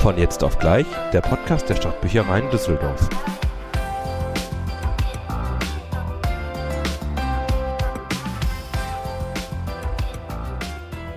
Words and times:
Von 0.00 0.16
jetzt 0.18 0.42
auf 0.42 0.58
gleich, 0.58 0.86
der 1.12 1.20
Podcast 1.20 1.68
der 1.68 1.76
Stadtbüchereien 1.76 2.48
Düsseldorf. 2.50 3.08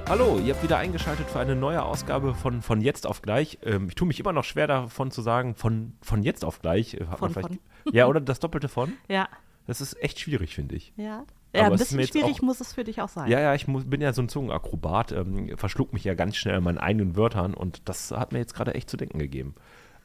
Hallo, 0.07 0.37
ihr 0.39 0.53
habt 0.53 0.63
wieder 0.63 0.77
eingeschaltet 0.77 1.27
für 1.29 1.39
eine 1.39 1.55
neue 1.55 1.81
Ausgabe 1.83 2.35
von 2.35 2.61
Von 2.61 2.81
jetzt 2.81 3.07
auf 3.07 3.21
gleich. 3.21 3.57
Ähm, 3.63 3.87
ich 3.87 3.95
tue 3.95 4.07
mich 4.07 4.19
immer 4.19 4.33
noch 4.33 4.43
schwer 4.43 4.67
davon 4.67 5.09
zu 5.11 5.21
sagen, 5.21 5.55
von, 5.55 5.93
von 6.01 6.21
jetzt 6.23 6.45
auf 6.45 6.61
gleich. 6.61 6.93
Äh, 6.95 7.05
hat 7.07 7.21
man 7.21 7.31
Von, 7.31 7.43
vielleicht- 7.43 7.61
Ja, 7.91 8.07
oder 8.07 8.21
das 8.21 8.39
Doppelte 8.39 8.67
von. 8.67 8.93
Ja, 9.07 9.27
Das 9.65 9.81
ist 9.81 10.01
echt 10.03 10.19
schwierig, 10.19 10.53
finde 10.55 10.75
ich. 10.75 10.93
ja. 10.97 11.23
Aber 11.53 11.61
Ja, 11.61 11.67
ein 11.67 11.73
ist 11.75 11.91
mir 11.91 11.99
bisschen 11.99 12.21
schwierig 12.21 12.37
auch- 12.37 12.41
muss 12.41 12.61
es 12.61 12.73
für 12.73 12.83
dich 12.83 12.99
auch 13.01 13.09
sein. 13.09 13.29
Ja, 13.29 13.39
ja, 13.39 13.53
ich 13.53 13.67
muss, 13.67 13.85
bin 13.85 14.01
ja 14.01 14.11
so 14.11 14.21
ein 14.23 14.29
Zungenakrobat, 14.29 15.11
ähm, 15.11 15.55
verschluck 15.57 15.93
mich 15.93 16.03
ja 16.03 16.13
ganz 16.15 16.35
schnell 16.35 16.57
in 16.57 16.63
meinen 16.63 16.79
eigenen 16.79 17.15
Wörtern 17.15 17.53
und 17.53 17.87
das 17.87 18.11
hat 18.11 18.31
mir 18.33 18.39
jetzt 18.39 18.55
gerade 18.55 18.73
echt 18.73 18.89
zu 18.89 18.97
denken 18.97 19.19
gegeben. 19.19 19.53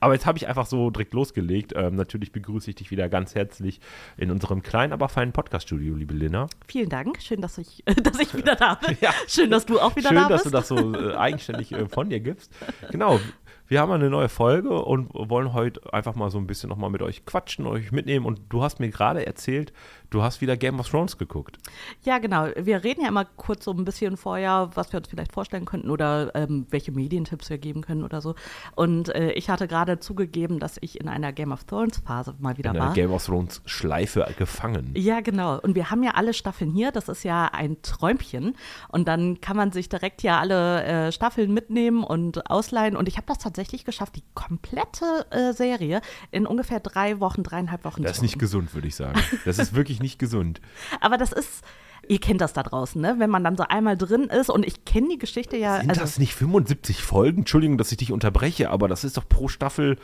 Aber 0.00 0.14
jetzt 0.14 0.26
habe 0.26 0.38
ich 0.38 0.46
einfach 0.46 0.66
so 0.66 0.90
direkt 0.90 1.12
losgelegt. 1.12 1.72
Ähm, 1.74 1.96
natürlich 1.96 2.30
begrüße 2.30 2.70
ich 2.70 2.76
dich 2.76 2.92
wieder 2.92 3.08
ganz 3.08 3.34
herzlich 3.34 3.80
in 4.16 4.30
unserem 4.30 4.62
kleinen, 4.62 4.92
aber 4.92 5.08
feinen 5.08 5.32
Podcast-Studio, 5.32 5.96
liebe 5.96 6.14
Lina. 6.14 6.46
Vielen 6.68 6.88
Dank. 6.88 7.20
Schön, 7.20 7.40
dass 7.40 7.58
ich, 7.58 7.82
dass 8.04 8.20
ich 8.20 8.32
wieder 8.36 8.54
da 8.54 8.74
bin. 8.74 8.96
Ja. 9.00 9.10
Schön, 9.26 9.50
dass 9.50 9.66
du 9.66 9.80
auch 9.80 9.96
wieder 9.96 10.10
Schön, 10.10 10.18
da 10.18 10.28
dass 10.28 10.44
bist. 10.44 10.54
du 10.54 10.56
das 10.56 10.68
so 10.68 10.94
äh, 10.94 11.16
eigenständig 11.16 11.72
äh, 11.72 11.88
von 11.88 12.10
dir 12.10 12.20
gibst. 12.20 12.52
Genau. 12.92 13.18
Wir 13.68 13.82
haben 13.82 13.92
eine 13.92 14.08
neue 14.08 14.30
Folge 14.30 14.82
und 14.82 15.10
wollen 15.12 15.52
heute 15.52 15.92
einfach 15.92 16.14
mal 16.14 16.30
so 16.30 16.38
ein 16.38 16.46
bisschen 16.46 16.70
nochmal 16.70 16.88
mit 16.88 17.02
euch 17.02 17.26
quatschen, 17.26 17.66
euch 17.66 17.92
mitnehmen. 17.92 18.24
Und 18.24 18.40
du 18.48 18.62
hast 18.62 18.80
mir 18.80 18.88
gerade 18.88 19.26
erzählt, 19.26 19.74
du 20.08 20.22
hast 20.22 20.40
wieder 20.40 20.56
Game 20.56 20.80
of 20.80 20.88
Thrones 20.88 21.18
geguckt. 21.18 21.58
Ja, 22.02 22.16
genau. 22.16 22.46
Wir 22.56 22.82
reden 22.82 23.02
ja 23.02 23.08
immer 23.08 23.26
kurz 23.26 23.66
so 23.66 23.72
ein 23.72 23.84
bisschen 23.84 24.16
vorher, 24.16 24.70
was 24.72 24.90
wir 24.90 24.98
uns 24.98 25.08
vielleicht 25.08 25.32
vorstellen 25.32 25.66
könnten 25.66 25.90
oder 25.90 26.34
ähm, 26.34 26.66
welche 26.70 26.92
Medientipps 26.92 27.50
wir 27.50 27.58
geben 27.58 27.82
können 27.82 28.04
oder 28.04 28.22
so. 28.22 28.34
Und 28.74 29.14
äh, 29.14 29.32
ich 29.32 29.50
hatte 29.50 29.68
gerade 29.68 29.98
zugegeben, 29.98 30.60
dass 30.60 30.78
ich 30.80 30.98
in 30.98 31.06
einer 31.06 31.34
Game 31.34 31.52
of 31.52 31.64
Thrones 31.64 31.98
Phase 31.98 32.34
mal 32.38 32.56
wieder 32.56 32.70
In 32.70 32.76
einer 32.76 32.86
war. 32.86 32.94
Game 32.94 33.12
of 33.12 33.26
Thrones 33.26 33.60
Schleife 33.66 34.26
gefangen. 34.38 34.94
Ja, 34.96 35.20
genau. 35.20 35.58
Und 35.58 35.74
wir 35.74 35.90
haben 35.90 36.02
ja 36.02 36.12
alle 36.12 36.32
Staffeln 36.32 36.70
hier. 36.70 36.90
Das 36.90 37.10
ist 37.10 37.22
ja 37.22 37.50
ein 37.52 37.82
Träumchen. 37.82 38.56
Und 38.88 39.08
dann 39.08 39.42
kann 39.42 39.58
man 39.58 39.72
sich 39.72 39.90
direkt 39.90 40.22
ja 40.22 40.40
alle 40.40 40.84
äh, 40.84 41.12
Staffeln 41.12 41.52
mitnehmen 41.52 42.02
und 42.02 42.50
ausleihen. 42.50 42.96
Und 42.96 43.08
ich 43.08 43.18
habe 43.18 43.26
das 43.26 43.36
tatsächlich 43.36 43.57
geschafft, 43.84 44.16
die 44.16 44.22
komplette 44.34 45.26
äh, 45.30 45.52
Serie 45.52 46.00
in 46.30 46.46
ungefähr 46.46 46.80
drei 46.80 47.20
Wochen, 47.20 47.42
dreieinhalb 47.42 47.84
Wochen 47.84 48.02
Das 48.02 48.18
ist 48.18 48.22
nicht 48.22 48.38
gesund, 48.38 48.74
würde 48.74 48.88
ich 48.88 48.94
sagen. 48.94 49.20
Das 49.44 49.58
ist 49.58 49.74
wirklich 49.74 50.00
nicht 50.00 50.18
gesund. 50.18 50.60
Aber 51.00 51.18
das 51.18 51.32
ist, 51.32 51.64
ihr 52.08 52.20
kennt 52.20 52.40
das 52.40 52.52
da 52.52 52.62
draußen, 52.62 53.00
ne? 53.00 53.16
Wenn 53.18 53.30
man 53.30 53.44
dann 53.44 53.56
so 53.56 53.64
einmal 53.64 53.96
drin 53.96 54.24
ist 54.24 54.50
und 54.50 54.66
ich 54.66 54.84
kenne 54.84 55.08
die 55.08 55.18
Geschichte 55.18 55.56
ja. 55.56 55.80
Sind 55.80 55.90
also, 55.90 56.00
das 56.02 56.18
nicht 56.18 56.34
75 56.34 57.02
Folgen? 57.02 57.38
Entschuldigung, 57.38 57.78
dass 57.78 57.90
ich 57.90 57.98
dich 57.98 58.12
unterbreche, 58.12 58.70
aber 58.70 58.88
das 58.88 59.04
ist 59.04 59.16
doch 59.16 59.28
pro 59.28 59.48
Staffel. 59.48 59.98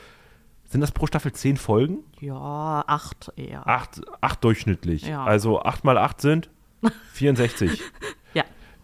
Sind 0.65 0.81
das 0.81 0.93
pro 0.93 1.07
Staffel 1.07 1.33
10 1.33 1.57
Folgen? 1.57 1.99
Ja, 2.21 2.85
acht 2.87 3.33
eher. 3.37 3.67
Acht, 3.67 4.01
acht 4.21 4.43
durchschnittlich. 4.43 5.07
Ja. 5.07 5.25
Also 5.25 5.63
8 5.63 5.85
mal 5.85 5.99
8 5.99 6.21
sind 6.21 6.51
64. 7.13 7.81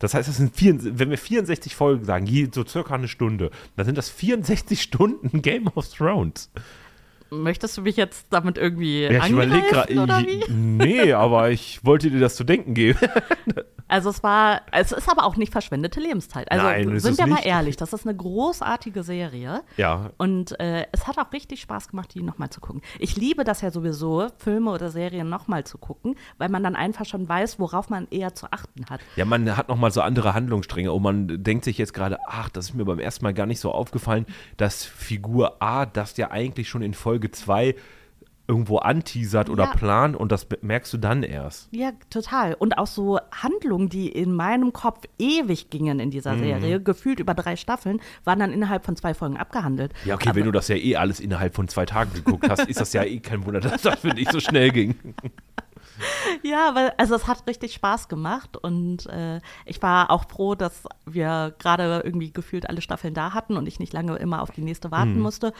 Das 0.00 0.14
heißt, 0.14 0.28
das 0.28 0.38
sind 0.38 0.56
vier, 0.56 0.76
wenn 0.98 1.10
wir 1.10 1.18
64 1.18 1.76
Folgen 1.76 2.04
sagen, 2.04 2.26
so 2.52 2.66
circa 2.66 2.94
eine 2.94 3.06
Stunde, 3.06 3.50
dann 3.76 3.86
sind 3.86 3.96
das 3.96 4.10
64 4.10 4.82
Stunden 4.82 5.42
Game 5.42 5.68
of 5.68 5.88
Thrones. 5.88 6.50
Möchtest 7.30 7.76
du 7.76 7.82
mich 7.82 7.96
jetzt 7.96 8.26
damit 8.30 8.58
irgendwie 8.58 9.02
Ja, 9.04 9.24
ich 9.24 9.30
überlege 9.30 9.66
angreifen, 9.66 9.98
oder 9.98 10.22
gerade. 10.22 10.26
wie? 10.26 10.52
Nee, 10.52 11.12
aber 11.12 11.50
ich 11.50 11.84
wollte 11.84 12.10
dir 12.10 12.20
das 12.20 12.36
zu 12.36 12.44
denken 12.44 12.74
geben. 12.74 12.98
Also 13.90 14.08
es 14.08 14.22
war, 14.22 14.62
es 14.70 14.92
ist 14.92 15.08
aber 15.08 15.24
auch 15.24 15.36
nicht 15.36 15.50
verschwendete 15.50 15.98
Lebenszeit. 15.98 16.48
Also 16.52 16.64
Nein, 16.64 17.00
sind 17.00 17.18
wir 17.18 17.26
mal 17.26 17.44
ehrlich, 17.44 17.76
das 17.76 17.92
ist 17.92 18.06
eine 18.06 18.16
großartige 18.16 19.02
Serie. 19.02 19.62
Ja. 19.76 20.10
Und 20.16 20.58
äh, 20.60 20.86
es 20.92 21.08
hat 21.08 21.18
auch 21.18 21.32
richtig 21.32 21.60
Spaß 21.62 21.88
gemacht, 21.88 22.14
die 22.14 22.22
nochmal 22.22 22.50
zu 22.50 22.60
gucken. 22.60 22.82
Ich 23.00 23.16
liebe 23.16 23.42
das 23.42 23.62
ja 23.62 23.72
sowieso, 23.72 24.28
Filme 24.38 24.70
oder 24.70 24.90
Serien 24.90 25.28
nochmal 25.28 25.64
zu 25.64 25.76
gucken, 25.76 26.14
weil 26.38 26.48
man 26.50 26.62
dann 26.62 26.76
einfach 26.76 27.04
schon 27.04 27.28
weiß, 27.28 27.58
worauf 27.58 27.90
man 27.90 28.06
eher 28.12 28.32
zu 28.32 28.46
achten 28.52 28.86
hat. 28.88 29.00
Ja, 29.16 29.24
man 29.24 29.56
hat 29.56 29.68
nochmal 29.68 29.90
so 29.90 30.02
andere 30.02 30.34
Handlungsstränge 30.34 30.92
und 30.92 31.02
man 31.02 31.42
denkt 31.42 31.64
sich 31.64 31.76
jetzt 31.76 31.92
gerade, 31.92 32.18
ach, 32.28 32.48
das 32.48 32.66
ist 32.66 32.74
mir 32.74 32.84
beim 32.84 33.00
ersten 33.00 33.24
Mal 33.24 33.34
gar 33.34 33.46
nicht 33.46 33.58
so 33.58 33.72
aufgefallen, 33.72 34.24
dass 34.56 34.84
Figur 34.84 35.60
A 35.60 35.84
das 35.84 36.16
ja 36.16 36.30
eigentlich 36.30 36.68
schon 36.68 36.82
in 36.82 36.94
Folge 36.94 37.19
2 37.28 37.74
irgendwo 38.48 38.78
anteasert 38.78 39.48
oder 39.48 39.64
Ja. 39.66 39.70
plant 39.70 40.16
und 40.16 40.32
das 40.32 40.44
merkst 40.60 40.92
du 40.92 40.98
dann 40.98 41.22
erst. 41.22 41.68
Ja, 41.70 41.92
total. 42.10 42.54
Und 42.54 42.78
auch 42.78 42.88
so 42.88 43.20
Handlungen, 43.30 43.88
die 43.88 44.08
in 44.08 44.34
meinem 44.34 44.72
Kopf 44.72 45.04
ewig 45.20 45.70
gingen 45.70 46.00
in 46.00 46.10
dieser 46.10 46.34
Mhm. 46.34 46.40
Serie, 46.40 46.80
gefühlt 46.82 47.20
über 47.20 47.34
drei 47.34 47.54
Staffeln, 47.54 48.00
waren 48.24 48.40
dann 48.40 48.52
innerhalb 48.52 48.84
von 48.84 48.96
zwei 48.96 49.14
Folgen 49.14 49.36
abgehandelt. 49.36 49.92
Ja, 50.04 50.16
okay, 50.16 50.30
wenn 50.34 50.46
du 50.46 50.50
das 50.50 50.66
ja 50.66 50.74
eh 50.74 50.96
alles 50.96 51.20
innerhalb 51.20 51.54
von 51.54 51.68
zwei 51.68 51.86
Tagen 51.86 52.12
geguckt 52.12 52.48
hast, 52.50 52.66
ist 52.68 52.80
das 52.80 52.92
ja 52.92 53.04
eh 53.04 53.20
kein 53.20 53.46
Wunder, 53.46 53.60
dass 53.60 53.82
das 53.82 54.00
für 54.00 54.10
dich 54.10 54.28
so 54.30 54.40
schnell 54.40 54.72
ging. 54.72 54.96
Ja, 56.42 56.74
weil, 56.74 56.92
also 56.96 57.14
es 57.14 57.26
hat 57.26 57.46
richtig 57.46 57.74
Spaß 57.74 58.08
gemacht 58.08 58.56
und 58.56 59.04
äh, 59.06 59.40
ich 59.66 59.82
war 59.82 60.10
auch 60.10 60.26
froh, 60.30 60.54
dass 60.54 60.84
wir 61.04 61.54
gerade 61.58 62.00
irgendwie 62.04 62.32
gefühlt 62.32 62.68
alle 62.70 62.80
Staffeln 62.80 63.12
da 63.12 63.34
hatten 63.34 63.56
und 63.58 63.66
ich 63.66 63.80
nicht 63.80 63.92
lange 63.92 64.16
immer 64.16 64.40
auf 64.40 64.50
die 64.50 64.62
nächste 64.62 64.90
warten 64.90 65.16
Mhm. 65.16 65.20
musste. 65.20 65.52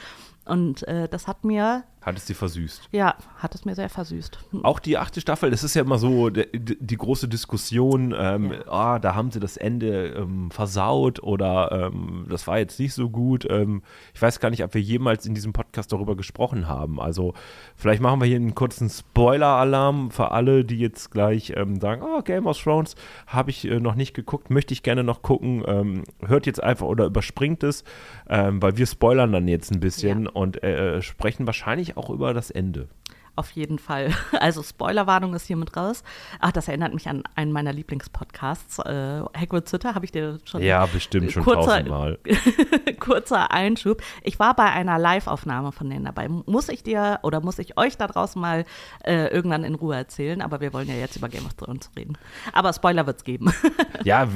Und 0.45 0.87
äh, 0.87 1.07
das 1.07 1.27
hat 1.27 1.45
mir, 1.45 1.83
Hat 2.01 2.17
es 2.17 2.25
dir 2.25 2.35
versüßt. 2.35 2.89
ja, 2.91 3.15
hat 3.37 3.53
es 3.53 3.63
mir 3.63 3.75
sehr 3.75 3.89
versüßt. 3.89 4.39
Auch 4.63 4.79
die 4.79 4.97
achte 4.97 5.21
Staffel, 5.21 5.51
das 5.51 5.63
ist 5.63 5.75
ja 5.75 5.83
immer 5.83 5.99
so 5.99 6.31
die, 6.31 6.47
die 6.79 6.97
große 6.97 7.27
Diskussion, 7.27 8.13
ähm, 8.17 8.51
ah, 8.67 8.97
da 8.97 9.13
haben 9.13 9.29
sie 9.29 9.39
das 9.39 9.55
Ende 9.55 10.07
ähm, 10.17 10.49
versaut 10.49 11.21
oder 11.21 11.91
ähm, 11.93 12.25
das 12.27 12.47
war 12.47 12.57
jetzt 12.57 12.79
nicht 12.79 12.95
so 12.95 13.11
gut. 13.11 13.45
Ähm, 13.51 13.83
ich 14.15 14.21
weiß 14.21 14.39
gar 14.39 14.49
nicht, 14.49 14.63
ob 14.63 14.73
wir 14.73 14.81
jemals 14.81 15.27
in 15.27 15.35
diesem 15.35 15.53
Podcast 15.53 15.91
darüber 15.91 16.15
gesprochen 16.15 16.67
haben. 16.67 16.99
Also 16.99 17.35
vielleicht 17.75 18.01
machen 18.01 18.19
wir 18.19 18.25
hier 18.25 18.37
einen 18.37 18.55
kurzen 18.55 18.89
Spoiler-Alarm 18.89 20.09
für 20.09 20.31
alle, 20.31 20.65
die 20.65 20.79
jetzt 20.79 21.11
gleich 21.11 21.53
ähm, 21.55 21.79
sagen, 21.79 22.01
oh, 22.03 22.23
Game 22.23 22.47
of 22.47 22.59
Thrones 22.59 22.95
habe 23.27 23.51
ich 23.51 23.69
äh, 23.69 23.79
noch 23.79 23.93
nicht 23.93 24.15
geguckt, 24.15 24.49
möchte 24.49 24.73
ich 24.73 24.81
gerne 24.81 25.03
noch 25.03 25.21
gucken. 25.21 25.63
Ähm, 25.67 26.03
hört 26.25 26.47
jetzt 26.47 26.63
einfach 26.63 26.87
oder 26.87 27.05
überspringt 27.05 27.61
es, 27.63 27.83
weil 28.25 28.77
wir 28.77 28.85
spoilern 28.85 29.31
dann 29.33 29.47
jetzt 29.47 29.71
ein 29.71 29.79
bisschen 29.79 30.23
Ja. 30.23 30.30
Und 30.33 30.63
äh, 30.63 31.01
sprechen 31.01 31.45
wahrscheinlich 31.45 31.97
auch 31.97 32.09
über 32.09 32.33
das 32.33 32.51
Ende. 32.51 32.87
Auf 33.35 33.51
jeden 33.51 33.79
Fall. 33.79 34.11
Also 34.41 34.63
Spoilerwarnung 34.63 35.35
ist 35.35 35.45
hiermit 35.45 35.77
raus. 35.77 36.03
Ach, 36.39 36.51
das 36.51 36.67
erinnert 36.67 36.95
mich 36.95 37.07
an 37.07 37.23
einen 37.35 37.51
meiner 37.51 37.71
Lieblingspodcasts. 37.73 38.79
Äh, 38.79 39.21
Hagrid's 39.37 39.71
Hütte 39.71 39.93
habe 39.93 40.03
ich 40.03 40.11
dir 40.11 40.39
schon 40.45 40.63
Ja, 40.63 40.85
bestimmt 40.87 41.31
schon 41.31 41.43
kurzer, 41.43 41.83
tausendmal. 41.83 42.17
kurzer 42.99 43.51
Einschub. 43.51 44.01
Ich 44.23 44.39
war 44.39 44.55
bei 44.55 44.65
einer 44.65 44.97
Live-Aufnahme 44.97 45.71
von 45.71 45.89
denen 45.89 46.05
dabei. 46.05 46.27
Muss 46.27 46.69
ich 46.69 46.81
dir 46.81 47.19
oder 47.21 47.39
muss 47.41 47.59
ich 47.59 47.77
euch 47.77 47.97
da 47.97 48.07
draußen 48.07 48.41
mal 48.41 48.65
äh, 49.03 49.27
irgendwann 49.27 49.63
in 49.63 49.75
Ruhe 49.75 49.95
erzählen? 49.95 50.41
Aber 50.41 50.59
wir 50.59 50.73
wollen 50.73 50.87
ja 50.87 50.95
jetzt 50.95 51.15
über 51.15 51.29
Game 51.29 51.45
of 51.45 51.53
Thrones 51.53 51.91
reden. 51.95 52.17
Aber 52.53 52.73
Spoiler 52.73 53.05
wird's 53.05 53.23
geben. 53.23 53.53
Ja, 54.03 54.27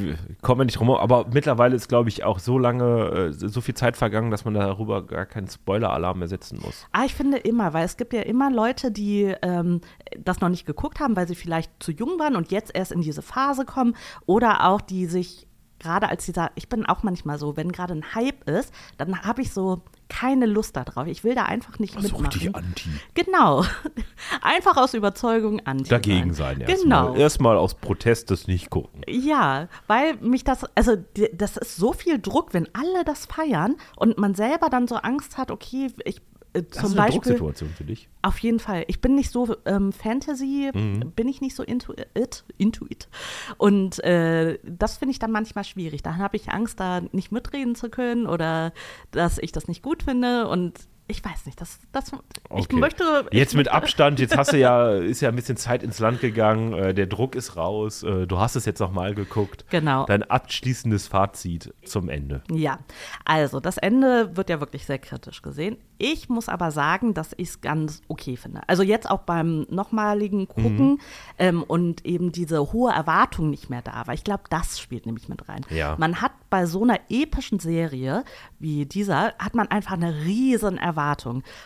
kommen 0.43 0.59
wir 0.59 0.65
nicht 0.65 0.79
herum. 0.79 0.91
Aber 0.91 1.25
mittlerweile 1.33 1.75
ist, 1.75 1.87
glaube 1.87 2.09
ich, 2.09 2.23
auch 2.23 2.37
so 2.37 2.59
lange, 2.59 3.31
äh, 3.31 3.31
so 3.31 3.61
viel 3.61 3.73
Zeit 3.73 3.97
vergangen, 3.97 4.29
dass 4.29 4.45
man 4.45 4.53
darüber 4.53 5.03
gar 5.03 5.25
keinen 5.25 5.47
Spoiler-Alarm 5.47 6.19
mehr 6.19 6.27
setzen 6.27 6.59
muss. 6.63 6.85
Ah, 6.91 7.05
ich 7.05 7.15
finde 7.15 7.37
immer, 7.37 7.73
weil 7.73 7.83
es 7.83 7.97
gibt 7.97 8.13
ja 8.13 8.21
immer 8.21 8.51
Leute, 8.51 8.84
die 8.91 9.33
ähm, 9.41 9.81
das 10.17 10.41
noch 10.41 10.49
nicht 10.49 10.65
geguckt 10.65 10.99
haben, 10.99 11.15
weil 11.15 11.27
sie 11.27 11.35
vielleicht 11.35 11.71
zu 11.81 11.91
jung 11.91 12.19
waren 12.19 12.35
und 12.35 12.51
jetzt 12.51 12.73
erst 12.75 12.91
in 12.91 13.01
diese 13.01 13.21
Phase 13.21 13.65
kommen 13.65 13.95
oder 14.25 14.67
auch 14.67 14.81
die 14.81 15.05
sich 15.05 15.47
gerade 15.79 16.09
als 16.09 16.25
dieser, 16.25 16.51
ich 16.55 16.69
bin 16.69 16.85
auch 16.85 17.03
manchmal 17.03 17.37
so, 17.37 17.57
wenn 17.57 17.71
gerade 17.71 17.93
ein 17.93 18.15
Hype 18.15 18.49
ist, 18.49 18.73
dann 18.97 19.21
habe 19.23 19.41
ich 19.41 19.51
so 19.51 19.81
keine 20.07 20.45
Lust 20.45 20.75
darauf. 20.75 21.07
Ich 21.07 21.23
will 21.23 21.35
da 21.35 21.43
einfach 21.43 21.79
nicht 21.79 21.93
So 21.95 21.99
mitmachen. 21.99 22.25
richtig 22.27 22.55
anti. 22.55 22.89
Genau. 23.13 23.63
Einfach 24.41 24.77
aus 24.77 24.93
Überzeugung 24.93 25.59
anti. 25.65 25.89
Dagegen 25.89 26.33
sein 26.33 26.61
erstmal. 26.61 27.07
Genau. 27.07 27.15
Erstmal 27.15 27.57
aus 27.57 27.73
Protest 27.73 28.29
das 28.29 28.47
nicht 28.47 28.69
gucken. 28.69 29.01
Ja, 29.07 29.67
weil 29.87 30.15
mich 30.17 30.43
das, 30.43 30.63
also 30.75 30.95
das 31.33 31.57
ist 31.57 31.75
so 31.75 31.91
viel 31.91 32.19
Druck, 32.19 32.53
wenn 32.53 32.67
alle 32.73 33.03
das 33.03 33.25
feiern 33.25 33.75
und 33.95 34.17
man 34.19 34.35
selber 34.35 34.69
dann 34.69 34.87
so 34.87 34.95
Angst 34.95 35.37
hat, 35.37 35.49
okay, 35.49 35.91
ich 36.05 36.21
äh, 36.55 36.63
Das 36.63 36.77
zum 36.79 36.85
ist 36.85 36.91
eine 36.97 37.07
Beispiel. 37.07 37.19
Drucksituation 37.21 37.69
für 37.69 37.83
dich. 37.83 38.07
Auf 38.21 38.39
jeden 38.39 38.59
Fall. 38.59 38.85
Ich 38.87 39.01
bin 39.01 39.15
nicht 39.15 39.29
so 39.31 39.55
ähm, 39.65 39.91
Fantasy, 39.91 40.71
Mhm. 40.73 41.11
bin 41.15 41.27
ich 41.27 41.41
nicht 41.41 41.55
so 41.55 41.63
into 41.63 41.93
it, 42.15 42.43
into 42.57 42.85
it. 42.89 43.07
Und 43.57 44.03
äh, 44.03 44.57
das 44.63 44.97
finde 44.97 45.11
ich 45.11 45.19
dann 45.19 45.31
manchmal 45.31 45.63
schwierig. 45.63 46.01
Da 46.03 46.15
habe 46.17 46.35
ich 46.37 46.49
Angst, 46.49 46.79
da 46.79 47.01
nicht 47.11 47.31
mitreden 47.31 47.75
zu 47.75 47.89
können 47.89 48.25
oder 48.27 48.73
dass 49.11 49.37
ich 49.37 49.51
das 49.51 49.67
nicht 49.67 49.81
gut 49.83 50.03
finde. 50.03 50.47
Und 50.47 50.79
ich 51.07 51.23
weiß 51.23 51.45
nicht, 51.45 51.59
das, 51.61 51.79
das 51.91 52.11
Okay. 52.49 52.65
ich 52.69 52.71
möchte. 52.71 53.03
Jetzt 53.31 53.51
ich 53.51 53.57
mit 53.57 53.65
möchte, 53.67 53.73
Abstand, 53.73 54.19
jetzt 54.19 54.35
hast 54.37 54.53
du 54.53 54.57
ja, 54.57 54.91
ist 54.95 55.21
ja 55.21 55.29
ein 55.29 55.35
bisschen 55.35 55.57
Zeit 55.57 55.83
ins 55.83 55.99
Land 55.99 56.19
gegangen, 56.21 56.73
äh, 56.73 56.93
der 56.93 57.05
Druck 57.07 57.35
ist 57.35 57.55
raus, 57.55 58.03
äh, 58.03 58.25
du 58.27 58.39
hast 58.39 58.55
es 58.55 58.65
jetzt 58.65 58.79
nochmal 58.79 59.13
geguckt. 59.15 59.65
Genau. 59.69 60.05
Dein 60.05 60.23
abschließendes 60.23 61.07
Fazit 61.07 61.73
zum 61.85 62.09
Ende. 62.09 62.43
Ja, 62.51 62.79
also 63.25 63.59
das 63.59 63.77
Ende 63.77 64.35
wird 64.35 64.49
ja 64.49 64.59
wirklich 64.59 64.85
sehr 64.85 64.99
kritisch 64.99 65.41
gesehen. 65.41 65.77
Ich 65.97 66.27
muss 66.27 66.49
aber 66.49 66.71
sagen, 66.71 67.13
dass 67.13 67.31
ich 67.37 67.49
es 67.49 67.61
ganz 67.61 68.01
okay 68.07 68.35
finde. 68.35 68.61
Also 68.67 68.83
jetzt 68.83 69.09
auch 69.09 69.21
beim 69.21 69.65
nochmaligen 69.69 70.47
Gucken 70.47 70.75
Mhm. 70.93 70.99
ähm, 71.37 71.63
und 71.63 72.05
eben 72.05 72.31
diese 72.31 72.73
hohe 72.73 72.91
Erwartung 72.91 73.49
nicht 73.49 73.69
mehr 73.69 73.81
da 73.81 74.05
war. 74.05 74.13
Ich 74.13 74.23
glaube, 74.23 74.43
das 74.49 74.79
spielt 74.79 75.05
nämlich 75.05 75.29
mit 75.29 75.47
rein. 75.47 75.61
Ja. 75.69 75.95
Man 75.97 76.21
hat 76.21 76.31
bei 76.49 76.65
so 76.65 76.83
einer 76.83 76.99
epischen 77.09 77.59
Serie 77.59 78.23
wie 78.59 78.85
dieser, 78.85 79.33
hat 79.39 79.55
man 79.55 79.67
einfach 79.69 79.93
eine 79.93 80.13
riesen 80.25 80.77
Erwartung. 80.77 80.94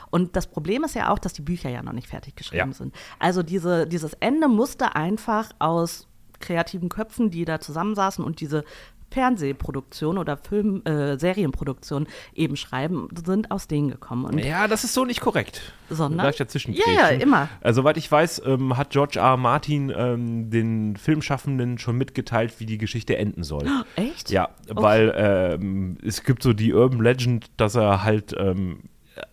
Und 0.10 0.36
das 0.36 0.48
Problem 0.48 0.84
ist 0.84 0.96
ja 0.96 1.12
auch, 1.12 1.20
dass 1.20 1.34
die 1.34 1.42
Bücher 1.42 1.70
ja 1.70 1.82
noch 1.84 1.94
nicht 1.94 2.08
fertig 2.08 2.36
geschrieben 2.36 2.72
Ja. 2.72 2.74
sind. 2.74 2.96
Also 3.20 3.44
diese, 3.44 3.88
dieses 3.88 4.14
Ende 4.14 4.48
musste 4.48 4.96
einfach 4.96 5.52
aus 5.60 6.08
kreativen 6.40 6.90
Köpfen, 6.90 7.30
die 7.32 7.46
da 7.46 7.60
zusammensaßen 7.60 8.24
und 8.24 8.40
diese 8.42 8.64
Fernsehproduktion 9.12 10.18
oder 10.18 10.38
Film, 10.38 10.84
äh, 10.86 11.18
Serienproduktion 11.18 12.08
eben 12.34 12.56
schreiben, 12.56 13.08
sind 13.26 13.52
aus 13.52 13.68
denen 13.68 13.90
gekommen. 13.90 14.26
Und 14.26 14.38
Ja, 14.40 14.68
das 14.68 14.84
ist 14.84 14.94
so 14.94 15.06
nicht 15.06 15.22
korrekt. 15.22 15.74
Sondern? 15.90 16.20
Darf 16.26 16.32
ich 16.32 16.38
dazwischen 16.38 16.74
Ja, 16.74 16.84
ja, 16.94 17.08
immer. 17.10 17.50
Also, 17.62 17.82
soweit 17.82 17.98
ich 17.98 18.12
weiß, 18.12 18.44
ähm, 18.46 18.78
hat 18.78 18.92
George 18.92 19.20
R. 19.20 19.38
Martin 19.38 19.92
ähm, 19.96 20.50
den 20.50 20.96
Filmschaffenden 20.96 21.78
schon 21.80 21.98
mitgeteilt, 21.98 22.60
wie 22.60 22.66
die 22.66 22.78
Geschichte 22.78 23.18
enden 23.18 23.44
soll. 23.44 23.66
echt? 23.96 24.30
Ja, 24.30 24.50
weil 24.68 25.14
ähm, 25.16 25.98
es 26.06 26.24
gibt 26.24 26.44
so 26.44 26.54
die 26.54 26.74
Urban 26.74 27.02
Legend, 27.02 27.50
dass 27.58 27.76
er 27.76 28.04
halt 28.04 28.36
ähm, 28.38 28.82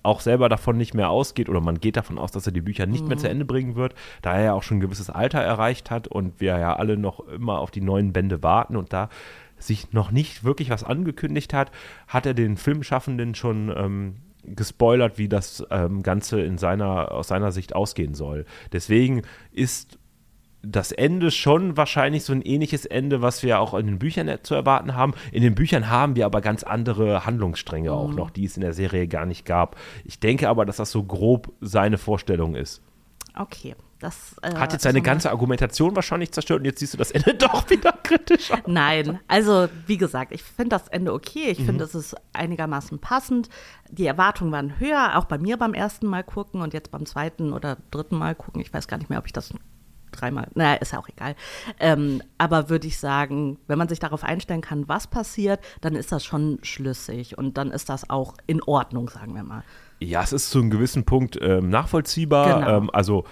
auch 0.03 0.21
selber 0.21 0.49
davon 0.49 0.77
nicht 0.77 0.95
mehr 0.95 1.11
ausgeht 1.11 1.49
oder 1.49 1.61
man 1.61 1.81
geht 1.81 1.97
davon 1.97 2.19
aus, 2.19 2.33
dass 2.33 2.47
er 2.47 2.53
die 2.53 2.61
Bücher 2.61 2.87
nicht 2.87 3.07
mehr 3.07 3.19
zu 3.19 3.29
Ende 3.29 3.45
bringen 3.45 3.77
wird, 3.77 3.95
da 4.23 4.35
er 4.35 4.45
ja 4.45 4.53
auch 4.53 4.63
schon 4.63 4.79
ein 4.79 4.81
gewisses 4.81 5.11
Alter 5.11 5.41
erreicht 5.41 5.91
hat 5.91 6.09
und 6.09 6.41
wir 6.41 6.59
ja 6.59 6.77
alle 6.77 6.97
noch 6.97 7.21
immer 7.29 7.61
auf 7.61 7.71
die 7.71 7.81
neuen 7.81 8.13
Bände 8.13 8.43
warten 8.43 8.77
und 8.77 8.93
da 8.93 9.09
sich 9.59 9.93
noch 9.93 10.11
nicht 10.11 10.45
wirklich 10.45 10.71
was 10.71 10.85
angekündigt 10.85 11.55
hat, 11.55 11.71
hat 12.09 12.27
er 12.27 12.35
den 12.35 12.57
Filmschaffenden 12.57 13.35
schon 13.35 13.73
ähm, 13.75 14.17
gespoilert, 14.45 15.19
wie 15.19 15.29
das 15.29 15.67
ähm, 15.71 16.03
Ganze 16.03 16.41
in 16.41 16.59
seiner, 16.59 17.13
aus 17.13 17.29
seiner 17.29 17.53
Sicht 17.53 17.75
ausgehen 17.75 18.15
soll. 18.15 18.45
Deswegen 18.73 19.23
ist 19.53 19.99
das 20.71 20.93
Ende 20.93 21.31
schon 21.31 21.77
wahrscheinlich 21.77 22.25
so 22.25 22.33
ein 22.33 22.43
ähnliches 22.43 22.85
Ende, 22.87 23.23
was 23.23 23.43
wir 23.43 23.61
auch 23.61 23.75
in 23.75 23.87
den 23.87 23.99
Büchern 23.99 24.31
zu 24.43 24.55
erwarten 24.55 24.95
haben. 24.95 25.15
In 25.33 25.43
den 25.43 25.55
Büchern 25.55 25.89
haben 25.89 26.17
wir 26.17 26.27
aber 26.27 26.41
ganz 26.41 26.63
andere 26.63 27.25
Handlungsstränge 27.27 27.93
auch 27.93 28.13
noch, 28.13 28.31
die 28.31 28.45
es 28.45 28.57
in 28.57 28.63
der 28.63 28.73
Serie 28.73 29.07
gar 29.09 29.27
nicht 29.27 29.45
gab. 29.45 29.77
Ich 30.05 30.19
denke 30.21 30.49
aber, 30.49 30.65
dass 30.67 30.77
das 30.77 30.91
so 30.91 31.03
grob 31.05 31.53
seine 31.61 31.99
Vorstellung 31.99 32.55
ist. 32.55 32.83
Okay. 33.39 33.75
Das, 33.99 34.37
äh, 34.43 34.55
Hat 34.55 34.75
jetzt 34.75 34.83
seine 34.83 34.93
so 34.93 34.99
eine- 34.99 35.03
ganze 35.07 35.31
Argumentation 35.31 35.97
wahrscheinlich 35.97 36.31
zerstört 36.31 36.61
und 36.61 36.67
jetzt 36.67 36.81
siehst 36.81 36.93
du 36.93 36.99
das 36.99 37.13
Ende 37.13 37.33
doch 37.39 37.69
wieder 37.71 37.93
kritisch 38.03 38.51
an. 38.51 38.61
Nein, 38.67 39.21
also 39.27 39.69
wie 39.87 39.97
gesagt, 39.97 40.33
ich 40.33 40.43
finde 40.43 40.71
das 40.77 40.89
Ende 40.89 41.15
okay. 41.15 41.45
Mhm. 41.47 41.51
Ich 41.53 41.63
finde, 41.65 41.85
es 41.85 41.95
ist 41.95 42.15
einigermaßen 42.35 42.99
passend. 42.99 43.49
Die 43.91 44.05
Erwartungen 44.07 44.53
waren 44.53 44.79
höher, 44.79 45.17
auch 45.17 45.25
bei 45.25 45.39
mir 45.39 45.57
beim 45.57 45.73
ersten 45.73 46.07
Mal 46.07 46.25
gucken 46.25 46.61
und 46.61 46.75
jetzt 46.75 46.91
beim 46.91 47.07
zweiten 47.07 47.55
oder 47.55 47.79
dritten 47.91 48.19
Mal 48.19 48.35
gucken. 48.35 48.61
Ich 48.61 48.73
weiß 48.73 48.87
gar 48.87 48.99
nicht 48.99 49.09
mehr, 49.09 49.19
ob 49.19 49.25
ich 49.27 49.33
das 49.33 49.55
dreimal, 50.17 50.49
naja, 50.55 50.75
ist 50.75 50.93
ja 50.93 50.99
auch 50.99 51.09
egal. 51.09 51.35
Ähm, 51.79 52.23
aber 52.39 52.69
würde 52.69 52.87
ich 52.87 52.99
sagen, 52.99 53.59
wenn 53.67 53.79
man 53.79 53.89
sich 53.89 53.99
darauf 53.99 54.25
einstellen 54.25 54.61
kann, 54.61 54.89
was 54.89 55.07
passiert, 55.07 55.61
dann 55.81 55.95
ist 55.95 56.13
das 56.13 56.25
schon 56.25 56.59
schlüssig 56.63 57.39
und 57.39 57.59
dann 57.59 57.71
ist 57.71 57.89
das 57.89 58.11
auch 58.11 58.35
in 58.47 58.63
Ordnung, 58.63 59.09
sagen 59.09 59.35
wir 59.35 59.43
mal. 59.43 59.63
Ja, 60.01 60.23
es 60.23 60.33
ist 60.33 60.51
zu 60.51 60.59
einem 60.59 60.71
gewissen 60.71 61.05
Punkt 61.05 61.39
ähm, 61.41 61.71
nachvollziehbar. 61.71 62.61
Genau. 62.61 62.77
Ähm, 62.79 62.91
also, 62.93 63.25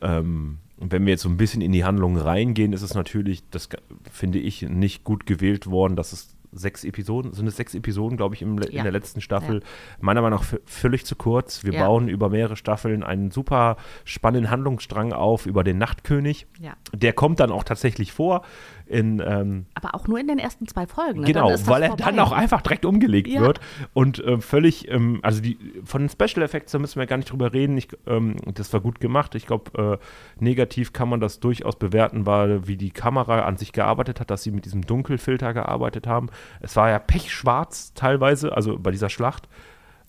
ähm, 0.00 0.58
wenn 0.78 1.06
wir 1.06 1.12
jetzt 1.12 1.22
so 1.22 1.28
ein 1.28 1.38
bisschen 1.38 1.62
in 1.62 1.72
die 1.72 1.84
Handlung 1.84 2.18
reingehen, 2.18 2.72
ist 2.72 2.82
es 2.82 2.94
natürlich, 2.94 3.42
das 3.50 3.68
finde 4.10 4.38
ich, 4.38 4.62
nicht 4.62 5.04
gut 5.04 5.24
gewählt 5.24 5.70
worden, 5.70 5.96
dass 5.96 6.12
es 6.12 6.35
sechs 6.52 6.84
Episoden, 6.84 7.32
sind 7.32 7.46
es 7.46 7.56
sechs 7.56 7.74
Episoden, 7.74 8.16
glaube 8.16 8.34
ich, 8.34 8.42
im, 8.42 8.58
Ja. 8.58 8.68
in 8.68 8.82
der 8.84 8.92
letzten 8.92 9.20
Staffel. 9.20 9.62
Meiner 10.00 10.22
Meinung 10.22 10.40
nach 10.40 10.46
völlig 10.64 11.04
zu 11.04 11.16
kurz. 11.16 11.64
Wir 11.64 11.72
Ja. 11.74 11.86
bauen 11.86 12.08
über 12.08 12.28
mehrere 12.28 12.56
Staffeln 12.56 13.02
einen 13.02 13.30
super 13.30 13.76
spannenden 14.04 14.50
Handlungsstrang 14.50 15.12
auf 15.12 15.46
über 15.46 15.64
den 15.64 15.78
Nachtkönig. 15.78 16.46
Ja. 16.60 16.74
Der 16.94 17.12
kommt 17.12 17.40
dann 17.40 17.50
auch 17.50 17.64
tatsächlich 17.64 18.12
vor 18.12 18.42
in 18.88 19.20
ähm, 19.26 19.66
Aber 19.74 19.94
auch 19.96 20.06
nur 20.06 20.18
in 20.20 20.28
den 20.28 20.38
ersten 20.38 20.68
zwei 20.68 20.86
Folgen. 20.86 21.20
Ne? 21.22 21.26
Genau, 21.26 21.48
weil 21.66 21.82
er 21.82 21.88
vorbei. 21.88 22.04
dann 22.04 22.18
auch 22.20 22.30
einfach 22.30 22.62
direkt 22.62 22.84
umgelegt 22.84 23.26
Ja. 23.28 23.40
wird 23.40 23.58
und 23.94 24.20
äh, 24.20 24.40
völlig, 24.40 24.88
ähm, 24.88 25.18
also 25.22 25.40
die 25.42 25.58
von 25.84 26.02
den 26.02 26.08
Special 26.08 26.44
Effects, 26.44 26.70
da 26.70 26.78
müssen 26.78 27.00
wir 27.00 27.06
gar 27.06 27.16
nicht 27.16 27.32
drüber 27.32 27.52
reden. 27.52 27.76
Ich, 27.76 27.88
ähm, 28.06 28.36
das 28.54 28.72
war 28.72 28.80
gut 28.80 29.00
gemacht. 29.00 29.34
Ich 29.34 29.46
glaube, 29.46 29.98
äh, 30.00 30.42
negativ 30.44 30.92
kann 30.92 31.08
man 31.08 31.18
das 31.18 31.40
durchaus 31.40 31.76
bewerten, 31.76 32.26
weil 32.26 32.68
wie 32.68 32.76
die 32.76 32.90
Kamera 32.90 33.40
an 33.40 33.56
sich 33.56 33.72
gearbeitet 33.72 34.20
hat, 34.20 34.30
dass 34.30 34.44
sie 34.44 34.52
mit 34.52 34.64
diesem 34.64 34.82
Dunkelfilter 34.82 35.52
gearbeitet 35.52 36.06
haben. 36.06 36.28
Es 36.60 36.76
war 36.76 36.90
ja 36.90 36.98
pechschwarz 36.98 37.92
teilweise, 37.94 38.54
also 38.56 38.78
bei 38.78 38.90
dieser 38.90 39.08
Schlacht. 39.08 39.48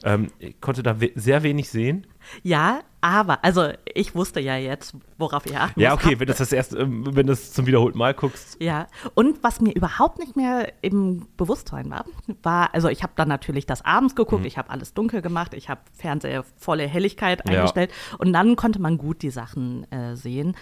Ähm, 0.04 0.28
ich 0.38 0.62
konnte 0.62 0.84
da 0.84 1.02
we 1.02 1.12
sehr 1.16 1.42
wenig 1.42 1.70
sehen. 1.70 2.06
Ja, 2.44 2.82
aber, 3.02 3.44
also 3.44 3.70
ich 3.96 4.14
wusste 4.14 4.40
ja 4.40 4.56
jetzt, 4.56 4.96
worauf 5.18 5.46
ihr 5.48 5.60
achten 5.60 5.80
Ja, 5.80 5.94
okay, 5.94 6.20
wenn 6.20 6.28
du 6.28 6.34
das 6.34 6.52
erst, 6.52 6.76
ähm, 6.76 7.04
wenn 7.16 7.26
du 7.26 7.34
das 7.34 7.52
zum 7.54 7.66
wiederholten 7.66 7.98
Mal 7.98 8.14
guckst. 8.14 8.58
Ja, 8.62 8.86
und 9.16 9.44
was 9.44 9.60
mir 9.60 9.72
überhaupt 9.74 10.20
nicht 10.20 10.36
mehr 10.36 10.72
im 10.82 11.28
Bewusstsein 11.38 11.90
war, 11.90 12.06
war, 12.44 12.74
also 12.76 12.90
ich 12.90 13.02
habe 13.02 13.14
dann 13.16 13.28
natürlich 13.28 13.66
das 13.66 13.84
abends 13.86 14.16
geguckt, 14.16 14.46
ich 14.46 14.58
habe 14.60 14.70
alles 14.70 14.94
dunkel 14.94 15.22
gemacht, 15.24 15.56
ich 15.56 15.68
habe 15.70 15.82
Fernseher 15.94 16.44
volle 16.58 16.88
Helligkeit 16.88 17.44
Mhm. 17.46 17.52
Ja. 17.54 17.60
eingestellt 17.62 17.92
und 18.20 18.34
dann 18.34 18.56
konnte 18.56 18.80
man 18.80 19.00
gut 19.00 19.24
die 19.24 19.32
Sachen 19.32 19.92
äh, 19.92 20.16
sehen. 20.16 20.56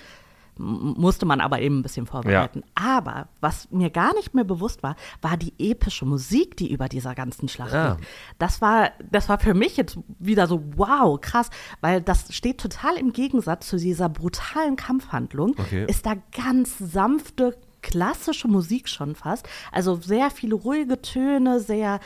Musste 0.58 1.26
man 1.26 1.42
aber 1.42 1.60
eben 1.60 1.80
ein 1.80 1.84
bisschen 1.84 2.06
vorbereiten. 2.06 2.64
Aber 2.76 3.28
was 3.42 3.70
mir 3.72 3.90
gar 3.90 4.14
nicht 4.16 4.34
mehr 4.34 4.44
bewusst 4.46 4.84
war, 4.84 4.96
war 5.22 5.36
die 5.38 5.54
epische 5.58 6.06
Musik, 6.06 6.56
die 6.58 6.72
über 6.72 6.88
dieser 6.88 7.14
ganzen 7.16 7.50
Schlacht 7.50 7.74
Ah. 7.74 7.92
liegt. 7.94 8.08
Das 8.40 8.62
war, 8.62 8.92
das 9.12 9.28
war 9.28 9.38
für 9.40 9.54
mich 9.54 9.76
jetzt 9.78 9.98
wieder 10.20 10.48
so, 10.48 10.64
wow, 10.78 11.20
krass, 11.20 11.50
weil 11.82 12.02
das 12.02 12.34
steht 12.34 12.60
total 12.60 12.96
im 12.98 13.12
Gegensatz 13.12 13.68
zu 13.68 13.78
dieser 13.78 14.08
brutalen 14.10 14.76
Kampfhandlung. 14.78 15.56
Okay. 15.58 15.86
Ist 15.88 16.06
da 16.06 16.14
ganz 16.32 16.78
sanfte, 16.78 17.58
klassische 17.82 18.48
Musik 18.48 18.90
schon 18.90 19.14
fast. 19.14 19.48
Also 19.72 19.96
sehr 20.02 20.32
viele 20.32 20.56
ruhige 20.56 21.02
Töne, 21.04 21.60
sehr, 21.60 22.00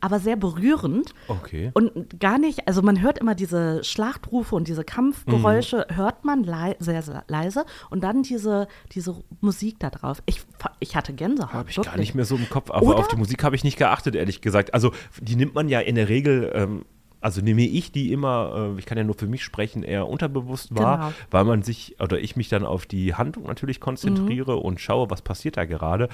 aber 0.00 0.20
sehr 0.20 0.36
berührend. 0.36 1.12
Okay. 1.28 1.70
Und 1.74 2.20
gar 2.20 2.38
nicht, 2.38 2.68
also 2.68 2.82
man 2.82 3.00
hört 3.02 3.18
immer 3.18 3.34
diese 3.34 3.82
Schlachtrufe 3.84 4.54
und 4.54 4.68
diese 4.68 4.84
Kampfgeräusche, 4.84 5.86
hört 5.90 6.24
man 6.24 6.44
lei 6.44 6.76
sehr, 6.78 7.02
sehr 7.02 7.24
leise 7.28 7.64
und 7.90 8.02
dann 8.04 8.22
diese, 8.22 8.68
diese 8.92 9.16
Musik 9.40 9.78
da 9.80 9.90
drauf. 9.90 10.22
Ich, 10.26 10.42
ich 10.80 10.96
hatte 10.96 11.12
Gänsehaut. 11.12 11.52
Habe 11.52 11.70
ich 11.70 11.76
wirklich. 11.76 11.92
gar 11.94 11.98
nicht 12.00 12.14
mehr 12.14 12.24
so 12.24 12.36
im 12.36 12.48
Kopf, 12.48 12.70
aber 12.70 12.86
Oder? 12.86 12.98
auf 12.98 13.08
die 13.08 13.16
Musik 13.16 13.42
habe 13.44 13.56
ich 13.56 13.64
nicht 13.64 13.76
geachtet, 13.78 14.14
ehrlich 14.14 14.40
gesagt. 14.40 14.74
Also 14.74 14.92
die 15.20 15.36
nimmt 15.36 15.54
man 15.54 15.68
ja 15.68 15.80
in 15.80 15.94
der 15.96 16.08
Regel, 16.08 16.50
ähm, 16.54 16.84
also 17.20 17.40
nehme 17.40 17.62
ich 17.62 17.90
die 17.90 18.12
immer, 18.12 18.72
äh, 18.76 18.78
ich 18.78 18.86
kann 18.86 18.96
ja 18.96 19.02
nur 19.02 19.16
für 19.16 19.26
mich 19.26 19.42
sprechen, 19.42 19.82
eher 19.82 20.06
unterbewusst 20.06 20.76
wahr, 20.76 20.98
Genau. 20.98 21.12
weil 21.32 21.44
man 21.44 21.62
sich, 21.62 21.96
oder 22.00 22.20
ich 22.20 22.36
mich 22.36 22.48
dann 22.48 22.64
auf 22.64 22.86
die 22.86 23.16
Handlung 23.16 23.46
natürlich 23.46 23.80
konzentriere 23.80 24.52
Mhm. 24.56 24.62
und 24.62 24.80
schaue, 24.80 25.10
was 25.10 25.22
passiert 25.22 25.56
da 25.56 25.64
gerade. 25.64 26.08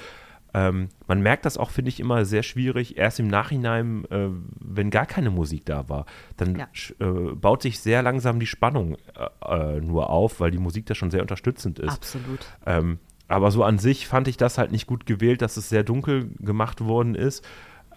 Ähm, 0.57 0.87
man 1.05 1.19
merkt 1.19 1.45
das 1.45 1.57
auch, 1.57 1.69
finde 1.69 1.89
ich, 1.89 1.99
immer 1.99 2.23
sehr 2.23 2.41
schwierig, 2.41 2.97
erst 2.97 3.19
im 3.19 3.27
Nachhinein, 3.27 4.05
äh, 4.09 4.29
wenn 4.61 4.89
gar 4.89 5.05
keine 5.05 5.29
Musik 5.29 5.65
da 5.65 5.89
war. 5.89 6.05
Dann 6.37 6.55
Ja. 6.57 6.67
äh, 6.99 7.35
baut 7.35 7.61
sich 7.61 7.81
sehr 7.81 8.01
langsam 8.01 8.39
die 8.39 8.45
Spannung 8.45 8.95
äh, 9.43 9.75
äh, 9.77 9.81
nur 9.81 10.09
auf, 10.09 10.39
weil 10.39 10.51
die 10.51 10.57
Musik 10.57 10.85
da 10.85 10.95
schon 10.95 11.11
sehr 11.11 11.21
unterstützend 11.21 11.79
ist. 11.79 11.91
Absolut. 11.95 12.39
Ähm, 12.65 12.99
aber 13.27 13.51
so 13.51 13.63
an 13.65 13.79
sich 13.79 14.07
fand 14.07 14.29
ich 14.29 14.37
das 14.37 14.57
halt 14.57 14.71
nicht 14.71 14.87
gut 14.87 15.05
gewählt, 15.05 15.41
dass 15.41 15.57
es 15.57 15.67
sehr 15.67 15.83
dunkel 15.83 16.29
gemacht 16.39 16.79
worden 16.79 17.15
ist. 17.15 17.45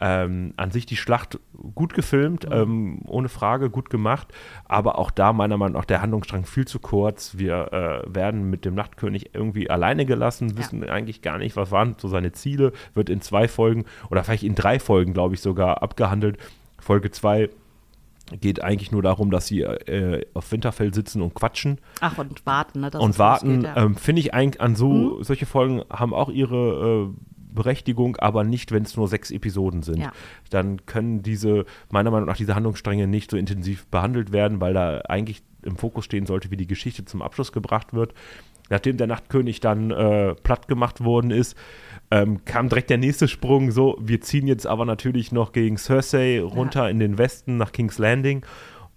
Ähm, 0.00 0.54
an 0.56 0.70
sich 0.70 0.86
die 0.86 0.96
Schlacht 0.96 1.40
gut 1.74 1.92
gefilmt, 1.94 2.46
ähm, 2.50 3.00
ohne 3.06 3.28
Frage, 3.28 3.70
gut 3.70 3.90
gemacht. 3.90 4.28
Aber 4.64 4.98
auch 4.98 5.10
da 5.10 5.32
meiner 5.32 5.56
Meinung 5.56 5.74
nach 5.74 5.84
der 5.84 6.02
Handlungsstrang 6.02 6.44
viel 6.44 6.66
zu 6.66 6.78
kurz. 6.78 7.36
Wir 7.36 7.72
äh, 7.72 8.14
werden 8.14 8.48
mit 8.48 8.64
dem 8.64 8.74
Nachtkönig 8.74 9.34
irgendwie 9.34 9.70
alleine 9.70 10.06
gelassen, 10.06 10.56
wissen 10.56 10.88
eigentlich 10.88 11.22
gar 11.22 11.38
nicht, 11.38 11.56
was 11.56 11.70
waren 11.70 11.96
so 11.98 12.08
seine 12.08 12.32
Ziele. 12.32 12.72
Wird 12.94 13.10
in 13.10 13.20
zwei 13.20 13.48
Folgen 13.48 13.84
oder 14.10 14.24
vielleicht 14.24 14.44
in 14.44 14.54
drei 14.54 14.78
Folgen, 14.78 15.12
glaube 15.12 15.34
ich, 15.34 15.40
sogar 15.40 15.82
abgehandelt. 15.82 16.38
Folge 16.78 17.10
zwei 17.10 17.50
geht 18.40 18.62
eigentlich 18.62 18.92
nur 18.92 19.02
darum, 19.02 19.30
dass 19.30 19.46
sie 19.46 19.62
äh, 19.62 20.24
auf 20.34 20.50
Winterfell 20.52 20.92
sitzen 20.92 21.22
und 21.22 21.34
quatschen 21.34 21.80
Ach, 22.00 22.18
und 22.18 22.44
warten, 22.46 22.80
ne? 22.80 22.90
und 22.98 23.18
warten, 23.18 23.62
ja. 23.62 23.76
ähm, 23.76 23.96
finde 23.96 24.20
ich 24.20 24.34
eigentlich 24.34 24.60
an 24.60 24.76
so, 24.76 25.22
solche 25.22 25.46
Folgen 25.46 25.82
haben 25.90 26.12
auch 26.12 26.28
ihre 26.28 27.08
äh, 27.08 27.27
Berechtigung, 27.58 28.16
aber 28.16 28.44
nicht, 28.44 28.72
wenn 28.72 28.84
es 28.84 28.96
nur 28.96 29.08
sechs 29.08 29.30
Episoden 29.30 29.82
sind. 29.82 29.98
Ja. 29.98 30.12
Dann 30.50 30.86
können 30.86 31.22
diese, 31.22 31.64
meiner 31.90 32.10
Meinung 32.10 32.26
nach, 32.26 32.36
diese 32.36 32.54
Handlungsstränge 32.54 33.06
nicht 33.06 33.30
so 33.30 33.36
intensiv 33.36 33.86
behandelt 33.88 34.32
werden, 34.32 34.60
weil 34.60 34.72
da 34.74 35.00
eigentlich 35.08 35.42
im 35.62 35.76
Fokus 35.76 36.04
stehen 36.06 36.24
sollte, 36.26 36.50
wie 36.50 36.56
die 36.56 36.66
Geschichte 36.66 37.04
zum 37.04 37.20
Abschluss 37.20 37.52
gebracht 37.52 37.92
wird. 37.92 38.14
Nachdem 38.70 38.96
der 38.98 39.06
Nachtkönig 39.06 39.60
dann 39.60 39.90
äh, 39.90 40.34
platt 40.34 40.68
gemacht 40.68 41.02
worden 41.02 41.30
ist, 41.30 41.56
ähm, 42.10 42.44
kam 42.44 42.68
direkt 42.68 42.90
der 42.90 42.98
nächste 42.98 43.26
Sprung. 43.26 43.70
So, 43.70 43.96
wir 44.00 44.20
ziehen 44.20 44.46
jetzt 44.46 44.66
aber 44.66 44.84
natürlich 44.84 45.32
noch 45.32 45.52
gegen 45.52 45.76
Cersei 45.78 46.40
runter 46.42 46.88
in 46.90 46.98
den 46.98 47.18
Westen 47.18 47.56
nach 47.56 47.72
King's 47.72 47.98
Landing. 47.98 48.44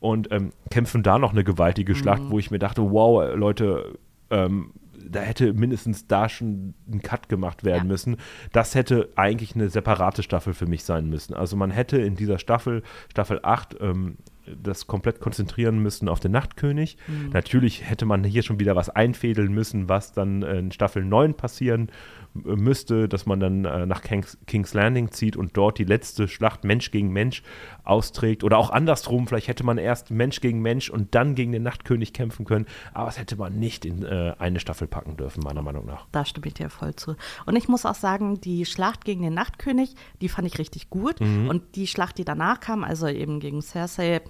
und 0.01 0.31
ähm, 0.31 0.51
kämpfen 0.71 1.03
da 1.03 1.19
noch 1.19 1.31
eine 1.31 1.43
gewaltige 1.43 1.93
Schlacht, 1.93 2.23
Mhm. 2.23 2.31
wo 2.31 2.39
ich 2.39 2.49
mir 2.49 2.57
dachte, 2.57 2.81
wow, 2.81 3.35
Leute, 3.35 3.99
ähm, 4.31 4.71
da 5.11 5.19
hätte 5.21 5.53
mindestens 5.53 6.07
da 6.07 6.29
schon 6.29 6.73
ein 6.91 7.01
Cut 7.01 7.29
gemacht 7.29 7.63
werden 7.63 7.83
Ja. 7.87 7.91
müssen. 7.91 8.17
Das 8.51 8.75
hätte 8.75 9.09
eigentlich 9.15 9.55
eine 9.55 9.69
separate 9.69 10.23
Staffel 10.23 10.53
für 10.53 10.65
mich 10.67 10.83
sein 10.83 11.09
müssen. 11.09 11.33
Also 11.33 11.55
man 11.55 11.71
hätte 11.71 11.97
in 11.97 12.15
dieser 12.15 12.39
Staffel, 12.39 12.83
Staffel 13.09 13.39
8, 13.43 13.77
ähm, 13.81 14.17
das 14.61 14.87
komplett 14.87 15.19
konzentrieren 15.19 15.79
müssen 15.79 16.09
auf 16.09 16.19
den 16.19 16.31
Nachtkönig. 16.31 16.97
Mhm. 17.07 17.29
Natürlich 17.31 17.87
hätte 17.87 18.05
man 18.05 18.23
hier 18.23 18.41
schon 18.41 18.59
wieder 18.59 18.75
was 18.75 18.89
einfädeln 18.89 19.53
müssen, 19.53 19.87
was 19.87 20.13
dann 20.13 20.41
äh, 20.41 20.57
in 20.59 20.71
Staffel 20.71 21.05
9 21.05 21.35
passieren 21.35 21.89
müsste, 22.33 23.09
dass 23.09 23.25
man 23.25 23.39
dann 23.39 23.65
äh, 23.65 23.85
nach 23.85 24.01
Kings, 24.01 24.37
King's 24.47 24.73
Landing 24.73 25.11
zieht 25.11 25.35
und 25.35 25.57
dort 25.57 25.77
die 25.77 25.83
letzte 25.83 26.27
Schlacht 26.27 26.63
Mensch 26.63 26.91
gegen 26.91 27.09
Mensch 27.11 27.43
austrägt. 27.83 28.43
Oder 28.43 28.57
auch 28.57 28.69
andersrum, 28.69 29.27
vielleicht 29.27 29.47
hätte 29.47 29.63
man 29.63 29.77
erst 29.77 30.11
Mensch 30.11 30.39
gegen 30.41 30.61
Mensch 30.61 30.89
und 30.89 31.13
dann 31.13 31.35
gegen 31.35 31.51
den 31.51 31.63
Nachtkönig 31.63 32.13
kämpfen 32.13 32.45
können. 32.45 32.65
Aber 32.93 33.07
das 33.07 33.19
hätte 33.19 33.35
man 33.35 33.59
nicht 33.59 33.85
in 33.85 34.03
äh, 34.03 34.33
eine 34.39 34.59
Staffel 34.59 34.87
packen 34.87 35.17
dürfen, 35.17 35.43
meiner 35.43 35.61
Meinung 35.61 35.85
nach. 35.85 36.07
Da 36.11 36.25
stimme 36.25 36.47
ich 36.47 36.53
dir 36.53 36.69
voll 36.69 36.95
zu. 36.95 37.15
Und 37.45 37.55
ich 37.55 37.67
muss 37.67 37.85
auch 37.85 37.95
sagen, 37.95 38.39
die 38.39 38.65
Schlacht 38.65 39.05
gegen 39.05 39.21
den 39.23 39.33
Nachtkönig, 39.33 39.95
die 40.21 40.29
fand 40.29 40.47
ich 40.47 40.57
richtig 40.57 40.89
gut. 40.89 41.19
Mhm. 41.19 41.49
Und 41.49 41.75
die 41.75 41.87
Schlacht, 41.87 42.17
die 42.17 42.25
danach 42.25 42.59
kam, 42.59 42.83
also 42.83 43.07
eben 43.07 43.39
gegen 43.39 43.61
Cersei, 43.61 44.21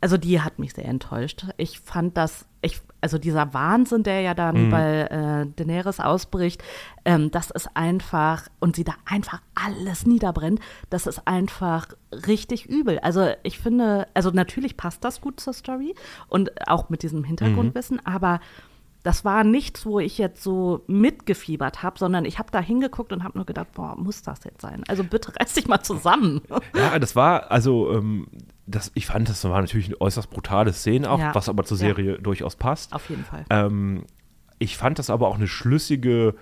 also 0.00 0.16
die 0.16 0.40
hat 0.40 0.58
mich 0.58 0.74
sehr 0.74 0.86
enttäuscht. 0.86 1.46
Ich 1.56 1.80
fand 1.80 2.16
das, 2.16 2.46
ich, 2.62 2.80
also 3.00 3.18
dieser 3.18 3.52
Wahnsinn, 3.54 4.02
der 4.02 4.20
ja 4.20 4.34
dann 4.34 4.70
bei 4.70 5.02
äh, 5.02 5.46
Daenerys 5.56 6.00
ausbricht, 6.00 6.62
ähm, 7.04 7.30
das 7.30 7.50
ist 7.50 7.68
einfach, 7.74 8.48
und 8.58 8.76
sie 8.76 8.84
da 8.84 8.94
einfach 9.04 9.40
alles 9.54 10.06
niederbrennt, 10.06 10.60
das 10.90 11.06
ist 11.06 11.26
einfach 11.26 11.88
richtig 12.26 12.66
übel. 12.66 12.98
Also 13.00 13.28
ich 13.42 13.58
finde, 13.58 14.06
also 14.14 14.30
natürlich 14.30 14.76
passt 14.76 15.04
das 15.04 15.20
gut 15.20 15.40
zur 15.40 15.52
Story 15.52 15.94
und 16.28 16.68
auch 16.68 16.88
mit 16.88 17.02
diesem 17.02 17.24
Hintergrundwissen, 17.24 18.04
aber 18.04 18.40
das 19.06 19.24
war 19.24 19.44
nichts, 19.44 19.86
wo 19.86 20.00
ich 20.00 20.18
jetzt 20.18 20.42
so 20.42 20.82
mitgefiebert 20.88 21.84
habe, 21.84 21.96
sondern 21.96 22.24
ich 22.24 22.40
habe 22.40 22.50
da 22.50 22.58
hingeguckt 22.58 23.12
und 23.12 23.22
habe 23.22 23.38
nur 23.38 23.46
gedacht, 23.46 23.68
boah, 23.72 23.94
muss 23.96 24.22
das 24.22 24.42
jetzt 24.42 24.62
sein? 24.62 24.82
Also 24.88 25.04
bitte 25.04 25.32
reiß 25.40 25.54
dich 25.54 25.68
mal 25.68 25.80
zusammen. 25.80 26.40
Ja, 26.74 26.98
das 26.98 27.14
war, 27.14 27.52
also, 27.52 27.92
ähm, 27.92 28.26
das, 28.66 28.90
ich 28.94 29.06
fand, 29.06 29.28
das 29.28 29.44
war 29.44 29.60
natürlich 29.60 29.86
eine 29.86 30.00
äußerst 30.00 30.28
brutale 30.30 30.72
Szene 30.72 31.08
auch, 31.10 31.18
Ja. 31.18 31.34
was 31.34 31.48
aber 31.48 31.64
zur 31.64 31.76
Ja. 31.78 31.86
Serie 31.86 32.18
durchaus 32.18 32.56
passt. 32.56 32.92
Auf 32.92 33.08
jeden 33.08 33.24
Fall. 33.24 33.44
Ähm, 33.50 34.04
ich 34.58 34.76
fand 34.76 34.98
das 34.98 35.10
aber 35.10 35.28
auch 35.28 35.36
eine 35.36 35.46
schlüssige, 35.46 36.34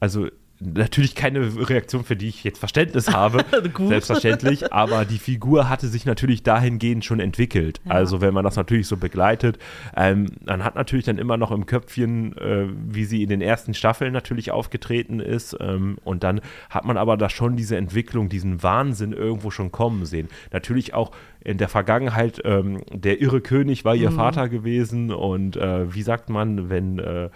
also 0.00 0.28
natürlich 0.60 1.14
keine 1.14 1.68
Reaktion, 1.68 2.04
für 2.04 2.16
die 2.16 2.28
ich 2.28 2.44
jetzt 2.44 2.58
Verständnis 2.58 3.08
habe, 3.12 3.44
selbstverständlich, 3.78 4.72
aber 4.72 5.04
die 5.04 5.18
Figur 5.18 5.68
hatte 5.68 5.88
sich 5.88 6.04
natürlich 6.04 6.42
dahingehend 6.42 7.04
schon 7.04 7.20
entwickelt. 7.20 7.80
Ja. 7.84 7.92
Also 7.92 8.20
wenn 8.20 8.34
man 8.34 8.44
das 8.44 8.56
natürlich 8.56 8.86
so 8.86 8.96
begleitet, 8.96 9.58
ähm, 9.96 10.26
man 10.44 10.64
hat 10.64 10.74
natürlich 10.74 11.04
dann 11.06 11.18
immer 11.18 11.36
noch 11.36 11.50
im 11.50 11.66
Köpfchen, 11.66 12.36
äh, 12.36 12.66
wie 12.88 13.04
sie 13.04 13.22
in 13.22 13.28
den 13.28 13.40
ersten 13.40 13.74
Staffeln 13.74 14.12
natürlich 14.12 14.50
aufgetreten 14.50 15.20
ist 15.20 15.56
ähm, 15.60 15.98
und 16.04 16.24
dann 16.24 16.40
hat 16.68 16.84
man 16.84 16.96
aber 16.96 17.16
da 17.16 17.30
schon 17.30 17.56
diese 17.56 17.76
Entwicklung, 17.76 18.28
diesen 18.28 18.62
Wahnsinn 18.62 19.12
irgendwo 19.12 19.50
schon 19.50 19.72
kommen 19.72 20.04
sehen. 20.04 20.28
Natürlich 20.52 20.94
auch 20.94 21.12
in 21.42 21.56
der 21.56 21.68
Vergangenheit, 21.68 22.42
ähm, 22.44 22.82
der 22.92 23.20
irre 23.20 23.40
König 23.40 23.84
war 23.84 23.94
Mhm. 23.94 24.02
ihr 24.02 24.10
Vater 24.10 24.48
gewesen 24.48 25.10
und 25.10 25.56
äh, 25.56 25.92
wie 25.94 26.02
sagt 26.02 26.28
man, 26.28 26.68
wenn 26.68 26.98
äh, 26.98 27.30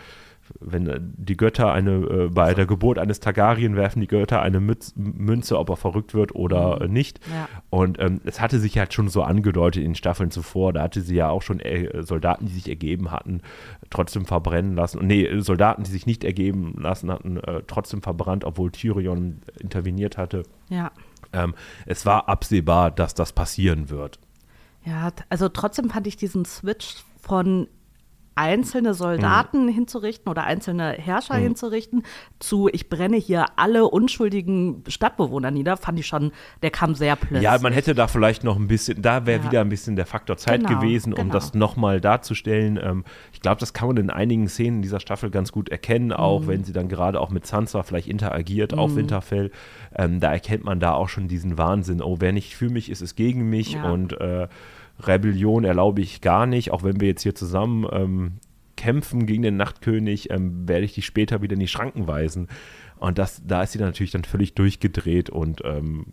wenn 0.61 0.87
äh, 0.87 1.01
die 1.01 1.37
Götter 1.37 1.73
eine, 1.73 1.93
äh, 1.93 2.29
bei 2.29 2.55
der 2.55 2.67
Geburt 2.67 2.99
eines 2.99 3.21
Targaryen 3.21 3.77
werfen 3.77 4.01
die 4.01 4.07
Götter 4.07 4.43
eine 4.43 4.61
Mütz, 4.61 4.93
Münze, 4.97 5.59
ob 5.59 5.71
er 5.71 5.77
verrückt 5.77 6.15
wird 6.15 6.35
oder 6.35 6.81
äh, 6.83 6.89
nicht. 6.89 7.21
Ja. 7.33 7.49
Und 7.71 7.99
ähm, 8.01 8.21
es 8.25 8.41
hatte 8.41 8.59
sich 8.59 8.79
halt 8.79 8.93
schon 8.93 9.09
so 9.09 9.23
angedeutet 9.23 9.83
in 9.83 9.91
den 9.91 9.95
Staffeln 9.95 10.31
zuvor. 10.31 10.73
Da 10.73 10.83
hatte 10.83 11.01
sie 11.01 11.17
ja 11.17 11.29
auch 11.29 11.43
schon 11.43 11.61
äh, 11.61 12.03
Soldaten, 12.03 12.47
die 12.47 12.53
sich 12.53 12.69
ergeben 12.69 13.11
hatten, 13.11 13.41
trotzdem 13.91 14.25
verbrennen 14.27 14.75
lassen. 14.75 14.99
Und 14.99 15.07
nee, 15.07 15.41
Soldaten, 15.41 15.85
die 15.85 15.91
sich 15.91 16.07
nicht 16.07 16.25
ergeben 16.25 16.75
lassen 16.79 17.11
hatten, 17.11 17.39
äh, 17.39 17.63
trotzdem 17.67 18.03
verbrannt, 18.03 18.45
obwohl 18.45 18.71
Tyrion 18.71 19.43
interveniert 19.61 20.19
hatte. 20.19 20.45
Ja. 20.69 20.93
Ähm, 21.33 21.55
es 21.87 22.07
war 22.07 22.29
absehbar, 22.29 22.91
dass 22.91 23.15
das 23.15 23.33
passieren 23.33 23.91
wird. 23.91 24.19
Ja, 24.85 25.13
also 25.31 25.49
trotzdem 25.49 25.91
fand 25.91 26.07
ich 26.07 26.17
diesen 26.17 26.45
Switch 26.45 26.97
von 27.21 27.69
einzelne 28.37 28.95
Soldaten 28.95 29.69
hinzurichten 29.69 30.31
oder 30.31 30.45
einzelne 30.45 30.93
Herrscher 30.93 31.37
hinzurichten 31.37 32.03
zu 32.39 32.69
ich 32.73 32.89
brenne 32.89 33.17
hier 33.17 33.47
alle 33.57 33.85
unschuldigen 33.89 34.83
Stadtbewohner 34.89 35.51
nieder, 35.51 35.77
fand 35.77 35.99
ich 36.01 36.07
schon, 36.07 36.33
der 36.63 36.71
kam 36.71 36.95
sehr 36.95 37.17
plötzlich. 37.17 37.43
Ja, 37.43 37.59
man 37.61 37.73
hätte 37.73 37.95
da 37.95 38.09
vielleicht 38.09 38.45
noch 38.45 38.57
ein 38.57 38.67
bisschen, 38.69 39.01
da 39.03 39.27
wäre 39.27 39.41
Ja. 39.45 39.51
wieder 39.51 39.61
ein 39.61 39.69
bisschen 39.69 39.97
der 39.97 40.07
Faktor 40.07 40.37
Zeit 40.37 40.67
Genau, 40.67 40.81
gewesen, 40.81 41.13
um 41.13 41.23
genau. 41.23 41.33
das 41.35 41.55
nochmal 41.55 42.01
darzustellen. 42.01 42.79
Ähm, 42.83 43.05
ich 43.33 43.41
glaube, 43.41 43.61
das 43.61 43.73
kann 43.73 43.89
man 43.89 43.97
in 43.99 44.11
einigen 44.11 44.49
Szenen 44.49 44.83
dieser 44.83 45.01
Staffel 45.01 45.31
ganz 45.31 45.53
gut 45.53 45.69
erkennen, 45.69 46.13
auch 46.13 46.41
Mhm. 46.43 46.47
wenn 46.49 46.65
sie 46.65 46.73
dann 46.73 46.89
gerade 46.89 47.21
auch 47.21 47.31
mit 47.31 47.47
Sansa 47.47 47.83
vielleicht 47.83 48.09
interagiert 48.09 48.75
auf 48.75 48.97
Winterfell. 48.97 49.51
Ähm, 49.95 50.21
da 50.21 50.33
erkennt 50.33 50.65
man 50.65 50.81
da 50.81 50.93
auch 50.95 51.09
schon 51.09 51.29
diesen 51.29 51.57
Wahnsinn. 51.59 52.03
Oh, 52.03 52.17
wer 52.21 52.33
nicht 52.33 52.57
für 52.57 52.69
mich 52.71 52.91
ist, 52.91 53.01
ist 53.01 53.15
gegen 53.17 53.49
mich 53.49 53.75
Ja. 53.75 53.91
und 53.91 54.21
äh, 54.21 54.49
Rebellion 55.01 55.65
erlaube 55.65 56.01
ich 56.01 56.21
gar 56.21 56.47
nicht, 56.47 56.71
auch 56.71 56.83
wenn 56.83 57.01
wir 57.01 57.09
jetzt 57.09 57.23
hier 57.23 57.35
zusammen 57.35 57.87
ähm, 57.91 58.33
kämpfen 58.77 59.27
gegen 59.27 59.43
den 59.43 59.57
Nachtkönig, 59.57 60.31
ähm, 60.31 60.69
werde 60.69 60.85
ich 60.85 60.95
dich 60.95 61.07
später 61.07 61.43
wieder 61.43 61.55
in 61.55 61.61
die 61.61 61.69
Schranken 61.69 62.07
weisen. 62.07 62.49
Und 62.97 63.19
das, 63.19 63.43
da 63.47 63.63
ist 63.63 63.73
sie 63.73 63.79
dann 63.79 63.89
natürlich 63.89 64.13
dann 64.13 64.25
völlig 64.25 64.55
durchgedreht 64.55 65.31
und 65.31 65.63
ähm, 65.65 66.07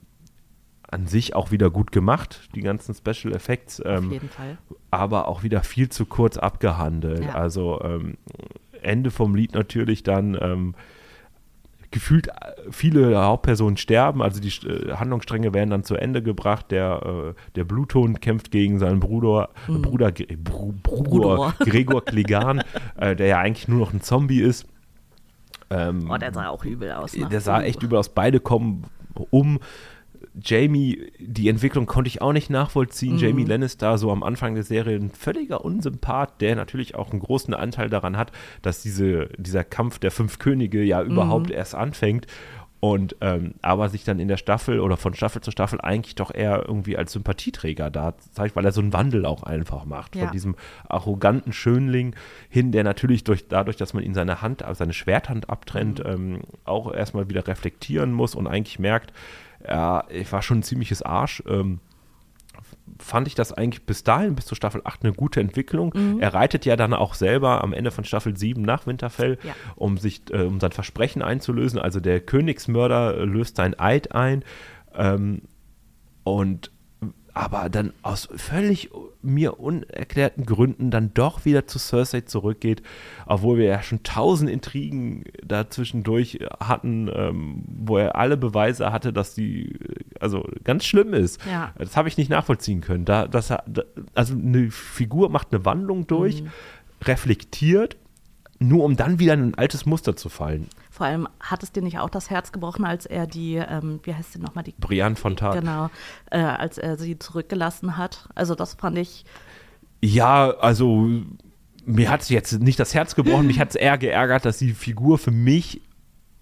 an 0.90 1.08
sich 1.08 1.36
auch 1.36 1.52
wieder 1.52 1.70
gut 1.70 1.92
gemacht, 1.92 2.50
die 2.54 2.62
ganzen 2.62 2.94
Special 2.94 3.34
Effects, 3.34 3.82
Auf 3.82 4.04
ähm, 4.04 4.12
jeden 4.12 4.30
Fall. 4.30 4.58
aber 4.90 5.28
auch 5.28 5.44
wieder 5.44 5.64
viel 5.64 5.90
zu 5.90 6.06
kurz 6.06 6.38
abgehandelt. 6.38 7.24
Ja. 7.24 7.36
Also 7.36 7.82
ähm, 7.82 8.18
Ende 8.82 9.12
vom 9.12 9.36
Lied 9.36 9.54
natürlich 9.54 10.04
dann 10.04 10.38
ähm, 10.40 10.76
gefühlt 11.92 12.28
äh, 12.30 12.32
viele 12.72 13.22
Hauptpersonen 13.24 13.78
sterben, 13.78 14.22
also 14.22 14.42
die 14.42 14.50
äh, 14.68 14.94
Handlungsstränge 14.94 15.54
werden 15.54 15.70
dann 15.70 15.84
zu 15.84 15.96
Ende 15.96 16.24
gebracht. 16.24 16.72
Der, 16.72 17.34
äh, 17.36 17.42
der 17.56 17.64
Bluthund 17.66 18.22
kämpft 18.22 18.52
gegen 18.52 18.80
seinen 18.80 19.00
Bruder, 19.00 19.50
äh, 19.68 19.74
Bruder, 19.74 20.12
Bru, 20.12 20.74
Bruder. 20.82 21.54
Gregor 21.60 22.04
Clegane, 22.04 22.64
äh, 22.98 23.16
der 23.16 23.28
ja 23.28 23.40
eigentlich 23.40 23.68
nur 23.68 23.80
noch 23.80 23.94
ein 23.94 24.02
Zombie 24.02 24.42
ist. 24.42 24.66
Ähm, 25.70 26.10
Oh, 26.10 26.18
der 26.18 26.34
sah 26.34 26.50
auch 26.50 26.66
übel 26.66 26.92
aus. 26.92 27.16
Ne? 27.16 27.28
der 27.30 27.42
sah 27.42 27.62
echt 27.62 27.82
übel 27.84 27.98
aus. 27.98 28.10
Beide 28.10 28.40
kommen 28.40 28.86
um. 29.30 29.60
Jamie, 30.40 31.12
die 31.20 31.50
Entwicklung 31.50 31.86
konnte 31.86 32.08
ich 32.08 32.22
auch 32.22 32.34
nicht 32.34 32.50
nachvollziehen. 32.50 33.18
Jamie 33.18 33.44
Lannister, 33.44 33.98
so 33.98 34.12
am 34.12 34.24
Anfang 34.24 34.56
der 34.56 34.64
Serie, 34.64 34.98
ein 34.98 35.10
völliger 35.10 35.64
Unsympath, 35.64 36.42
der 36.42 36.56
natürlich 36.56 36.96
auch 36.96 37.12
einen 37.12 37.20
großen 37.20 37.54
Anteil 37.54 37.90
daran 37.90 38.18
hat, 38.18 38.32
dass 38.62 38.82
diese, 38.82 39.30
dieser 39.38 39.64
Kampf 39.64 40.00
der 40.00 40.12
fünf 40.12 40.40
Könige 40.40 40.84
ja 40.84 41.02
überhaupt 41.02 41.52
erst 41.52 41.76
anfängt. 41.76 42.28
Und 42.84 43.16
ähm, 43.22 43.54
aber 43.62 43.90
sich 43.90 44.06
dann 44.06 44.20
in 44.20 44.28
der 44.28 44.38
Staffel 44.38 44.80
oder 44.80 44.98
von 44.98 45.14
Staffel 45.14 45.40
zu 45.42 45.52
Staffel 45.52 45.80
eigentlich 45.80 46.16
doch 46.16 46.34
eher 46.34 46.64
irgendwie 46.68 46.98
als 46.98 47.12
Sympathieträger 47.12 47.92
da 47.92 48.16
zeigt, 48.32 48.56
weil 48.56 48.66
er 48.66 48.72
so 48.72 48.82
einen 48.82 48.92
Wandel 48.92 49.28
auch 49.28 49.44
einfach 49.44 49.86
macht. 49.86 50.16
Ja. 50.16 50.24
Von 50.24 50.32
diesem 50.32 50.56
arroganten 50.90 51.54
Schönling 51.54 52.16
hin, 52.50 52.72
der 52.72 52.84
natürlich 52.84 53.24
durch, 53.24 53.48
dadurch, 53.48 53.78
dass 53.78 53.94
man 53.94 54.04
ihn 54.04 54.16
seine 54.16 54.42
Hand, 54.42 54.64
also 54.64 54.80
seine 54.80 54.94
Schwerthand 54.94 55.48
abtrennt, 55.48 56.02
ähm, 56.04 56.40
auch 56.66 56.92
erstmal 56.92 57.30
wieder 57.30 57.48
reflektieren 57.48 58.14
muss 58.14 58.34
und 58.34 58.48
eigentlich 58.48 58.80
merkt, 58.80 59.14
ja, 59.68 60.04
ich 60.10 60.32
war 60.32 60.42
schon 60.42 60.60
ein 60.60 60.64
ziemliches 60.64 61.02
Arsch. 61.02 61.44
Ähm, 61.48 61.80
fand 63.00 63.28
ich 63.28 63.36
das 63.36 63.54
eigentlich 63.54 63.86
bis 63.86 64.04
dahin, 64.04 64.36
bis 64.36 64.46
zur 64.46 64.56
Staffel 64.58 64.82
8, 64.84 65.04
eine 65.04 65.14
gute 65.14 65.40
Entwicklung. 65.40 66.20
Er 66.20 66.34
reitet 66.34 66.66
ja 66.66 66.76
dann 66.76 66.94
auch 66.94 67.14
selber 67.14 67.64
am 67.64 67.74
Ende 67.74 67.90
von 67.92 68.04
Staffel 68.04 68.36
7 68.38 68.62
nach 68.62 68.86
Winterfell, 68.86 69.38
Ja. 69.44 69.54
um 69.76 69.98
sich, 69.98 70.22
äh, 70.32 70.44
um 70.44 70.60
sein 70.60 70.72
Versprechen 70.72 71.22
einzulösen. 71.22 71.80
Also 71.80 72.00
der 72.00 72.20
Königsmörder 72.20 73.26
löst 73.26 73.56
sein 73.56 73.80
Eid 73.80 74.12
ein. 74.14 74.44
Ähm, 74.94 75.44
und 76.24 76.72
aber 77.34 77.70
dann 77.70 77.94
aus 78.02 78.28
völlig 78.36 78.90
mir 79.22 79.60
unerklärten 79.60 80.46
Gründen 80.46 80.92
dann 80.92 81.14
doch 81.14 81.46
wieder 81.46 81.68
zu 81.68 81.80
Cersei 81.80 82.22
zurückgeht, 82.22 82.82
obwohl 83.26 83.58
wir 83.58 83.66
ja 83.66 83.82
schon 83.84 84.04
tausend 84.04 84.50
Intrigen 84.50 85.24
dazwischendurch 85.44 86.40
hatten, 86.60 87.10
ähm, 87.14 87.64
wo 87.68 87.98
er 87.98 88.16
alle 88.16 88.38
Beweise 88.38 88.92
hatte, 88.92 89.14
dass 89.14 89.34
die 89.34 89.72
äh, 89.72 89.96
also 90.20 90.48
ganz 90.64 90.86
schlimm 90.86 91.14
ist. 91.14 91.40
Ja. 91.46 91.74
Das 91.78 91.98
habe 91.98 92.08
ich 92.08 92.18
nicht 92.18 92.30
nachvollziehen 92.30 92.82
können. 92.82 93.06
Da, 93.06 93.28
das, 93.28 93.48
da, 93.48 93.64
also 94.14 94.34
eine 94.34 94.70
Figur 94.72 95.30
macht 95.30 95.48
eine 95.52 95.66
Wandlung 95.66 96.08
durch, 96.08 96.44
reflektiert, 97.04 97.98
nur 98.60 98.84
um 98.84 98.96
dann 98.96 99.20
wieder 99.20 99.34
in 99.34 99.50
ein 99.50 99.56
altes 99.56 99.86
Muster 99.86 100.16
zu 100.16 100.30
fallen. 100.30 100.68
Vor 101.02 101.08
allem 101.08 101.28
hat 101.40 101.64
es 101.64 101.72
dir 101.72 101.82
nicht 101.82 101.98
auch 101.98 102.12
das 102.12 102.30
Herz 102.30 102.52
gebrochen, 102.52 102.86
als 102.86 103.08
er 103.08 103.26
die, 103.26 103.56
ähm, 103.56 104.00
wie 104.04 104.14
heißt 104.14 104.34
sie 104.34 104.40
nochmal, 104.40 104.64
die 104.64 104.76
Brian 104.80 105.16
von 105.16 105.36
Tat. 105.36 105.60
Genau, 105.60 105.90
äh, 106.30 106.38
als 106.38 106.78
er 106.78 106.96
sie 106.96 107.18
zurückgelassen 107.18 107.98
hat. 107.98 108.30
Also 108.36 108.54
das 108.54 108.76
fand 108.76 109.00
ich, 109.00 109.26
Ja, 110.04 110.52
also 110.52 111.10
mir 111.86 112.12
hat 112.12 112.22
es 112.22 112.30
jetzt 112.30 112.62
nicht 112.62 112.80
das 112.80 112.94
Herz 112.94 113.16
gebrochen, 113.16 113.48
mich 113.48 113.60
hat 113.60 113.70
es 113.70 113.76
eher 113.76 113.98
geärgert, 113.98 114.46
dass 114.46 114.60
die 114.60 114.74
Figur 114.74 115.18
für 115.18 115.32
mich 115.32 115.82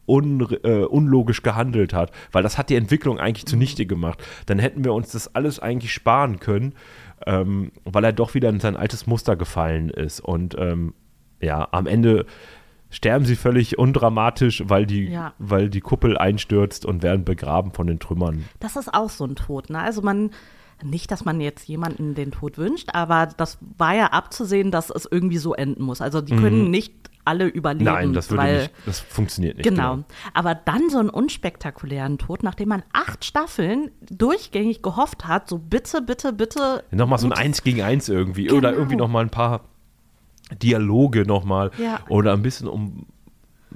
un, 0.05 0.45
äh, 0.63 0.83
unlogisch 0.83 1.41
gehandelt 1.41 1.93
hat, 1.93 2.11
weil 2.33 2.43
das 2.43 2.57
hat 2.57 2.69
die 2.69 2.75
Entwicklung 2.75 3.17
eigentlich 3.17 3.45
zunichte 3.45 3.85
gemacht. 3.85 4.21
Dann 4.45 4.59
hätten 4.59 4.83
wir 4.83 4.93
uns 4.93 5.13
das 5.13 5.33
alles 5.35 5.59
eigentlich 5.59 5.93
sparen 5.93 6.41
können. 6.41 6.73
ähm, 7.25 7.71
weil 7.85 8.03
er 8.03 8.13
doch 8.13 8.33
wieder 8.33 8.49
in 8.49 8.59
sein 8.59 8.75
altes 8.75 9.07
Muster 9.07 9.37
gefallen 9.37 9.89
ist. 9.89 10.19
Und 10.19 10.55
ähm, 10.57 10.93
ja, 11.41 11.67
am 11.71 11.87
Ende 11.87 12.25
sterben 12.89 13.25
sie 13.25 13.35
völlig 13.35 13.77
undramatisch, 13.77 14.63
weil 14.67 14.85
die, 14.85 15.05
Ja. 15.09 15.33
weil 15.37 15.69
die 15.69 15.81
Kuppel 15.81 16.17
einstürzt 16.17 16.85
und 16.85 17.03
werden 17.03 17.23
begraben 17.25 17.71
von 17.71 17.87
den 17.87 17.99
Trümmern. 17.99 18.45
Das 18.59 18.75
ist 18.75 18.93
auch 18.93 19.09
so 19.09 19.25
ein 19.25 19.35
Tod, 19.35 19.69
ne? 19.69 19.79
Also 19.79 20.01
man, 20.01 20.31
nicht, 20.83 21.11
dass 21.11 21.25
man 21.25 21.41
jetzt 21.41 21.67
jemanden 21.67 22.15
den 22.15 22.31
Tod 22.31 22.57
wünscht, 22.57 22.89
aber 22.93 23.27
das 23.37 23.57
war 23.77 23.93
ja 23.95 24.07
abzusehen, 24.07 24.71
dass 24.71 24.89
es 24.89 25.07
irgendwie 25.09 25.37
so 25.37 25.53
enden 25.53 25.83
muss. 25.83 26.01
Also 26.01 26.21
die 26.21 26.35
können 26.35 26.71
nicht 26.71 26.93
alle 27.25 27.47
überleben. 27.47 27.83
Mhm. 27.85 27.93
Nein, 27.93 28.13
das 28.13 28.31
würde 28.31 28.43
weil, 28.43 28.57
nicht, 28.61 28.73
das 28.85 28.99
funktioniert 29.01 29.57
nicht. 29.57 29.67
Genau. 29.69 29.99
Aber 30.33 30.55
dann 30.55 30.89
so 30.89 30.97
einen 30.99 31.09
unspektakulären 31.09 32.17
Tod, 32.17 32.41
nachdem 32.43 32.69
man 32.69 32.81
acht 32.93 33.23
Staffeln 33.25 33.91
durchgängig 34.09 34.81
gehofft 34.81 35.27
hat, 35.27 35.47
so 35.49 35.59
bitte, 35.59 36.01
bitte, 36.01 36.33
bitte. 36.33 36.83
Nochmal 36.91 37.19
so 37.19 37.27
ein 37.27 37.33
Eins 37.33 37.61
gegen 37.61 37.81
Eins 37.81 38.09
irgendwie. 38.09 38.49
Oder 38.49 38.69
Genau. 38.69 38.79
irgendwie 38.79 38.95
nochmal 38.95 39.25
ein 39.25 39.29
paar 39.29 39.65
Dialoge 40.61 41.25
nochmal. 41.25 41.71
Ja. 41.77 41.99
Oder 42.09 42.33
ein 42.33 42.41
bisschen 42.41 42.67
um 42.67 43.05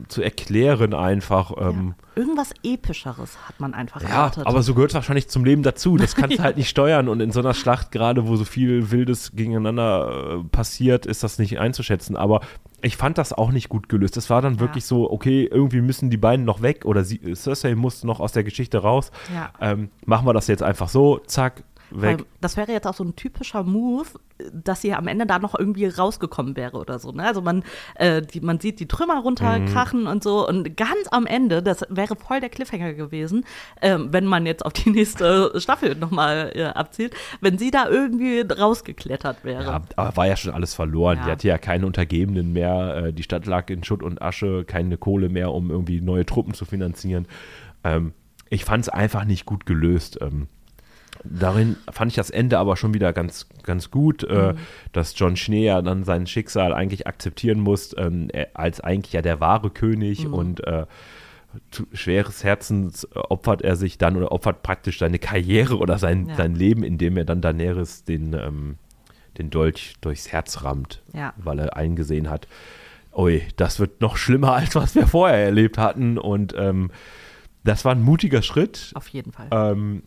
zu 0.08 0.22
erklären 0.22 0.94
einfach. 0.94 1.52
Ähm, 1.58 1.94
Irgendwas 2.16 2.52
Epischeres 2.64 3.38
hat 3.48 3.60
man 3.60 3.74
einfach 3.74 4.02
ja, 4.02 4.10
erwartet. 4.10 4.48
aber 4.48 4.64
so 4.64 4.74
gehört 4.74 4.92
es 4.92 4.96
wahrscheinlich 4.96 5.28
zum 5.30 5.46
Leben 5.46 5.64
dazu. 5.64 5.98
Das 5.98 6.16
kannst 6.16 6.40
du 6.40 6.44
halt 6.44 6.58
nicht 6.58 6.70
steuern. 6.70 7.08
Und 7.08 7.20
in 7.20 7.32
so 7.32 7.40
einer 7.40 7.54
Schlacht, 7.54 7.92
gerade 7.92 8.28
wo 8.28 8.36
so 8.36 8.46
viel 8.46 8.92
Wildes 8.92 9.36
gegeneinander 9.36 10.40
äh, 10.40 10.44
passiert, 10.46 11.06
ist 11.06 11.24
das 11.24 11.38
nicht 11.38 11.60
einzuschätzen. 11.60 12.16
Aber 12.16 12.42
ich 12.82 12.98
fand 12.98 13.18
das 13.18 13.34
auch 13.34 13.52
nicht 13.52 13.70
gut 13.70 13.88
gelöst. 13.88 14.18
Das 14.18 14.30
war 14.30 14.42
dann 14.42 14.60
wirklich 14.60 14.86
so, 14.86 15.10
okay, 15.10 15.48
irgendwie 15.50 15.82
müssen 15.82 16.10
die 16.10 16.18
beiden 16.18 16.44
noch 16.44 16.62
weg 16.62 16.86
oder 16.86 17.04
sie, 17.04 17.20
Cersei 17.36 17.76
muss 17.76 18.04
noch 18.04 18.20
aus 18.20 18.34
der 18.34 18.44
Geschichte 18.44 18.80
raus. 18.80 19.12
Ja. 19.34 19.52
Ähm, 19.62 19.90
machen 20.06 20.28
wir 20.28 20.34
das 20.34 20.48
jetzt 20.48 20.64
einfach 20.64 20.90
so, 20.90 21.20
zack, 21.20 21.64
weg. 21.92 22.26
Das 22.42 22.58
wäre 22.58 22.72
jetzt 22.72 22.88
auch 22.88 22.94
so 22.94 23.04
ein 23.04 23.16
typischer 23.16 23.64
Move, 23.64 24.08
dass 24.52 24.82
sie 24.82 24.94
am 24.94 25.08
Ende 25.08 25.26
da 25.26 25.40
noch 25.40 25.58
irgendwie 25.58 25.86
rausgekommen 25.86 26.56
wäre 26.58 26.78
oder 26.78 26.98
so. 27.00 27.12
Ne? 27.12 27.24
Also 27.26 27.42
man, 27.42 27.64
äh, 27.96 28.22
die, 28.22 28.42
man 28.42 28.60
sieht 28.60 28.80
die 28.80 28.88
Trümmer 28.88 29.20
runterkrachen 29.22 30.02
Mhm. 30.02 30.08
und 30.08 30.24
so 30.24 30.48
und 30.48 30.76
ganz 30.76 31.08
am 31.12 31.26
Ende, 31.28 31.62
das 31.62 31.86
wäre 31.90 32.16
voll 32.16 32.40
der 32.40 32.50
Cliffhanger 32.50 32.94
gewesen, 32.94 33.46
ähm, 33.82 34.10
wenn 34.12 34.26
man 34.26 34.46
jetzt 34.46 34.66
auf 34.66 34.74
die 34.74 34.90
nächste 34.90 35.54
Staffel 35.62 35.96
nochmal 35.96 36.52
äh, 36.56 36.64
abzielt, 36.66 37.14
wenn 37.42 37.58
sie 37.58 37.70
da 37.72 37.88
irgendwie 37.88 38.42
rausgeklettert 38.42 39.44
wäre. 39.44 39.64
Ja, 39.64 39.82
aber 39.96 40.18
war 40.18 40.28
ja 40.28 40.36
schon 40.36 40.54
alles 40.54 40.74
verloren. 40.74 41.18
Ja. 41.20 41.26
Die 41.26 41.32
hatte 41.32 41.48
ja 41.48 41.58
keine 41.58 41.86
Untergebenen 41.86 42.54
mehr. 42.54 43.04
Äh, 43.08 43.14
Die 43.14 43.24
Stadt 43.24 43.46
lag 43.46 43.70
in 43.70 43.84
Schutt 43.84 44.04
und 44.04 44.22
Asche, 44.22 44.66
keine 44.66 44.98
Kohle 44.98 45.30
mehr, 45.30 45.52
um 45.52 45.70
irgendwie 45.70 46.02
neue 46.02 46.26
Truppen 46.26 46.54
zu 46.54 46.66
finanzieren. 46.66 47.28
Ähm, 47.84 48.14
ich 48.50 48.66
fand 48.66 48.84
es 48.84 48.90
einfach 48.90 49.26
nicht 49.26 49.46
gut 49.46 49.66
gelöst. 49.66 50.18
Ähm, 50.22 50.48
darin 51.24 51.78
fand 51.92 52.12
ich 52.12 52.16
das 52.16 52.30
Ende 52.30 52.58
aber 52.60 52.76
schon 52.78 52.94
wieder 52.94 53.14
ganz, 53.14 53.48
ganz 53.64 53.92
gut, 53.92 54.24
äh, 54.24 54.54
dass 54.92 55.18
John 55.18 55.36
Schnee 55.36 55.66
ja 55.66 55.82
dann 55.82 56.04
sein 56.04 56.28
Schicksal 56.28 56.74
eigentlich 56.74 57.08
akzeptieren 57.08 57.60
muss, 57.60 57.96
ähm, 57.98 58.30
als 58.54 58.82
eigentlich 58.82 59.14
ja 59.14 59.22
der 59.22 59.40
wahre 59.40 59.70
König 59.70 60.28
und 60.28 60.66
äh, 60.66 60.86
schweres 61.94 62.44
Herzens 62.44 63.04
äh, 63.04 63.20
opfert 63.20 63.62
er 63.62 63.76
sich 63.76 63.98
dann 63.98 64.16
oder 64.18 64.32
opfert 64.32 64.64
praktisch 64.64 65.00
seine 65.00 65.20
Karriere 65.20 65.78
oder 65.78 65.98
sein, 65.98 66.28
Ja. 66.30 66.36
sein 66.36 66.56
Leben, 66.56 66.84
indem 66.84 67.18
er 67.18 67.26
dann 67.26 67.42
Daenerys 67.42 68.04
den, 68.04 68.34
ähm, 68.34 68.76
den 69.38 69.50
Dolch 69.50 69.96
durchs 70.02 70.32
Herz 70.32 70.64
rammt, 70.64 71.04
Ja. 71.14 71.34
weil 71.38 71.60
er 71.60 71.76
eingesehen 71.78 72.30
hat, 72.30 72.48
ui, 73.16 73.44
das 73.56 73.80
wird 73.80 74.02
noch 74.02 74.18
schlimmer, 74.18 74.54
als 74.56 74.76
was 74.76 74.96
wir 74.96 75.08
vorher 75.08 75.38
erlebt 75.46 75.78
hatten. 75.78 76.18
Und 76.18 76.56
ähm, 76.58 76.90
das 77.64 77.86
war 77.86 77.94
ein 77.94 78.02
mutiger 78.02 78.42
Schritt. 78.42 78.92
Auf 78.96 79.08
jeden 79.10 79.32
Fall. 79.32 79.48
Ähm, 79.52 80.04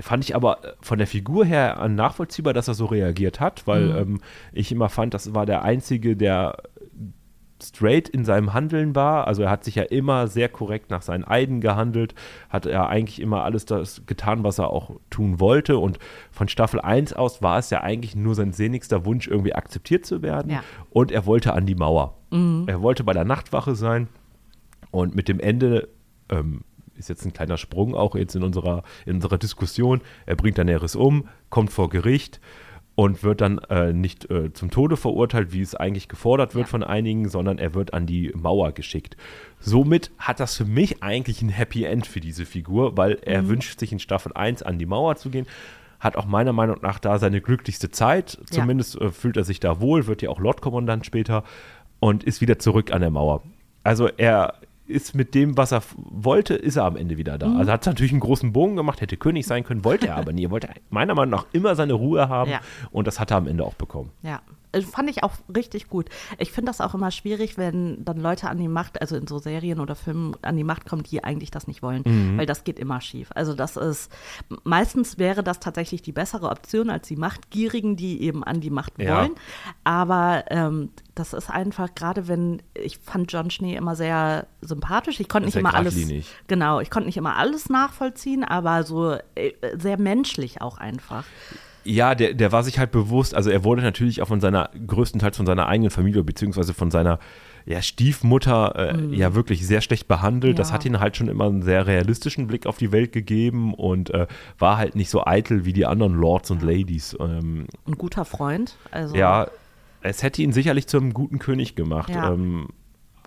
fand 0.00 0.24
ich 0.24 0.34
aber 0.34 0.58
von 0.80 0.98
der 0.98 1.06
Figur 1.06 1.44
her 1.44 1.86
nachvollziehbar, 1.88 2.52
dass 2.52 2.68
er 2.68 2.74
so 2.74 2.86
reagiert 2.86 3.40
hat, 3.40 3.66
weil 3.66 3.90
ähm, 3.96 4.20
ich 4.52 4.70
immer 4.72 4.88
fand, 4.88 5.14
das 5.14 5.34
war 5.34 5.46
der 5.46 5.62
Einzige, 5.62 6.16
der 6.16 6.56
straight 7.62 8.08
in 8.08 8.24
seinem 8.24 8.54
Handeln 8.54 8.94
war. 8.94 9.26
Also 9.26 9.42
er 9.42 9.50
hat 9.50 9.64
sich 9.64 9.74
ja 9.74 9.82
immer 9.82 10.28
sehr 10.28 10.48
korrekt 10.48 10.90
nach 10.90 11.02
seinen 11.02 11.24
Eiden 11.24 11.60
gehandelt, 11.60 12.14
hat 12.48 12.66
er 12.66 12.88
eigentlich 12.88 13.20
immer 13.20 13.42
alles 13.42 13.64
das 13.64 14.06
getan, 14.06 14.44
was 14.44 14.58
er 14.58 14.70
auch 14.70 14.92
tun 15.10 15.40
wollte. 15.40 15.78
Und 15.78 15.98
von 16.30 16.48
Staffel 16.48 16.80
1 16.80 17.12
aus 17.14 17.42
war 17.42 17.58
es 17.58 17.70
ja 17.70 17.80
eigentlich 17.80 18.14
nur 18.14 18.34
sein 18.34 18.52
sehnigster 18.52 19.04
Wunsch, 19.04 19.26
irgendwie 19.26 19.54
akzeptiert 19.54 20.06
zu 20.06 20.22
werden. 20.22 20.52
Ja. 20.52 20.62
Und 20.90 21.10
er 21.10 21.26
wollte 21.26 21.52
an 21.52 21.66
die 21.66 21.74
Mauer. 21.74 22.18
Er 22.68 22.80
wollte 22.82 23.04
bei 23.04 23.12
der 23.12 23.24
Nachtwache 23.24 23.74
sein. 23.74 24.08
Und 24.90 25.14
mit 25.14 25.28
dem 25.28 25.40
Ende 25.40 25.88
ähm, 26.30 26.62
ist 26.98 27.08
jetzt 27.08 27.24
ein 27.24 27.32
kleiner 27.32 27.56
Sprung 27.56 27.94
auch 27.94 28.14
jetzt 28.14 28.34
in 28.36 28.42
unserer, 28.42 28.82
in 29.06 29.14
unserer 29.16 29.38
Diskussion. 29.38 30.00
Er 30.26 30.36
bringt 30.36 30.58
Daenerys 30.58 30.96
um, 30.96 31.28
kommt 31.50 31.72
vor 31.72 31.88
Gericht 31.88 32.40
und 32.94 33.22
wird 33.22 33.40
dann 33.40 33.58
äh, 33.70 33.92
nicht 33.92 34.28
äh, 34.30 34.52
zum 34.52 34.70
Tode 34.72 34.96
verurteilt, 34.96 35.52
wie 35.52 35.60
es 35.60 35.74
eigentlich 35.76 36.08
gefordert 36.08 36.54
wird 36.56 36.66
Ja. 36.66 36.70
von 36.70 36.82
einigen, 36.82 37.28
sondern 37.28 37.58
er 37.58 37.72
wird 37.74 37.94
an 37.94 38.06
die 38.06 38.32
Mauer 38.34 38.72
geschickt. 38.72 39.16
Somit 39.60 40.10
hat 40.18 40.40
das 40.40 40.56
für 40.56 40.64
mich 40.64 41.02
eigentlich 41.02 41.40
ein 41.42 41.48
Happy 41.48 41.84
End 41.84 42.06
für 42.08 42.20
diese 42.20 42.44
Figur, 42.44 42.96
weil 42.96 43.18
er 43.22 43.42
Mhm. 43.42 43.48
wünscht 43.48 43.78
sich 43.78 43.92
in 43.92 44.00
Staffel 44.00 44.32
1 44.34 44.62
an 44.64 44.78
die 44.78 44.86
Mauer 44.86 45.14
zu 45.16 45.30
gehen. 45.30 45.46
Hat 46.00 46.16
auch 46.16 46.26
meiner 46.26 46.52
Meinung 46.52 46.78
nach 46.82 46.98
da 46.98 47.18
seine 47.18 47.40
glücklichste 47.40 47.90
Zeit. 47.90 48.38
Ja. 48.50 48.60
Zumindest 48.60 49.00
äh, 49.00 49.10
fühlt 49.10 49.36
er 49.36 49.44
sich 49.44 49.60
da 49.60 49.80
wohl, 49.80 50.06
wird 50.08 50.22
ja 50.22 50.30
auch 50.30 50.40
Lordkommandant 50.40 51.06
später 51.06 51.44
und 52.00 52.24
ist 52.24 52.40
wieder 52.40 52.58
zurück 52.58 52.92
an 52.92 53.00
der 53.00 53.10
Mauer. 53.10 53.42
Also 53.84 54.08
er 54.08 54.54
ist 54.88 55.14
mit 55.14 55.34
dem, 55.34 55.56
was 55.56 55.72
er 55.72 55.82
wollte, 55.96 56.54
ist 56.54 56.76
er 56.76 56.84
am 56.84 56.96
Ende 56.96 57.16
wieder 57.18 57.38
da. 57.38 57.48
Mhm. 57.48 57.56
Also 57.58 57.72
hat 57.72 57.86
natürlich 57.86 58.12
einen 58.12 58.20
großen 58.20 58.52
Bogen 58.52 58.76
gemacht, 58.76 59.00
hätte 59.00 59.16
König 59.16 59.46
sein 59.46 59.64
können, 59.64 59.84
wollte 59.84 60.08
er 60.08 60.16
aber 60.16 60.32
nie. 60.32 60.44
Er 60.44 60.50
wollte 60.50 60.68
meiner 60.90 61.14
Meinung 61.14 61.30
nach 61.30 61.46
immer 61.52 61.74
seine 61.74 61.92
Ruhe 61.92 62.28
haben 62.28 62.50
Ja. 62.50 62.60
und 62.90 63.06
das 63.06 63.20
hat 63.20 63.30
er 63.30 63.36
am 63.36 63.46
Ende 63.46 63.64
auch 63.64 63.74
bekommen. 63.74 64.10
Ja, 64.22 64.40
fand 64.90 65.10
ich 65.10 65.22
auch 65.22 65.32
richtig 65.54 65.88
gut. 65.88 66.08
Ich 66.38 66.52
finde 66.52 66.70
das 66.70 66.80
auch 66.80 66.94
immer 66.94 67.10
schwierig, 67.10 67.56
wenn 67.58 68.04
dann 68.04 68.18
Leute 68.18 68.48
an 68.48 68.58
die 68.58 68.68
Macht, 68.68 69.00
also 69.00 69.16
in 69.16 69.26
so 69.26 69.38
Serien 69.38 69.80
oder 69.80 69.94
Filmen 69.94 70.36
an 70.42 70.56
die 70.56 70.64
Macht 70.64 70.86
kommen, 70.86 71.02
die 71.02 71.24
eigentlich 71.24 71.50
das 71.50 71.66
nicht 71.66 71.82
wollen, 71.82 72.02
weil 72.36 72.46
das 72.46 72.64
geht 72.64 72.78
immer 72.78 73.00
schief. 73.00 73.30
Also 73.34 73.54
das 73.54 73.76
ist, 73.76 74.10
meistens 74.64 75.18
wäre 75.18 75.42
das 75.42 75.60
tatsächlich 75.60 76.02
die 76.02 76.12
bessere 76.12 76.50
Option 76.50 76.90
als 76.90 77.08
die 77.08 77.16
Machtgierigen, 77.16 77.96
die 77.96 78.22
eben 78.22 78.44
an 78.44 78.60
die 78.60 78.70
Macht 78.70 78.98
Ja. 78.98 79.18
wollen. 79.22 79.32
Aber 79.84 80.44
ähm, 80.50 80.90
das 81.14 81.32
ist 81.32 81.50
einfach, 81.50 81.94
gerade 81.94 82.28
wenn, 82.28 82.62
ich 82.74 82.98
fand 82.98 83.32
John 83.32 83.50
Schnee 83.50 83.74
immer 83.76 83.96
sehr 83.96 84.46
sympathisch. 84.60 85.20
Ich 85.20 85.28
konnte 85.28 85.46
nicht 85.46 85.56
immer 85.56 85.74
alles, 85.74 85.96
genau, 86.46 86.80
ich 86.80 86.90
konnte 86.90 87.06
nicht 87.06 87.16
immer 87.16 87.36
alles 87.36 87.68
nachvollziehen, 87.70 88.44
aber 88.44 88.84
so 88.84 89.12
äh, 89.34 89.52
sehr 89.76 89.98
menschlich 89.98 90.60
auch 90.62 90.78
einfach. 90.78 91.24
Ja, 91.90 92.14
der, 92.14 92.34
der 92.34 92.52
war 92.52 92.62
sich 92.62 92.78
halt 92.78 92.90
bewusst, 92.90 93.34
also 93.34 93.50
er 93.50 93.64
wurde 93.64 93.82
natürlich 93.82 94.20
auch 94.20 94.28
von 94.28 94.40
seiner, 94.40 94.70
größtenteils 94.86 95.36
von 95.36 95.46
seiner 95.46 95.66
eigenen 95.68 95.90
Familie, 95.90 96.22
beziehungsweise 96.22 96.74
von 96.74 96.90
seiner 96.90 97.18
ja, 97.64 97.82
Stiefmutter 97.82 98.94
äh, 98.94 99.14
ja 99.16 99.34
wirklich 99.34 99.66
sehr 99.66 99.80
schlecht 99.80 100.08
behandelt. 100.08 100.58
Das 100.58 100.68
Mhm. 100.68 100.70
Ja. 100.70 100.74
hat 100.74 100.84
ihn 100.86 101.00
halt 101.00 101.16
schon 101.16 101.28
immer 101.28 101.44
einen 101.46 101.62
sehr 101.62 101.86
realistischen 101.86 102.46
Blick 102.46 102.66
auf 102.66 102.78
die 102.78 102.92
Welt 102.92 103.12
gegeben 103.12 103.74
und 103.74 104.10
äh, 104.10 104.26
war 104.58 104.76
halt 104.78 104.96
nicht 104.96 105.10
so 105.10 105.24
eitel 105.26 105.64
wie 105.64 105.72
die 105.72 105.84
anderen 105.86 106.14
Lords 106.14 106.50
und 106.50 106.62
Ladies. 106.62 107.16
Ähm, 107.20 107.66
Ein 107.86 107.94
guter 107.98 108.24
Freund. 108.24 108.76
Also, 108.90 109.14
ja, 109.16 109.48
es 110.00 110.22
hätte 110.22 110.42
ihn 110.42 110.52
sicherlich 110.52 110.86
zum 110.86 111.12
guten 111.12 111.38
König 111.38 111.74
gemacht. 111.74 112.10
Ja. 112.10 112.32
Ähm, 112.32 112.68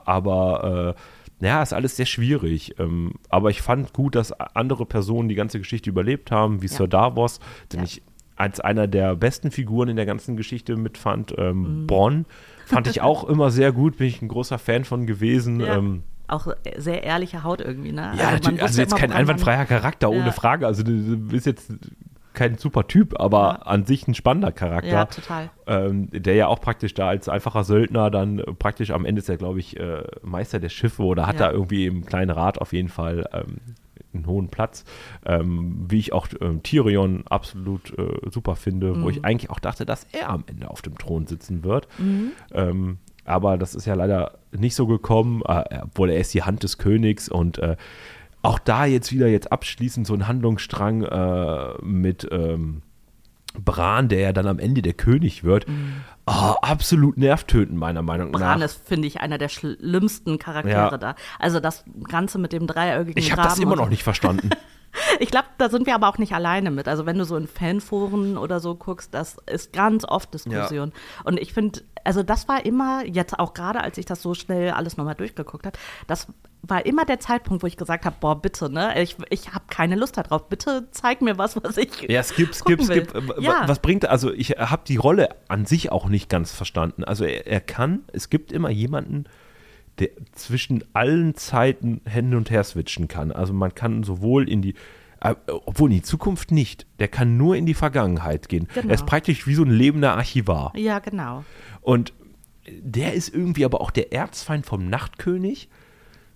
aber 0.05 0.95
äh, 1.41 1.45
ja, 1.45 1.61
ist 1.63 1.73
alles 1.73 1.95
sehr 1.97 2.05
schwierig. 2.05 2.75
Ähm, 2.79 3.13
aber 3.29 3.49
ich 3.49 3.61
fand 3.61 3.93
gut, 3.93 4.15
dass 4.15 4.31
andere 4.31 4.85
Personen 4.85 5.29
die 5.29 5.35
ganze 5.35 5.59
Geschichte 5.59 5.89
überlebt 5.89 6.31
haben, 6.31 6.61
wie 6.61 6.67
Ja. 6.67 6.73
Sir 6.77 6.87
Davos, 6.87 7.39
den 7.73 7.83
ich 7.83 8.01
als 8.41 8.59
einer 8.59 8.87
der 8.87 9.15
besten 9.15 9.51
Figuren 9.51 9.87
in 9.89 9.95
der 9.95 10.05
ganzen 10.05 10.35
Geschichte 10.35 10.75
mitfand. 10.75 11.37
Mhm. 11.37 11.43
Ähm, 11.43 11.87
Bronn 11.87 12.25
fand 12.65 12.87
ich 12.87 13.01
auch 13.01 13.23
immer 13.29 13.51
sehr 13.51 13.71
gut, 13.71 13.97
bin 13.97 14.07
ich 14.07 14.21
ein 14.21 14.27
großer 14.27 14.57
Fan 14.57 14.83
von 14.83 15.05
gewesen. 15.05 15.59
Ja. 15.59 15.77
Ähm, 15.77 16.03
auch 16.27 16.47
sehr 16.77 17.03
ehrliche 17.03 17.43
Haut 17.43 17.59
irgendwie, 17.61 17.91
ne? 17.91 18.13
ja, 18.17 18.23
man 18.25 18.33
natürlich, 18.35 18.61
also 18.63 18.81
jetzt 18.81 18.95
kein 18.95 19.11
einwandfreier 19.11 19.65
Charakter, 19.65 20.09
ohne 20.09 20.27
Ja. 20.27 20.31
Frage. 20.31 20.65
Also 20.65 20.81
du 20.83 21.17
bist 21.17 21.45
jetzt 21.45 21.73
kein 22.33 22.57
super 22.57 22.87
Typ, 22.87 23.19
aber 23.19 23.39
Ja. 23.41 23.49
an 23.65 23.85
sich 23.85 24.07
ein 24.07 24.13
spannender 24.15 24.53
Charakter. 24.53 24.87
ja, 24.89 25.05
total. 25.05 25.49
ähm, 25.67 26.07
der 26.11 26.35
ja 26.35 26.47
auch 26.47 26.61
praktisch 26.61 26.93
da 26.93 27.09
als 27.09 27.27
einfacher 27.27 27.65
Söldner 27.65 28.09
dann 28.09 28.41
praktisch 28.57 28.91
am 28.91 29.03
Ende 29.03 29.19
ist 29.19 29.27
er, 29.27 29.35
glaube 29.35 29.59
ich, 29.59 29.77
äh, 29.77 30.03
Meister 30.23 30.59
der 30.61 30.69
Schiffe 30.69 31.03
oder 31.03 31.27
hat 31.27 31.35
Ja. 31.41 31.47
da 31.47 31.51
irgendwie 31.51 31.85
im 31.85 32.05
kleinen 32.05 32.31
Rat 32.31 32.59
auf 32.61 32.71
jeden 32.71 32.87
Fall 32.89 33.27
ähm, 33.33 33.57
einen 34.13 34.27
hohen 34.27 34.49
Platz. 34.49 34.83
Ähm, 35.25 35.85
wie 35.89 35.99
ich 35.99 36.13
auch 36.13 36.27
ähm, 36.39 36.63
Tyrion 36.63 37.23
absolut 37.29 37.97
äh, 37.97 38.29
super 38.29 38.55
finde, 38.55 39.01
wo 39.01 39.09
ich 39.09 39.25
eigentlich 39.25 39.49
auch 39.49 39.59
dachte, 39.59 39.85
dass 39.85 40.07
er 40.11 40.29
am 40.29 40.43
Ende 40.47 40.69
auf 40.69 40.81
dem 40.81 40.97
Thron 40.97 41.27
sitzen 41.27 41.63
wird. 41.63 41.87
Ähm, 42.53 42.97
aber 43.25 43.57
das 43.57 43.75
ist 43.75 43.85
ja 43.85 43.93
leider 43.93 44.39
nicht 44.51 44.75
so 44.75 44.87
gekommen, 44.87 45.41
äh, 45.47 45.79
obwohl 45.83 46.09
er 46.09 46.19
ist 46.19 46.33
die 46.33 46.43
Hand 46.43 46.63
des 46.63 46.77
Königs 46.77 47.29
und 47.29 47.59
äh, 47.59 47.75
auch 48.41 48.59
da 48.59 48.85
jetzt 48.85 49.11
wieder 49.11 49.27
jetzt 49.27 49.51
abschließend 49.51 50.07
so 50.07 50.13
ein 50.13 50.27
Handlungsstrang 50.27 51.03
äh, 51.03 51.73
mit 51.83 52.27
ähm, 52.31 52.81
Bran, 53.53 54.07
der 54.09 54.19
ja 54.19 54.33
dann 54.33 54.47
am 54.47 54.59
Ende 54.59 54.81
der 54.81 54.93
König 54.93 55.43
wird. 55.43 55.65
Ah, 56.25 56.53
absolut 56.61 57.17
nervtötend, 57.17 57.77
meiner 57.77 58.01
Meinung 58.01 58.31
Bran 58.31 58.59
nach. 58.59 58.65
ist, 58.65 58.87
finde 58.87 59.07
ich, 59.07 59.19
einer 59.21 59.37
der 59.37 59.49
schlimmsten 59.49 60.39
Charaktere 60.39 60.73
Ja. 60.91 60.97
da. 60.97 61.15
Also 61.39 61.59
das 61.59 61.83
Ganze 62.07 62.37
mit 62.37 62.53
dem 62.53 62.67
dreieugigen 62.67 63.21
Ich 63.21 63.31
habe 63.31 63.41
das 63.41 63.59
immer 63.59 63.75
noch 63.75 63.89
nicht 63.89 64.03
verstanden. 64.03 64.49
ich 65.21 65.29
glaube, 65.29 65.47
da 65.59 65.69
sind 65.69 65.85
wir 65.85 65.93
aber 65.93 66.09
auch 66.09 66.17
nicht 66.17 66.33
alleine 66.33 66.71
mit. 66.71 66.87
Also 66.87 67.05
wenn 67.05 67.17
du 67.17 67.25
so 67.25 67.37
in 67.37 67.47
Fanforen 67.47 68.37
oder 68.37 68.59
so 68.59 68.73
guckst, 68.73 69.13
das 69.13 69.37
ist 69.45 69.71
ganz 69.71 70.03
oft 70.03 70.33
Diskussion. 70.33 70.89
Ja. 70.89 71.21
Und 71.25 71.39
ich 71.39 71.53
finde, 71.53 71.81
also 72.03 72.23
das 72.23 72.47
war 72.47 72.65
immer, 72.65 73.05
jetzt 73.05 73.37
auch 73.37 73.53
gerade, 73.53 73.81
als 73.81 73.99
ich 73.99 74.05
das 74.05 74.23
so 74.23 74.33
schnell 74.33 74.71
alles 74.71 74.97
nochmal 74.97 75.13
durchgeguckt 75.13 75.67
habe, 75.67 75.77
das 76.07 76.27
war 76.63 76.85
immer 76.87 77.05
der 77.05 77.19
Zeitpunkt, 77.19 77.61
wo 77.61 77.67
ich 77.67 77.77
gesagt 77.77 78.05
habe, 78.05 78.15
boah, 78.19 78.41
bitte, 78.41 78.71
ne, 78.71 78.99
ich, 78.99 79.15
ich 79.29 79.53
habe 79.53 79.65
keine 79.69 79.95
Lust 79.95 80.17
darauf. 80.17 80.49
Bitte 80.49 80.87
zeig 80.89 81.21
mir 81.21 81.37
was, 81.37 81.55
was 81.63 81.77
ich 81.77 82.01
Ja, 82.09 82.23
skip, 82.23 82.55
skip, 82.55 82.81
skip. 82.81 83.13
Ja. 83.39 83.67
Was 83.67 83.79
bringt, 83.79 84.07
also 84.07 84.31
ich 84.33 84.51
habe 84.51 84.81
die 84.87 84.97
Rolle 84.97 85.29
an 85.49 85.67
sich 85.67 85.91
auch 85.91 86.09
nicht 86.09 86.29
ganz 86.29 86.51
verstanden. 86.51 87.03
Also 87.03 87.25
er, 87.25 87.45
er 87.45 87.61
kann, 87.61 88.05
es 88.11 88.31
gibt 88.31 88.51
immer 88.51 88.71
jemanden, 88.71 89.25
der 89.99 90.09
zwischen 90.31 90.83
allen 90.93 91.35
Zeiten 91.35 92.01
hin 92.07 92.33
und 92.33 92.49
her 92.49 92.63
switchen 92.63 93.07
kann. 93.07 93.31
Also 93.31 93.53
man 93.53 93.75
kann 93.75 94.03
sowohl 94.03 94.49
in 94.49 94.63
die, 94.63 94.73
obwohl 95.47 95.91
in 95.91 95.97
die 95.97 96.01
Zukunft 96.01 96.51
nicht, 96.51 96.87
der 96.99 97.07
kann 97.07 97.37
nur 97.37 97.55
in 97.55 97.65
die 97.65 97.73
Vergangenheit 97.73 98.49
gehen. 98.49 98.67
Genau. 98.73 98.87
Er 98.87 98.95
ist 98.95 99.05
praktisch 99.05 99.47
wie 99.47 99.53
so 99.53 99.63
ein 99.63 99.69
lebender 99.69 100.15
Archivar. 100.15 100.73
Ja, 100.75 100.99
genau. 100.99 101.43
Und 101.81 102.13
der 102.67 103.13
ist 103.13 103.33
irgendwie 103.33 103.65
aber 103.65 103.81
auch 103.81 103.91
der 103.91 104.11
Erzfeind 104.13 104.65
vom 104.65 104.89
Nachtkönig 104.89 105.69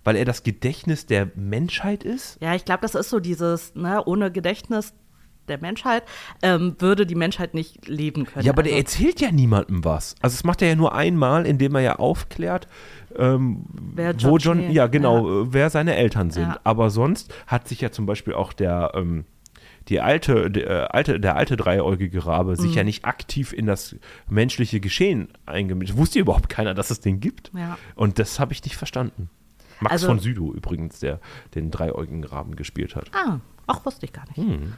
weil 0.06 0.14
er 0.14 0.24
das 0.24 0.44
Gedächtnis 0.44 1.06
der 1.06 1.32
Menschheit 1.34 2.04
ist? 2.04 2.38
Ja, 2.40 2.54
ich 2.54 2.64
glaube, 2.64 2.82
das 2.82 2.94
ist 2.94 3.10
so 3.10 3.18
dieses, 3.18 3.74
ne, 3.74 4.04
ohne 4.04 4.30
Gedächtnis 4.30 4.94
der 5.48 5.58
Menschheit 5.58 6.02
ähm, 6.42 6.76
würde 6.78 7.06
die 7.06 7.14
Menschheit 7.14 7.54
nicht 7.54 7.88
leben 7.88 8.26
können. 8.26 8.44
Ja, 8.44 8.52
aber 8.52 8.62
also, 8.62 8.70
der 8.70 8.78
erzählt 8.78 9.20
ja 9.20 9.30
niemandem 9.30 9.84
was. 9.84 10.14
Also 10.20 10.34
es 10.34 10.44
macht 10.44 10.62
er 10.62 10.68
ja 10.68 10.76
nur 10.76 10.94
einmal, 10.94 11.46
indem 11.46 11.74
er 11.74 11.80
ja 11.82 11.96
aufklärt, 11.96 12.68
ähm, 13.16 13.64
wer 13.94 14.12
John 14.12 14.30
wo 14.30 14.36
John, 14.38 14.70
ja 14.70 14.86
genau, 14.86 15.42
ja. 15.42 15.52
wer 15.52 15.70
seine 15.70 15.96
Eltern 15.96 16.30
sind. 16.30 16.48
Ja. 16.48 16.60
Aber 16.64 16.90
sonst 16.90 17.32
hat 17.46 17.68
sich 17.68 17.80
ja 17.80 17.90
zum 17.90 18.06
Beispiel 18.06 18.34
auch 18.34 18.52
der 18.52 18.92
ähm, 18.94 19.24
die 19.88 20.00
alte, 20.00 20.50
der 20.50 20.66
äh, 20.66 20.86
alte, 20.90 21.20
der 21.20 21.36
alte 21.36 21.56
dreieugige 21.56 22.26
Rabe 22.26 22.52
mhm. 22.52 22.56
sich 22.56 22.74
ja 22.74 22.84
nicht 22.84 23.04
aktiv 23.04 23.52
in 23.52 23.66
das 23.66 23.96
menschliche 24.28 24.80
Geschehen 24.80 25.28
eingemischt. 25.46 25.96
Wusste 25.96 26.18
überhaupt 26.18 26.48
keiner, 26.48 26.74
dass 26.74 26.90
es 26.90 27.00
den 27.00 27.20
gibt. 27.20 27.52
Ja. 27.54 27.78
Und 27.94 28.18
das 28.18 28.40
habe 28.40 28.52
ich 28.52 28.64
nicht 28.64 28.76
verstanden. 28.76 29.30
Max 29.80 29.92
also, 29.92 30.06
von 30.08 30.18
Südow 30.18 30.54
übrigens, 30.54 31.00
der 31.00 31.20
den 31.54 31.70
dreieugigen 31.70 32.24
Raben 32.24 32.56
gespielt 32.56 32.96
hat. 32.96 33.10
Ah, 33.14 33.40
auch 33.66 33.84
wusste 33.84 34.06
ich 34.06 34.12
gar 34.12 34.24
nicht. 34.28 34.36
Hm. 34.36 34.74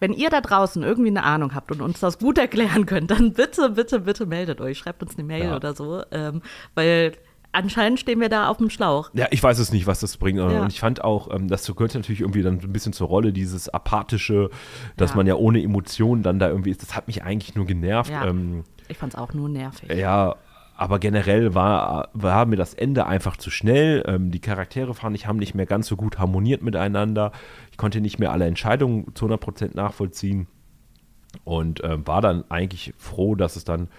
Wenn 0.00 0.12
ihr 0.12 0.30
da 0.30 0.40
draußen 0.40 0.82
irgendwie 0.82 1.10
eine 1.10 1.22
Ahnung 1.22 1.54
habt 1.54 1.70
und 1.70 1.80
uns 1.82 2.00
das 2.00 2.18
gut 2.18 2.38
erklären 2.38 2.86
könnt, 2.86 3.10
dann 3.10 3.32
bitte, 3.34 3.70
bitte, 3.70 4.00
bitte 4.00 4.26
meldet 4.26 4.60
euch. 4.60 4.78
Schreibt 4.78 5.02
uns 5.02 5.16
eine 5.16 5.24
Mail 5.24 5.44
ja. 5.44 5.56
oder 5.56 5.74
so. 5.74 6.02
Ähm, 6.10 6.42
weil 6.74 7.12
anscheinend 7.52 8.00
stehen 8.00 8.20
wir 8.20 8.28
da 8.28 8.48
auf 8.48 8.58
dem 8.58 8.70
Schlauch. 8.70 9.10
Ja, 9.12 9.26
ich 9.30 9.42
weiß 9.42 9.58
es 9.58 9.72
nicht, 9.72 9.86
was 9.86 10.00
das 10.00 10.16
bringt. 10.16 10.38
Ja. 10.38 10.62
Und 10.62 10.72
ich 10.72 10.80
fand 10.80 11.04
auch, 11.04 11.32
ähm, 11.34 11.48
das 11.48 11.66
gehört 11.66 11.94
natürlich 11.94 12.20
irgendwie 12.20 12.42
dann 12.42 12.60
ein 12.60 12.72
bisschen 12.72 12.92
zur 12.92 13.08
Rolle, 13.08 13.32
dieses 13.32 13.68
apathische, 13.68 14.50
dass 14.96 15.10
ja. 15.10 15.16
man 15.16 15.26
ja 15.26 15.34
ohne 15.34 15.62
Emotionen 15.62 16.22
dann 16.22 16.38
da 16.38 16.48
irgendwie 16.48 16.70
ist. 16.70 16.82
Das 16.82 16.96
hat 16.96 17.06
mich 17.06 17.22
eigentlich 17.22 17.54
nur 17.54 17.66
genervt. 17.66 18.10
Ja. 18.10 18.26
Ähm, 18.26 18.64
ich 18.88 18.98
fand 18.98 19.14
es 19.14 19.18
auch 19.18 19.34
nur 19.34 19.48
nervig. 19.48 19.92
Ja, 19.92 20.36
aber 20.80 20.98
generell 20.98 21.54
war, 21.54 22.08
war 22.14 22.46
mir 22.46 22.56
das 22.56 22.72
Ende 22.72 23.04
einfach 23.04 23.36
zu 23.36 23.50
schnell. 23.50 24.02
Ähm, 24.06 24.30
die 24.30 24.40
Charaktere 24.40 24.94
fand 24.94 25.14
ich 25.14 25.26
haben 25.26 25.36
nicht 25.36 25.54
mehr 25.54 25.66
ganz 25.66 25.86
so 25.86 25.94
gut 25.94 26.18
harmoniert 26.18 26.62
miteinander. 26.62 27.32
Ich 27.70 27.76
konnte 27.76 28.00
nicht 28.00 28.18
mehr 28.18 28.32
alle 28.32 28.46
Entscheidungen 28.46 29.14
zu 29.14 29.26
100% 29.26 29.76
nachvollziehen 29.76 30.46
und 31.44 31.84
ähm, 31.84 32.06
war 32.06 32.22
dann 32.22 32.50
eigentlich 32.50 32.94
froh, 32.96 33.34
dass 33.34 33.56
es 33.56 33.64
dann 33.64 33.90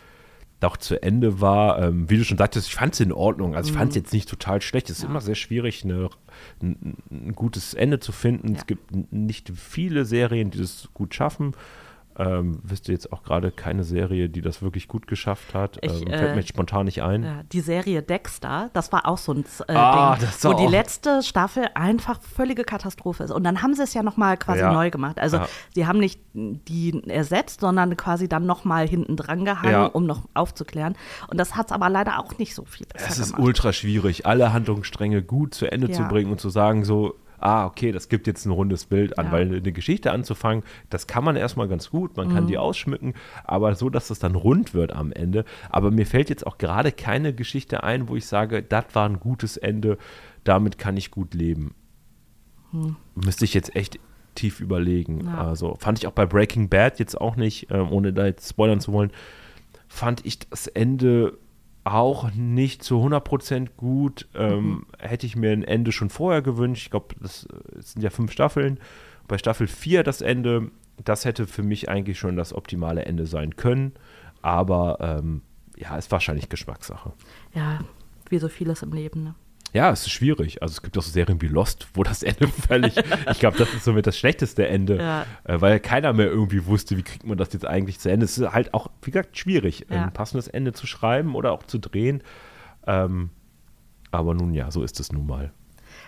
doch 0.60 0.76
zu 0.76 1.00
Ende 1.04 1.40
war. 1.40 1.80
Ähm, 1.84 2.10
wie 2.10 2.18
du 2.18 2.24
schon 2.24 2.40
sagtest, 2.40 2.70
ich 2.70 2.74
fand 2.74 2.96
es 2.96 3.00
in 3.00 3.12
Ordnung. 3.12 3.56
Also 3.56 3.70
ich 3.70 3.78
fand 3.78 3.92
es 3.92 3.96
mhm. 3.96 4.02
jetzt 4.02 4.14
nicht 4.14 4.28
total 4.28 4.60
schlecht. 4.64 4.90
Es 4.90 4.98
ist 4.98 5.04
ja. 5.04 5.10
immer 5.10 5.22
sehr 5.22 5.36
schwierig, 5.36 5.84
eine, 5.84 6.10
ein, 6.64 6.98
ein, 7.12 7.36
gutes 7.36 7.76
Ende 7.76 8.00
zu 8.00 8.12
finden. 8.12 8.54
Ja. 8.54 8.58
Es 8.58 8.66
gibt 8.66 9.14
nicht 9.14 9.52
viele 9.56 10.04
Serien, 10.04 10.50
die 10.50 10.58
das 10.58 10.90
gut 10.96 11.14
schaffen. 11.14 11.54
Ähm, 12.18 12.60
wüsste 12.64 12.92
jetzt 12.92 13.14
auch 13.14 13.24
gerade 13.24 13.52
keine 13.52 13.84
Serie, 13.84 14.30
die 14.30 14.42
das 14.42 14.62
wirklich 14.62 14.88
gut 14.88 15.08
geschafft 15.08 15.54
hat. 15.54 15.78
Ich, 15.82 15.92
ähm, 16.02 16.08
fällt 16.08 16.32
äh, 16.32 16.36
mir 16.36 16.44
spontan 16.44 16.86
nicht 16.86 17.02
ein. 17.02 17.24
Ja, 17.24 17.44
die 17.52 17.62
Serie 17.62 18.02
Dexter, 18.02 18.70
das 18.74 18.92
war 18.92 19.08
auch 19.08 19.18
so 19.18 19.34
ein 19.34 19.46
äh, 19.68 19.74
ah, 19.74 20.18
Ding, 20.18 20.28
wo 20.42 20.54
die 20.54 20.68
letzte 20.68 21.24
Staffel 21.24 21.68
einfach 21.74 22.22
völlige 22.22 22.64
Katastrophe 22.64 23.24
ist. 23.24 23.32
Und 23.32 23.44
dann 23.44 23.62
haben 23.62 23.74
sie 23.74 23.84
es 23.84 23.94
ja 23.94 24.04
nochmal 24.04 24.38
quasi 24.38 24.60
ja. 24.60 24.74
neu 24.74 24.92
gemacht. 24.92 25.20
Also 25.20 25.38
ja. 25.38 25.48
sie 25.74 25.88
haben 25.88 26.00
nicht 26.00 26.20
die 26.34 27.02
ersetzt, 27.08 27.62
sondern 27.62 27.96
quasi 27.98 28.28
dann 28.28 28.46
nochmal 28.46 28.88
hinten 28.88 29.16
dran 29.16 29.46
gehangen, 29.46 29.92
um 29.92 30.06
noch 30.06 30.24
aufzuklären. 30.34 30.96
Und 31.28 31.40
das 31.40 31.56
hat 31.56 31.68
es 31.68 31.72
aber 31.72 31.90
leider 31.90 32.20
auch 32.20 32.38
nicht 32.38 32.56
so 32.56 32.66
viel 32.66 32.86
besser 32.88 33.08
Es 33.10 33.20
ist 33.20 33.34
gemacht. 33.34 33.48
ultra 33.48 33.74
schwierig, 33.74 34.26
alle 34.26 34.54
Handlungsstränge 34.54 35.24
gut 35.24 35.54
zu 35.54 35.72
Ende 35.72 35.92
zu 35.92 36.04
bringen 36.04 36.32
und 36.32 36.42
zu 36.42 36.50
sagen, 36.50 36.84
so, 36.84 37.16
ah, 37.42 37.66
okay, 37.66 37.92
das 37.92 38.10
gibt 38.10 38.28
jetzt 38.28 38.46
ein 38.46 38.52
rundes 38.52 38.86
Bild 38.86 39.18
an, 39.18 39.28
ja. 39.28 39.32
weil 39.32 39.48
eine 39.48 39.72
Geschichte 39.72 40.12
anzufangen, 40.12 40.64
das 40.90 41.08
kann 41.08 41.24
man 41.24 41.36
erstmal 41.36 41.68
ganz 41.68 41.90
gut, 41.90 42.18
man 42.18 42.34
kann 42.34 42.46
mhm. 42.46 42.48
die 42.48 42.58
ausschmücken, 42.58 43.14
aber 43.44 43.76
so, 43.76 43.90
dass 43.90 44.10
es 44.10 44.20
dann 44.20 44.36
rund 44.36 44.74
wird 44.74 44.94
am 44.94 45.12
Ende. 45.12 45.46
Aber 45.70 45.92
mir 45.92 46.06
fällt 46.06 46.30
jetzt 46.30 46.46
auch 46.46 46.58
gerade 46.58 46.92
keine 46.92 47.34
Geschichte 47.34 47.84
ein, 47.84 48.08
wo 48.08 48.16
ich 48.16 48.26
sage, 48.26 48.64
das 48.64 48.86
war 48.94 49.08
ein 49.08 49.20
gutes 49.20 49.58
Ende, 49.58 49.98
damit 50.44 50.78
kann 50.78 50.98
ich 50.98 51.12
gut 51.12 51.34
leben. 51.34 51.76
Hm. 52.72 52.96
Müsste 53.16 53.46
ich 53.46 53.54
jetzt 53.54 53.76
echt 53.76 54.00
tief 54.36 54.60
überlegen. 54.60 55.26
Ja. 55.26 55.50
Also 55.50 55.76
fand 55.80 56.00
ich 56.00 56.08
auch 56.08 56.14
bei 56.14 56.26
Breaking 56.26 56.70
Bad 56.70 57.00
jetzt 57.00 57.20
auch 57.20 57.36
nicht, 57.36 57.70
äh, 57.72 57.80
ohne 57.80 58.14
da 58.14 58.26
jetzt 58.26 58.50
spoilern 58.50 58.80
zu 58.80 58.94
wollen, 58.94 59.12
fand 59.88 60.26
ich 60.26 60.40
das 60.40 60.68
Ende 60.68 61.38
auch 61.84 62.32
nicht 62.34 62.84
zu 62.84 63.04
100% 63.04 63.70
gut. 63.78 64.28
Ähm, 64.36 64.66
mhm. 64.66 64.86
Hätte 65.00 65.26
ich 65.26 65.36
mir 65.36 65.52
ein 65.52 65.64
Ende 65.64 65.92
schon 65.92 66.10
vorher 66.10 66.42
gewünscht. 66.42 66.84
Ich 66.84 66.92
glaube, 66.92 67.16
das, 67.20 67.48
das, 67.74 67.94
sind 67.94 68.02
ja 68.02 68.10
fünf 68.10 68.32
Staffeln. 68.32 68.80
Bei 69.28 69.38
Staffel 69.38 69.68
4 69.68 70.04
das 70.04 70.22
Ende, 70.22 70.72
das 71.04 71.26
hätte 71.26 71.48
für 71.48 71.64
mich 71.64 71.90
eigentlich 71.90 72.20
schon 72.20 72.36
das 72.36 72.54
optimale 72.54 73.06
Ende 73.06 73.26
sein 73.26 73.56
können. 73.56 73.94
Aber 74.42 74.98
ähm, 75.00 75.42
ja, 75.78 75.96
ist 75.98 76.12
wahrscheinlich 76.12 76.50
Geschmackssache. 76.50 77.14
Ja, 77.54 77.80
wie 78.30 78.38
so 78.38 78.50
vieles 78.50 78.82
im 78.84 78.94
Leben. 78.94 79.24
Ne? 79.24 79.36
Ja, 79.74 79.92
es 79.92 80.02
ist 80.02 80.12
schwierig. 80.12 80.62
Also 80.62 80.74
es 80.74 80.82
gibt 80.82 80.98
auch 80.98 81.02
so 81.02 81.12
Serien 81.12 81.42
wie 81.42 81.48
Lost, 81.48 81.88
wo 81.94 82.04
das 82.04 82.24
Ende 82.24 82.48
völlig, 82.48 82.96
ich 82.98 83.40
glaube, 83.40 83.58
das 83.58 83.74
ist 83.74 83.86
somit 83.86 84.08
das 84.08 84.18
schlechteste 84.18 84.68
Ende, 84.68 84.98
ja. 84.98 85.26
äh, 85.44 85.62
weil 85.62 85.80
keiner 85.80 86.14
mehr 86.14 86.28
irgendwie 86.28 86.66
wusste, 86.66 86.98
wie 86.98 87.04
kriegt 87.04 87.26
man 87.26 87.38
das 87.38 87.54
jetzt 87.54 87.66
eigentlich 87.66 88.00
zu 88.00 88.10
Ende. 88.10 88.26
Es 88.26 88.38
ist 88.38 88.52
halt 88.52 88.74
auch, 88.74 88.90
wie 89.02 89.12
gesagt, 89.12 89.38
schwierig, 89.38 89.86
ja. 89.90 90.04
ein 90.04 90.14
passendes 90.14 90.48
Ende 90.48 90.74
zu 90.74 90.88
schreiben 90.88 91.36
oder 91.36 91.52
auch 91.52 91.64
zu 91.64 91.78
drehen. 91.78 92.22
Ähm, 92.86 93.30
aber 94.12 94.34
nun 94.34 94.54
ja, 94.54 94.72
so 94.72 94.84
ist 94.84 95.00
es 95.00 95.12
nun 95.12 95.26
mal. 95.26 95.52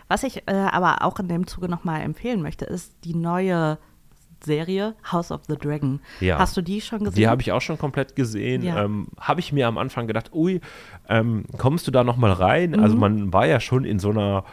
Was 0.08 0.24
ich 0.24 0.48
äh, 0.48 0.52
aber 0.52 1.04
auch 1.04 1.20
in 1.20 1.28
dem 1.28 1.48
Zuge 1.48 1.70
nochmal 1.70 2.02
empfehlen 2.02 2.42
möchte, 2.42 2.66
ist 2.66 2.94
die 3.06 3.16
neue 3.16 3.78
Serie 4.46 4.96
House 5.12 5.32
of 5.32 5.42
the 5.48 5.56
Dragon. 5.56 6.00
Ja. 6.20 6.40
Hast 6.40 6.56
du 6.58 6.62
die 6.62 6.82
schon 6.82 7.00
gesehen? 7.00 7.16
Die 7.16 7.28
habe 7.28 7.42
ich 7.42 7.52
auch 7.52 7.62
schon 7.62 7.78
komplett 7.78 8.16
gesehen. 8.16 8.64
Ja. 8.64 8.84
Ähm, 8.84 9.08
habe 9.20 9.40
ich 9.40 9.52
mir 9.52 9.68
am 9.68 9.78
Anfang 9.78 10.08
gedacht, 10.08 10.34
ui, 10.34 10.62
ähm, 11.10 11.46
kommst 11.58 11.88
du 11.88 11.92
da 11.92 12.04
noch 12.04 12.18
mal 12.18 12.32
rein? 12.32 12.72
Mhm. 12.72 12.80
Also 12.80 12.98
man 12.98 13.34
war 13.34 13.48
ja 13.48 13.60
schon 13.60 13.86
in 13.86 14.00
so 14.00 14.10
einer 14.10 14.44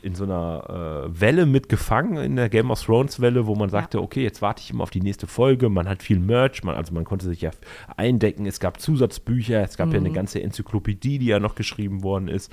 in 0.00 0.14
so 0.14 0.24
einer 0.24 1.08
äh, 1.08 1.20
Welle 1.20 1.44
mitgefangen, 1.44 2.18
in 2.18 2.36
der 2.36 2.48
Game 2.48 2.70
of 2.70 2.80
Thrones 2.80 3.20
Welle, 3.20 3.46
wo 3.46 3.56
man 3.56 3.68
sagte, 3.68 3.98
ja. 3.98 4.04
okay, 4.04 4.22
jetzt 4.22 4.40
warte 4.42 4.62
ich 4.62 4.70
immer 4.70 4.84
auf 4.84 4.90
die 4.90 5.00
nächste 5.00 5.26
Folge. 5.26 5.68
Man 5.68 5.88
hat 5.88 6.02
viel 6.02 6.20
Merch, 6.20 6.62
man, 6.62 6.76
also 6.76 6.94
man 6.94 7.04
konnte 7.04 7.26
sich 7.26 7.40
ja 7.40 7.50
eindecken. 7.96 8.46
Es 8.46 8.60
gab 8.60 8.80
Zusatzbücher, 8.80 9.62
es 9.62 9.76
gab 9.76 9.88
mhm. 9.88 9.94
ja 9.94 9.98
eine 10.00 10.10
mhm. 10.10 10.14
ganze 10.14 10.42
Enzyklopädie, 10.42 11.18
die 11.18 11.26
ja 11.26 11.40
noch 11.40 11.56
geschrieben 11.56 12.02
worden 12.02 12.28
ist. 12.28 12.52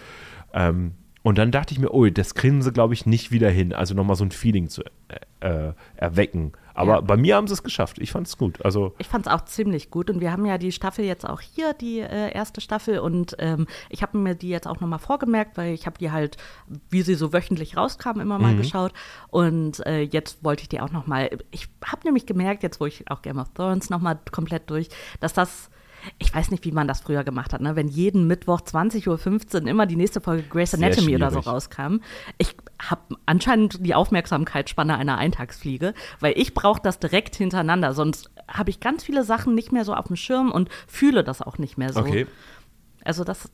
Ähm, 0.54 0.94
und 1.26 1.40
dann 1.40 1.50
dachte 1.50 1.74
ich 1.74 1.80
mir, 1.80 1.92
oh, 1.92 2.08
das 2.08 2.36
kriegen 2.36 2.62
sie, 2.62 2.72
glaube 2.72 2.94
ich, 2.94 3.08
nicht 3.08 3.32
wieder 3.32 3.50
hin. 3.50 3.74
Also 3.74 3.96
nochmal 3.96 4.16
so 4.16 4.24
ein 4.24 4.30
Feeling 4.30 4.70
zu 4.70 4.84
äh, 5.40 5.74
erwecken. 5.96 6.52
Aber 6.76 6.94
ja. 6.94 7.02
bei 7.02 7.18
mir 7.18 7.36
haben 7.36 7.48
sie 7.48 7.54
es 7.56 7.64
geschafft. 7.64 7.98
Ich 7.98 8.12
fand 8.12 8.28
es 8.28 8.38
gut. 8.38 8.64
Also 8.64 8.94
ich 9.00 9.08
fand 9.08 9.26
es 9.26 9.34
auch 9.34 9.44
ziemlich 9.46 9.90
gut. 9.90 10.12
Und 10.12 10.22
wir 10.22 10.32
haben 10.32 10.46
ja 10.46 10.60
die 10.60 10.72
Staffel 10.72 11.04
jetzt 11.04 11.28
auch 11.28 11.42
hier, 11.42 11.74
die 11.74 12.02
äh, 12.02 12.32
erste 12.32 12.62
Staffel. 12.62 13.00
Und 13.00 13.36
ähm, 13.40 13.66
ich 13.90 14.04
habe 14.04 14.20
mir 14.20 14.36
die 14.36 14.50
jetzt 14.50 14.68
auch 14.68 14.80
nochmal 14.80 15.00
vorgemerkt, 15.00 15.58
weil 15.58 15.74
ich 15.74 15.88
habe 15.88 15.98
die 15.98 16.12
halt, 16.12 16.38
wie 16.92 17.02
sie 17.02 17.16
so 17.16 17.34
wöchentlich 17.34 17.76
rauskam, 17.76 18.20
immer 18.20 18.38
mal 18.38 18.54
mhm. 18.54 18.58
geschaut. 18.58 18.94
Und 19.30 19.84
äh, 19.88 20.02
jetzt 20.02 20.44
wollte 20.44 20.62
ich 20.62 20.70
die 20.70 20.80
auch 20.80 20.92
nochmal. 20.92 21.32
Ich 21.50 21.70
habe 21.84 22.02
nämlich 22.04 22.28
gemerkt, 22.28 22.62
jetzt 22.62 22.80
wo 22.80 22.86
ich 22.86 23.10
auch 23.10 23.24
Game 23.24 23.40
of 23.40 23.50
Thrones 23.56 23.90
nochmal 23.90 24.20
komplett 24.32 24.70
durch, 24.70 24.90
dass 25.22 25.34
das 25.34 25.72
ich 26.18 26.34
weiß 26.34 26.52
nicht, 26.52 26.66
wie 26.66 26.72
man 26.72 26.88
das 26.88 27.02
früher 27.02 27.24
gemacht 27.24 27.54
hat, 27.54 27.62
ne? 27.62 27.76
wenn 27.76 27.88
jeden 27.88 28.28
Mittwoch 28.28 28.62
20.15 28.62 29.62
Uhr 29.62 29.68
immer 29.68 29.86
die 29.86 29.96
nächste 29.96 30.22
Folge 30.22 30.44
Grey's 30.44 30.74
Anatomy 30.74 31.16
oder 31.16 31.32
so 31.32 31.40
rauskam. 31.40 31.98
Ich 32.38 32.56
habe 32.80 33.02
anscheinend 33.26 33.86
die 33.86 33.96
Aufmerksamkeitsspanne 33.96 34.98
einer 34.98 35.18
Eintagsfliege, 35.18 35.94
weil 36.20 36.34
ich 36.38 36.54
brauche 36.54 36.82
das 36.82 37.00
direkt 37.00 37.36
hintereinander, 37.36 37.94
sonst 37.94 38.30
habe 38.48 38.70
ich 38.70 38.80
ganz 38.80 39.04
viele 39.04 39.24
Sachen 39.24 39.56
nicht 39.56 39.72
mehr 39.72 39.86
so 39.86 39.94
auf 39.94 40.08
dem 40.08 40.16
Schirm 40.16 40.52
und 40.52 40.70
fühle 40.88 41.24
das 41.24 41.42
auch 41.42 41.58
nicht 41.58 41.78
mehr 41.78 41.94
so. 41.94 42.02
Okay. 42.02 42.28
Also 43.06 43.24
das, 43.24 43.48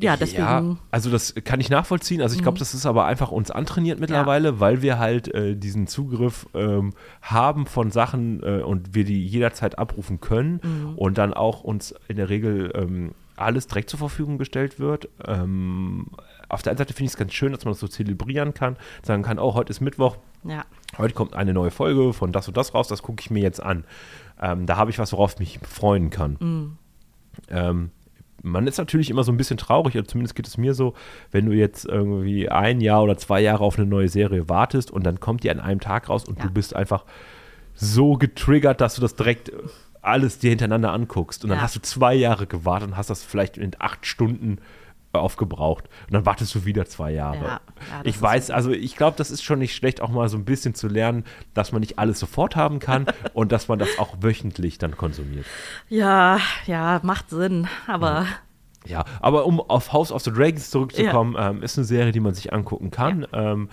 ja, 0.00 0.18
deswegen. 0.18 0.42
Ja, 0.42 0.76
also 0.90 1.10
das 1.10 1.34
kann 1.44 1.60
ich 1.60 1.70
nachvollziehen. 1.70 2.20
Also 2.20 2.36
ich 2.36 2.42
glaube, 2.42 2.56
mhm. 2.56 2.60
das 2.60 2.74
ist 2.74 2.84
aber 2.84 3.06
einfach 3.06 3.32
uns 3.32 3.50
antrainiert 3.50 3.98
mittlerweile, 3.98 4.48
ja. 4.48 4.60
weil 4.60 4.82
wir 4.82 4.98
halt 4.98 5.34
äh, 5.34 5.56
diesen 5.56 5.86
Zugriff 5.86 6.46
ähm, 6.52 6.92
haben 7.22 7.64
von 7.64 7.90
Sachen 7.90 8.42
äh, 8.42 8.60
und 8.60 8.94
wir 8.94 9.04
die 9.04 9.26
jederzeit 9.26 9.78
abrufen 9.78 10.20
können 10.20 10.60
mhm. 10.62 10.94
und 10.96 11.16
dann 11.16 11.32
auch 11.32 11.64
uns 11.64 11.94
in 12.08 12.16
der 12.16 12.28
Regel 12.28 12.70
ähm, 12.74 13.12
alles 13.36 13.66
direkt 13.66 13.88
zur 13.88 13.98
Verfügung 13.98 14.36
gestellt 14.36 14.78
wird. 14.78 15.08
Ähm, 15.26 16.08
auf 16.50 16.60
der 16.60 16.72
einen 16.72 16.78
Seite 16.78 16.92
finde 16.92 17.06
ich 17.06 17.12
es 17.12 17.16
ganz 17.16 17.32
schön, 17.32 17.52
dass 17.52 17.64
man 17.64 17.72
das 17.72 17.80
so 17.80 17.88
zelebrieren 17.88 18.52
kann, 18.52 18.76
sagen 19.02 19.22
kann, 19.22 19.38
oh, 19.38 19.54
heute 19.54 19.70
ist 19.70 19.80
Mittwoch, 19.80 20.18
Ja. 20.44 20.66
heute 20.98 21.14
kommt 21.14 21.34
eine 21.34 21.54
neue 21.54 21.70
Folge 21.70 22.12
von 22.12 22.30
das 22.30 22.46
und 22.46 22.58
das 22.58 22.74
raus, 22.74 22.88
das 22.88 23.02
gucke 23.02 23.22
ich 23.22 23.30
mir 23.30 23.42
jetzt 23.42 23.62
an. 23.62 23.84
Ähm, 24.38 24.66
da 24.66 24.76
habe 24.76 24.90
ich 24.90 24.98
was, 24.98 25.12
worauf 25.12 25.32
ich 25.32 25.38
mich 25.38 25.60
freuen 25.66 26.10
kann. 26.10 26.76
Ähm, 27.48 27.90
man 28.42 28.66
ist 28.66 28.78
natürlich 28.78 29.10
immer 29.10 29.24
so 29.24 29.32
ein 29.32 29.36
bisschen 29.36 29.56
traurig, 29.56 29.94
oder 29.96 30.06
zumindest 30.06 30.34
geht 30.34 30.46
es 30.46 30.58
mir 30.58 30.74
so, 30.74 30.94
wenn 31.30 31.46
du 31.46 31.52
jetzt 31.52 31.84
irgendwie 31.84 32.48
ein 32.48 32.80
Jahr 32.80 33.02
oder 33.02 33.16
zwei 33.16 33.40
Jahre 33.40 33.64
auf 33.64 33.78
eine 33.78 33.86
neue 33.86 34.08
Serie 34.08 34.48
wartest 34.48 34.90
und 34.90 35.04
dann 35.04 35.20
kommt 35.20 35.44
die 35.44 35.50
an 35.50 35.60
einem 35.60 35.80
Tag 35.80 36.08
raus 36.08 36.24
und 36.24 36.38
Ja. 36.38 36.46
du 36.46 36.50
bist 36.52 36.74
einfach 36.76 37.04
so 37.74 38.14
getriggert, 38.14 38.80
dass 38.80 38.94
du 38.96 39.00
das 39.00 39.14
direkt 39.16 39.52
alles 40.02 40.38
dir 40.38 40.50
hintereinander 40.50 40.92
anguckst. 40.92 41.44
Und 41.44 41.50
dann 41.50 41.58
Ja. 41.58 41.62
hast 41.62 41.76
du 41.76 41.80
zwei 41.80 42.14
Jahre 42.14 42.46
gewartet 42.46 42.88
und 42.90 42.96
hast 42.96 43.08
das 43.10 43.22
vielleicht 43.22 43.56
in 43.56 43.70
acht 43.78 44.04
Stunden 44.04 44.58
aufgebraucht. 45.20 45.84
Und 46.06 46.14
dann 46.14 46.26
wartest 46.26 46.54
du 46.54 46.64
wieder 46.64 46.86
zwei 46.86 47.12
Jahre. 47.12 47.44
Ja, 47.44 47.60
ja, 47.90 48.00
ich 48.04 48.20
weiß, 48.20 48.50
also 48.50 48.70
ich 48.70 48.96
glaube, 48.96 49.16
das 49.16 49.30
ist 49.30 49.42
schon 49.42 49.58
nicht 49.58 49.74
schlecht, 49.74 50.00
auch 50.00 50.08
mal 50.08 50.28
so 50.28 50.36
ein 50.36 50.44
bisschen 50.44 50.74
zu 50.74 50.88
lernen, 50.88 51.24
dass 51.54 51.72
man 51.72 51.80
nicht 51.80 51.98
alles 51.98 52.18
sofort 52.18 52.56
haben 52.56 52.78
kann 52.78 53.06
und 53.34 53.52
dass 53.52 53.68
man 53.68 53.78
das 53.78 53.98
auch 53.98 54.16
wöchentlich 54.20 54.78
dann 54.78 54.96
konsumiert. 54.96 55.46
Ja, 55.88 56.38
ja, 56.66 57.00
macht 57.02 57.30
Sinn. 57.30 57.68
Aber 57.86 58.26
Ja, 58.86 59.04
aber 59.20 59.46
um 59.46 59.60
auf 59.60 59.92
House 59.92 60.10
of 60.10 60.22
the 60.22 60.32
Dragons 60.32 60.70
zurückzukommen, 60.70 61.36
ähm, 61.38 61.62
ist 61.62 61.78
eine 61.78 61.84
Serie, 61.84 62.12
die 62.12 62.20
man 62.20 62.34
sich 62.34 62.52
angucken 62.52 62.90
kann. 62.90 63.26
Ähm, 63.32 63.68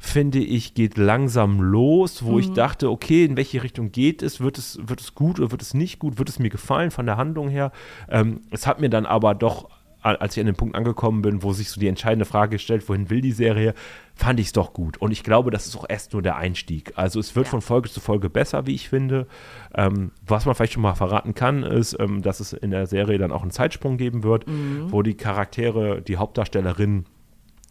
finde 0.00 0.38
ich, 0.38 0.74
geht 0.74 0.96
langsam 0.96 1.60
los, 1.60 2.24
wo 2.24 2.38
ich 2.38 2.52
dachte, 2.52 2.88
okay, 2.88 3.24
in 3.24 3.36
welche 3.36 3.62
Richtung 3.62 3.90
geht 3.90 4.22
es? 4.22 4.40
Wird 4.40 4.56
es, 4.56 4.78
wird 4.80 5.00
es 5.00 5.14
gut 5.14 5.40
oder 5.40 5.50
wird 5.50 5.60
es 5.60 5.74
nicht 5.74 5.98
gut? 5.98 6.18
Wird 6.18 6.28
es 6.28 6.38
mir 6.38 6.50
gefallen 6.50 6.90
von 6.92 7.04
der 7.04 7.16
Handlung 7.16 7.48
her? 7.48 7.72
Ähm, 8.08 8.42
es 8.50 8.66
hat 8.66 8.80
mir 8.80 8.90
dann 8.90 9.06
aber 9.06 9.34
doch, 9.34 9.68
als 10.02 10.36
ich 10.36 10.40
an 10.40 10.46
den 10.46 10.54
Punkt 10.54 10.76
angekommen 10.76 11.22
bin, 11.22 11.42
wo 11.42 11.52
sich 11.52 11.70
so 11.70 11.80
die 11.80 11.88
entscheidende 11.88 12.24
Frage 12.24 12.58
stellt, 12.58 12.88
wohin 12.88 13.10
will 13.10 13.20
die 13.20 13.32
Serie, 13.32 13.74
fand 14.14 14.38
ich 14.40 14.46
es 14.46 14.52
doch 14.52 14.72
gut. 14.72 14.96
Und 14.98 15.10
ich 15.10 15.22
glaube, 15.24 15.50
das 15.50 15.66
ist 15.66 15.76
auch 15.76 15.84
erst 15.88 16.12
nur 16.12 16.22
der 16.22 16.36
Einstieg. 16.36 16.92
Also 16.96 17.18
es 17.20 17.34
wird 17.36 17.46
Ja. 17.46 17.50
von 17.50 17.60
Folge 17.62 17.88
zu 17.90 18.00
Folge 18.00 18.30
besser, 18.30 18.66
wie 18.66 18.74
ich 18.74 18.88
finde. 18.88 19.26
Ähm, 19.74 20.12
was 20.26 20.46
man 20.46 20.54
vielleicht 20.54 20.72
schon 20.74 20.82
mal 20.82 20.94
verraten 20.94 21.34
kann, 21.34 21.62
ist, 21.62 21.96
ähm, 21.98 22.22
dass 22.22 22.40
es 22.40 22.52
in 22.52 22.70
der 22.70 22.86
Serie 22.86 23.18
dann 23.18 23.32
auch 23.32 23.42
einen 23.42 23.50
Zeitsprung 23.50 23.96
geben 23.96 24.22
wird, 24.22 24.44
wo 24.90 25.02
die 25.02 25.14
Charaktere, 25.14 26.00
die 26.02 26.16
Hauptdarstellerinnen 26.16 27.06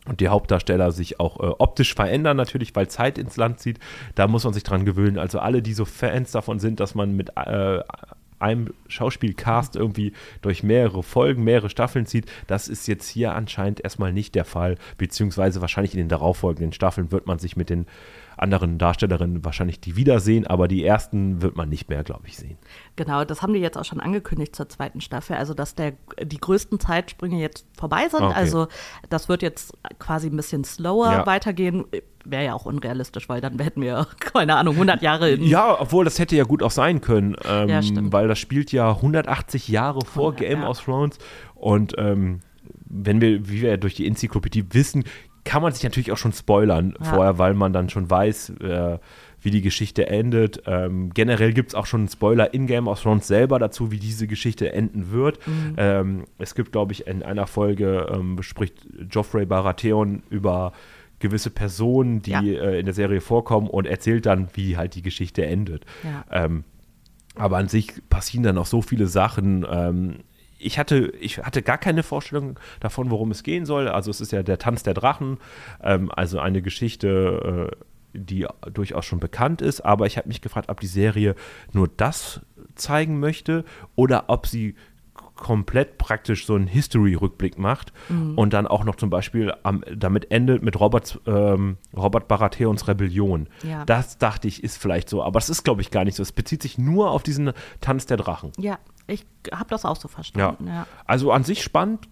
und 0.07 0.21
die 0.21 0.29
Hauptdarsteller 0.29 0.91
sich 0.93 1.19
auch 1.19 1.39
äh, 1.41 1.53
optisch 1.59 1.93
verändern 1.93 2.37
natürlich, 2.37 2.73
weil 2.75 2.87
Zeit 2.87 3.17
ins 3.17 3.35
Land 3.35 3.59
zieht. 3.59 3.79
Da 4.15 4.27
muss 4.27 4.45
man 4.45 4.53
sich 4.53 4.63
dran 4.63 4.85
gewöhnen. 4.85 5.17
Also 5.19 5.39
alle, 5.39 5.61
die 5.61 5.73
so 5.73 5.83
Fans 5.83 6.31
davon 6.31 6.59
sind, 6.59 6.79
dass 6.79 6.95
man 6.95 7.15
mit 7.15 7.31
äh, 7.35 7.79
einem 8.39 8.73
Schauspielcast 8.87 9.75
irgendwie 9.75 10.13
durch 10.41 10.63
mehrere 10.63 11.03
Folgen, 11.03 11.43
mehrere 11.43 11.69
Staffeln 11.69 12.05
zieht, 12.05 12.25
das 12.47 12.67
ist 12.67 12.87
jetzt 12.87 13.09
hier 13.09 13.33
anscheinend 13.33 13.83
erstmal 13.83 14.13
nicht 14.13 14.35
der 14.35 14.45
Fall. 14.45 14.75
Beziehungsweise 14.97 15.61
wahrscheinlich 15.61 15.93
in 15.93 15.99
den 15.99 16.09
darauffolgenden 16.09 16.73
Staffeln 16.73 17.11
wird 17.11 17.27
man 17.27 17.39
sich 17.39 17.57
mit 17.57 17.69
den 17.69 17.85
anderen 18.37 18.77
Darstellerinnen 18.77 19.43
wahrscheinlich 19.43 19.79
die 19.79 19.95
wiedersehen, 19.95 20.45
aber 20.47 20.67
die 20.67 20.83
ersten 20.85 21.41
wird 21.41 21.55
man 21.55 21.69
nicht 21.69 21.89
mehr, 21.89 22.03
glaube 22.03 22.27
ich, 22.27 22.37
sehen. 22.37 22.57
genau, 22.95 23.25
das 23.25 23.41
haben 23.41 23.53
die 23.53 23.59
jetzt 23.59 23.77
auch 23.77 23.85
schon 23.85 23.99
angekündigt 23.99 24.55
zur 24.55 24.69
zweiten 24.69 25.01
Staffel. 25.01 25.35
Also, 25.35 25.53
dass 25.53 25.75
der, 25.75 25.93
die 26.23 26.37
größten 26.37 26.79
Zeitsprünge 26.79 27.39
jetzt 27.39 27.65
vorbei 27.77 28.07
sind. 28.09 28.21
Okay. 28.23 28.33
Also, 28.35 28.67
das 29.09 29.27
wird 29.29 29.41
jetzt 29.41 29.73
quasi 29.99 30.27
ein 30.27 30.35
bisschen 30.35 30.63
slower 30.63 31.11
Ja. 31.11 31.25
weitergehen. 31.25 31.85
Wäre 32.25 32.45
ja 32.45 32.53
auch 32.53 32.65
unrealistisch, 32.65 33.29
weil 33.29 33.39
dann 33.41 33.57
hätten 33.59 33.81
wir, 33.81 34.05
keine 34.19 34.55
Ahnung, 34.55 34.73
100 34.75 35.01
Jahre 35.01 35.31
in. 35.31 35.43
Ja, 35.43 35.79
obwohl 35.79 36.05
das 36.05 36.19
hätte 36.19 36.35
ja 36.35 36.43
gut 36.43 36.61
auch 36.63 36.71
sein 36.71 37.01
können, 37.01 37.35
ähm, 37.47 37.69
Ja, 37.69 37.81
weil 38.11 38.27
das 38.27 38.39
spielt 38.39 38.71
ja 38.71 38.91
180 38.91 39.67
Jahre 39.67 40.01
vor 40.05 40.31
100, 40.33 40.37
Game 40.39 40.61
ja. 40.61 40.69
of 40.69 40.81
Thrones 40.83 41.17
und 41.55 41.93
ähm, 41.97 42.41
wenn 42.89 43.19
wir, 43.21 43.49
wie 43.49 43.61
wir 43.61 43.71
ja 43.71 43.77
durch 43.77 43.95
die 43.95 44.07
Enzyklopädie 44.07 44.65
wissen, 44.71 45.03
kann 45.47 45.61
man 45.61 45.71
sich 45.73 45.83
natürlich 45.83 46.11
auch 46.11 46.17
schon 46.17 46.33
spoilern 46.33 46.93
Ja. 46.99 47.05
vorher, 47.05 47.37
weil 47.39 47.53
man 47.53 47.73
dann 47.73 47.89
schon 47.89 48.09
weiß, 48.09 48.49
äh, 48.61 48.97
wie 49.41 49.51
die 49.51 49.61
Geschichte 49.61 50.07
endet. 50.07 50.63
Ähm, 50.65 51.11
generell 51.13 51.53
gibt 51.53 51.69
es 51.69 51.75
auch 51.75 51.85
schon 51.85 52.01
einen 52.01 52.09
Spoiler 52.09 52.53
in 52.53 52.67
Game 52.67 52.87
of 52.87 53.01
Thrones 53.01 53.27
selber 53.27 53.59
dazu, 53.59 53.91
wie 53.91 53.99
diese 53.99 54.27
Geschichte 54.27 54.73
enden 54.73 55.11
wird. 55.11 55.39
Mhm. 55.47 55.73
Ähm, 55.77 56.23
es 56.37 56.53
gibt, 56.55 56.71
glaube 56.71 56.91
ich, 56.93 57.07
in 57.07 57.23
einer 57.23 57.47
Folge 57.47 58.07
ähm, 58.13 58.41
spricht 58.41 58.85
Joffrey 59.09 59.45
Baratheon 59.45 60.23
über 60.29 60.73
gewisse 61.19 61.49
Personen, 61.49 62.21
die 62.21 62.31
Ja. 62.31 62.41
äh, 62.41 62.79
in 62.79 62.85
der 62.85 62.93
Serie 62.93 63.21
vorkommen 63.21 63.67
und 63.69 63.87
erzählt 63.87 64.25
dann, 64.25 64.49
wie 64.53 64.75
halt 64.77 64.95
die 64.95 65.01
Geschichte 65.01 65.45
endet. 65.45 65.85
Ja. 66.03 66.45
Ähm, 66.45 66.63
aber 67.35 67.57
an 67.57 67.67
sich 67.69 67.93
passieren 68.09 68.43
dann 68.43 68.57
auch 68.57 68.65
so 68.65 68.81
viele 68.81 69.07
Sachen. 69.07 69.65
Ich 70.57 70.79
hatte, 70.79 71.13
ich 71.19 71.37
hatte 71.39 71.61
gar 71.61 71.77
keine 71.77 72.03
Vorstellung 72.03 72.59
davon, 72.79 73.09
worum 73.09 73.31
es 73.31 73.43
gehen 73.43 73.65
soll. 73.65 73.87
Also 73.87 74.11
es 74.11 74.21
ist 74.21 74.31
ja 74.31 74.43
der 74.43 74.57
Tanz 74.57 74.83
der 74.83 74.93
Drachen, 74.93 75.37
ähm, 75.81 76.11
also 76.11 76.39
eine 76.39 76.61
Geschichte, 76.61 77.71
äh, 77.71 77.85
die 78.13 78.47
durchaus 78.73 79.05
schon 79.05 79.19
bekannt 79.19 79.61
ist. 79.61 79.81
Aber 79.81 80.07
ich 80.07 80.17
habe 80.17 80.27
mich 80.27 80.41
gefragt, 80.41 80.69
ob 80.69 80.79
die 80.79 80.87
Serie 80.87 81.35
nur 81.73 81.87
das 81.87 82.41
zeigen 82.75 83.19
möchte 83.19 83.65
oder 83.95 84.25
ob 84.27 84.47
sie 84.47 84.75
komplett 85.37 85.97
praktisch 85.97 86.45
so 86.45 86.55
einen 86.55 86.67
History-Rückblick 86.67 87.57
macht 87.57 87.93
und 88.35 88.53
dann 88.53 88.67
auch 88.67 88.83
noch 88.83 88.95
zum 88.95 89.09
Beispiel 89.09 89.53
am, 89.63 89.83
damit 89.95 90.31
endet 90.31 90.63
mit 90.63 90.79
Robert, 90.79 91.21
ähm, 91.25 91.77
Robert 91.95 92.27
Baratheons 92.27 92.87
Rebellion. 92.87 93.47
Ja. 93.63 93.85
Das 93.85 94.17
dachte 94.17 94.47
ich, 94.47 94.63
ist 94.63 94.77
vielleicht 94.77 95.09
so, 95.09 95.23
aber 95.23 95.37
es 95.37 95.49
ist, 95.49 95.63
glaube 95.63 95.81
ich, 95.81 95.91
gar 95.91 96.03
nicht 96.03 96.15
so. 96.15 96.23
Es 96.23 96.31
bezieht 96.31 96.61
sich 96.61 96.77
nur 96.77 97.11
auf 97.11 97.23
diesen 97.23 97.53
Tanz 97.79 98.07
der 98.07 98.17
Drachen. 98.17 98.51
Ja, 98.57 98.79
ich 99.07 99.25
habe 99.53 99.69
das 99.69 99.85
auch 99.85 99.95
so 99.95 100.07
Ja. 100.07 100.13
verstanden. 100.13 100.67
Ja. 100.67 100.85
Also 101.05 101.31
an 101.31 101.43
sich 101.43 101.63
spannend. 101.63 102.07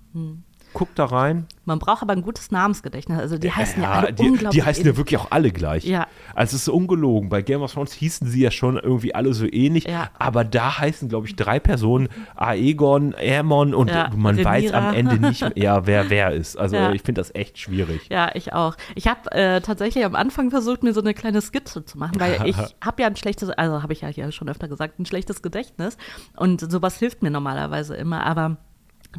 Guck 0.76 0.94
da 0.94 1.06
rein. 1.06 1.48
Man 1.64 1.80
braucht 1.80 2.04
aber 2.04 2.14
ein 2.14 2.22
gutes 2.22 2.52
Namensgedächtnis. 2.52 3.18
Also 3.18 3.38
die 3.40 3.52
heißen 3.52 3.82
ja, 3.82 3.92
alle 3.94 4.14
die, 4.14 4.24
unglaublich 4.30 4.52
die 4.62 4.64
heißen 4.64 4.86
ja 4.86 4.96
wirklich 4.98 5.20
auch 5.20 5.32
alle 5.32 5.52
gleich. 5.52 5.86
Ja. 5.86 6.06
Also 6.36 6.56
es 6.58 6.64
ist 6.64 6.70
ungelogen. 6.70 7.30
Bei 7.30 7.42
Game 7.42 7.62
of 7.62 7.74
Thrones 7.74 7.94
hießen 7.94 8.28
sie 8.28 8.42
ja 8.42 8.52
schon 8.52 8.76
irgendwie 8.78 9.16
alle 9.16 9.34
so 9.34 9.48
ähnlich, 9.52 9.86
Ja. 9.86 10.10
aber 10.20 10.44
da 10.44 10.78
heißen, 10.78 11.10
glaube 11.10 11.28
ich, 11.28 11.36
drei 11.36 11.60
Personen 11.60 12.10
Aegon, 12.36 13.16
Aemon 13.16 13.74
und 13.74 13.90
Ja, 13.90 14.12
man 14.16 14.38
weiß 14.38 14.46
Rhaenyra. 14.74 14.90
am 14.90 14.94
Ende 14.94 15.18
nicht 15.20 15.42
mehr, 15.42 15.54
ja, 15.56 15.88
wer 15.88 16.10
wer 16.10 16.32
ist. 16.34 16.58
Also 16.58 16.76
Ja. 16.76 16.92
ich 16.92 17.02
finde 17.02 17.22
das 17.22 17.34
echt 17.34 17.58
schwierig. 17.58 18.08
Ja, 18.12 18.32
ich 18.36 18.54
auch. 18.54 18.76
Ich 18.96 19.08
habe 19.08 19.32
äh, 19.32 19.62
tatsächlich 19.62 20.06
am 20.06 20.16
Anfang 20.16 20.52
versucht, 20.52 20.84
mir 20.84 20.94
so 20.94 21.02
eine 21.02 21.14
kleine 21.14 21.42
Skizze 21.42 21.86
zu 21.86 21.98
machen, 21.98 22.20
weil 22.20 22.38
ich 22.46 22.58
habe 22.84 23.02
ja 23.02 23.08
ein 23.08 23.16
schlechtes, 23.16 23.50
also 23.50 23.82
habe 23.82 23.94
ich 23.94 24.02
ja 24.02 24.10
hier 24.10 24.32
schon 24.32 24.50
öfter 24.50 24.68
gesagt, 24.68 25.00
ein 25.00 25.06
schlechtes 25.06 25.42
Gedächtnis 25.42 25.98
und 26.36 26.70
sowas 26.70 27.00
hilft 27.00 27.24
mir 27.24 27.32
normalerweise 27.32 27.96
immer, 27.96 28.26
aber 28.26 28.58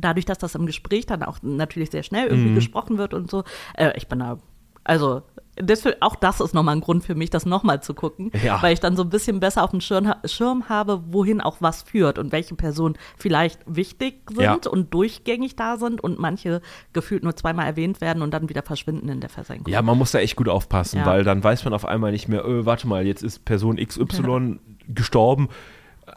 dadurch, 0.00 0.24
dass 0.26 0.38
das 0.38 0.54
im 0.54 0.66
Gespräch 0.66 1.06
dann 1.06 1.22
auch 1.22 1.38
natürlich 1.42 1.90
sehr 1.90 2.02
schnell 2.02 2.26
Mhm. 2.26 2.30
irgendwie 2.36 2.54
gesprochen 2.54 2.98
wird 2.98 3.14
und 3.14 3.30
so, 3.30 3.44
äh, 3.76 3.92
ich 3.96 4.08
bin 4.08 4.18
da, 4.20 4.38
also 4.84 5.22
das, 5.58 5.84
auch 6.00 6.16
das 6.16 6.40
ist 6.40 6.52
nochmal 6.52 6.76
ein 6.76 6.82
Grund 6.82 7.02
für 7.02 7.14
mich, 7.14 7.30
das 7.30 7.46
nochmal 7.46 7.82
zu 7.82 7.94
gucken, 7.94 8.30
Ja. 8.44 8.60
weil 8.62 8.74
ich 8.74 8.80
dann 8.80 8.94
so 8.94 9.02
ein 9.04 9.08
bisschen 9.08 9.40
besser 9.40 9.64
auf 9.64 9.70
dem 9.70 9.80
Schirm, 9.80 10.12
Schirm 10.26 10.68
habe, 10.68 11.02
wohin 11.08 11.40
auch 11.40 11.56
was 11.60 11.82
führt 11.82 12.18
und 12.18 12.30
welche 12.30 12.54
Personen 12.54 12.94
vielleicht 13.16 13.60
wichtig 13.66 14.20
sind 14.30 14.40
Ja. 14.42 14.58
und 14.70 14.92
durchgängig 14.92 15.56
da 15.56 15.78
sind 15.78 16.02
und 16.04 16.18
manche 16.18 16.60
gefühlt 16.92 17.22
nur 17.24 17.34
zweimal 17.36 17.64
erwähnt 17.64 18.02
werden 18.02 18.20
und 18.22 18.32
dann 18.34 18.50
wieder 18.50 18.60
verschwinden 18.62 19.08
in 19.08 19.20
der 19.20 19.30
Versenkung. 19.30 19.72
Ja, 19.72 19.80
man 19.80 19.96
muss 19.96 20.10
da 20.12 20.18
echt 20.18 20.36
gut 20.36 20.50
aufpassen, 20.50 20.98
Ja. 20.98 21.06
weil 21.06 21.24
dann 21.24 21.42
weiß 21.42 21.64
man 21.64 21.72
auf 21.72 21.86
einmal 21.86 22.12
nicht 22.12 22.28
mehr, 22.28 22.44
äh, 22.44 22.66
warte 22.66 22.86
mal, 22.86 23.06
jetzt 23.06 23.22
ist 23.22 23.46
Person 23.46 23.76
XY 23.78 24.58
gestorben, 24.88 25.48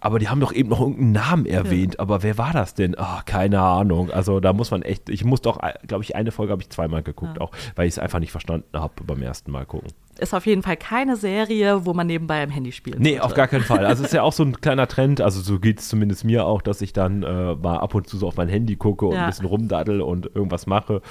aber 0.02 0.20
die 0.20 0.30
haben 0.30 0.40
doch 0.40 0.54
eben 0.54 0.70
noch 0.70 0.80
irgendeinen 0.80 1.12
Namen 1.14 1.46
erwähnt, 1.46 2.00
aber 2.00 2.22
wer 2.24 2.38
war 2.38 2.54
das 2.54 2.74
denn? 2.74 2.98
Ah, 2.98 3.22
keine 3.26 3.60
Ahnung. 3.60 4.12
Also 4.12 4.40
da 4.40 4.54
muss 4.54 4.72
man 4.72 4.82
echt, 4.84 5.10
ich 5.10 5.26
muss 5.26 5.42
doch, 5.42 5.60
glaube 5.88 6.04
ich, 6.04 6.16
eine 6.16 6.32
Folge 6.32 6.52
habe 6.52 6.62
ich 6.62 6.70
zweimal 6.70 7.02
geguckt, 7.04 7.42
auch 7.42 7.52
weil 7.76 7.88
ich 7.88 7.94
es 7.96 8.00
einfach 8.00 8.20
nicht 8.20 8.32
verstanden 8.32 8.68
habe 8.78 8.94
beim 9.06 9.22
ersten 9.22 9.52
Mal 9.52 9.66
gucken. 9.66 9.90
Ist 10.20 10.34
auf 10.34 10.46
jeden 10.46 10.64
Fall 10.64 10.76
keine 10.78 11.16
Serie, 11.16 11.86
wo 11.86 11.94
man 11.94 12.06
nebenbei 12.08 12.44
am 12.44 12.50
Handy 12.50 12.72
spielt. 12.72 13.00
Nee, 13.00 13.20
auf 13.20 13.34
gar 13.34 13.48
keinen 13.48 13.64
Fall. 13.64 13.86
Also 13.86 14.04
es 14.04 14.10
ist 14.10 14.14
ja 14.14 14.22
auch 14.24 14.34
so 14.34 14.44
ein 14.44 14.52
kleiner 14.62 14.88
Trend, 14.88 15.22
also 15.22 15.42
so 15.42 15.60
geht 15.60 15.80
es 15.80 15.88
zumindest 15.90 16.24
mir 16.26 16.46
auch, 16.46 16.62
dass 16.62 16.82
ich 16.82 16.94
dann 16.94 17.24
äh, 17.24 17.56
mal 17.56 17.78
ab 17.78 17.96
und 17.96 18.08
zu 18.08 18.18
so 18.18 18.28
auf 18.28 18.36
mein 18.38 18.50
Handy 18.50 18.76
gucke 18.76 19.06
und 19.06 19.16
Ja. 19.16 19.22
ein 19.24 19.30
bisschen 19.30 19.46
rumdaddel 19.46 20.02
und 20.02 20.26
irgendwas 20.36 20.68
mache. 20.68 21.02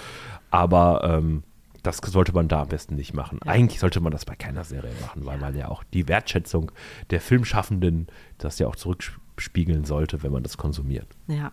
Aber 0.50 1.02
ähm, 1.04 1.42
das 1.82 1.98
sollte 1.98 2.32
man 2.32 2.48
da 2.48 2.62
am 2.62 2.68
besten 2.68 2.96
nicht 2.96 3.14
machen. 3.14 3.40
Eigentlich 3.42 3.80
sollte 3.80 4.00
man 4.00 4.12
das 4.12 4.24
bei 4.24 4.34
keiner 4.34 4.64
Serie 4.64 4.92
machen, 5.00 5.24
weil 5.26 5.38
man 5.38 5.56
ja 5.56 5.68
auch 5.68 5.84
die 5.84 6.08
Wertschätzung 6.08 6.72
der 7.10 7.20
Filmschaffenden 7.20 8.08
das 8.38 8.58
ja 8.58 8.66
auch 8.66 8.76
zurückspiegeln 8.76 9.84
sollte, 9.84 10.22
wenn 10.22 10.32
man 10.32 10.42
das 10.42 10.56
konsumiert. 10.56 11.06
Ja. 11.26 11.52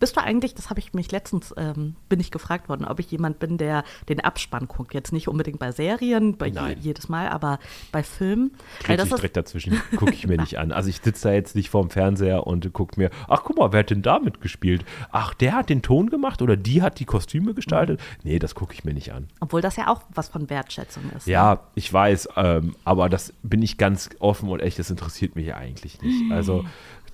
Bist 0.00 0.16
du 0.16 0.22
eigentlich, 0.22 0.54
das 0.54 0.70
habe 0.70 0.80
ich 0.80 0.92
mich 0.94 1.10
letztens, 1.12 1.54
ähm, 1.56 1.96
bin 2.08 2.20
ich 2.20 2.30
gefragt 2.30 2.68
worden, 2.68 2.84
ob 2.84 2.98
ich 3.00 3.10
jemand 3.10 3.38
bin, 3.38 3.58
der 3.58 3.84
den 4.08 4.20
Abspann 4.20 4.68
guckt. 4.68 4.94
Jetzt 4.94 5.12
nicht 5.12 5.28
unbedingt 5.28 5.58
bei 5.58 5.72
Serien, 5.72 6.36
bei 6.36 6.46
je, 6.48 6.76
jedes 6.80 7.08
Mal, 7.08 7.28
aber 7.28 7.58
bei 7.90 8.02
Filmen. 8.02 8.52
Weil 8.86 8.96
das 8.96 9.08
ich 9.08 9.14
direkt 9.14 9.36
dazwischen, 9.36 9.80
gucke 9.96 10.12
ich 10.12 10.26
mir 10.26 10.36
nicht 10.40 10.58
an. 10.58 10.72
Also 10.72 10.88
ich 10.88 11.00
sitze 11.02 11.28
da 11.28 11.34
jetzt 11.34 11.54
nicht 11.54 11.70
vorm 11.70 11.90
Fernseher 11.90 12.46
und 12.46 12.72
gucke 12.72 12.98
mir, 12.98 13.10
ach 13.28 13.42
guck 13.44 13.56
mal, 13.58 13.72
wer 13.72 13.80
hat 13.80 13.90
denn 13.90 14.02
da 14.02 14.18
mitgespielt? 14.18 14.84
Ach, 15.10 15.34
der 15.34 15.54
hat 15.54 15.68
den 15.68 15.82
Ton 15.82 16.10
gemacht 16.10 16.42
oder 16.42 16.56
die 16.56 16.82
hat 16.82 16.98
die 16.98 17.04
Kostüme 17.04 17.54
gestaltet? 17.54 18.00
Nee, 18.22 18.38
das 18.38 18.54
gucke 18.54 18.74
ich 18.74 18.84
mir 18.84 18.94
nicht 18.94 19.12
an. 19.12 19.28
obwohl 19.40 19.60
das 19.60 19.76
ja 19.76 19.88
auch 19.88 20.02
was 20.14 20.28
von 20.28 20.48
Wertschätzung 20.50 21.04
ist. 21.16 21.26
ne? 21.26 21.32
Ja, 21.32 21.60
ich 21.74 21.92
weiß, 21.92 22.28
ähm, 22.36 22.74
aber 22.84 23.08
das 23.08 23.32
bin 23.42 23.62
ich 23.62 23.78
ganz 23.78 24.10
offen 24.18 24.48
und 24.48 24.60
echt, 24.60 24.78
das 24.78 24.90
interessiert 24.90 25.36
mich 25.36 25.54
eigentlich 25.54 26.00
nicht. 26.02 26.30
Also 26.32 26.64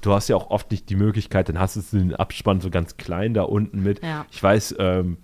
du 0.00 0.12
hast 0.12 0.28
ja 0.28 0.36
auch 0.36 0.50
oft 0.50 0.70
nicht 0.70 0.88
die 0.90 0.96
Möglichkeit, 0.96 1.48
dann 1.48 1.58
hast 1.58 1.76
du 1.76 1.98
den 1.98 2.14
Abspann 2.14 2.60
so 2.60 2.70
ganz 2.70 2.96
klein 2.96 3.34
da 3.34 3.42
unten 3.42 3.82
mit. 3.82 4.02
Ja. 4.02 4.26
Ich 4.30 4.42
weiß, 4.42 4.76
ähm, 4.78 5.16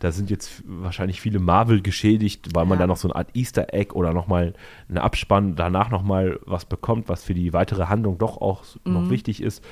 da 0.00 0.12
sind 0.12 0.28
jetzt 0.30 0.62
wahrscheinlich 0.66 1.20
viele 1.22 1.38
Marvel 1.38 1.80
geschädigt, 1.80 2.48
weil 2.54 2.66
man 2.66 2.78
Ja. 2.78 2.82
da 2.82 2.86
noch 2.86 2.98
so 2.98 3.08
eine 3.08 3.16
Art 3.16 3.34
Easter 3.34 3.72
Egg 3.72 3.92
oder 3.94 4.12
nochmal 4.12 4.52
einen 4.88 4.98
Abspann 4.98 5.56
danach 5.56 5.90
nochmal 5.90 6.38
was 6.44 6.64
bekommt, 6.66 7.08
was 7.08 7.24
für 7.24 7.32
die 7.34 7.52
weitere 7.52 7.86
Handlung 7.86 8.18
doch 8.18 8.36
auch 8.40 8.64
Mhm. 8.84 8.92
noch 8.92 9.10
wichtig 9.10 9.42
ist. 9.42 9.64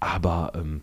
Aber 0.00 0.52
ähm, 0.56 0.80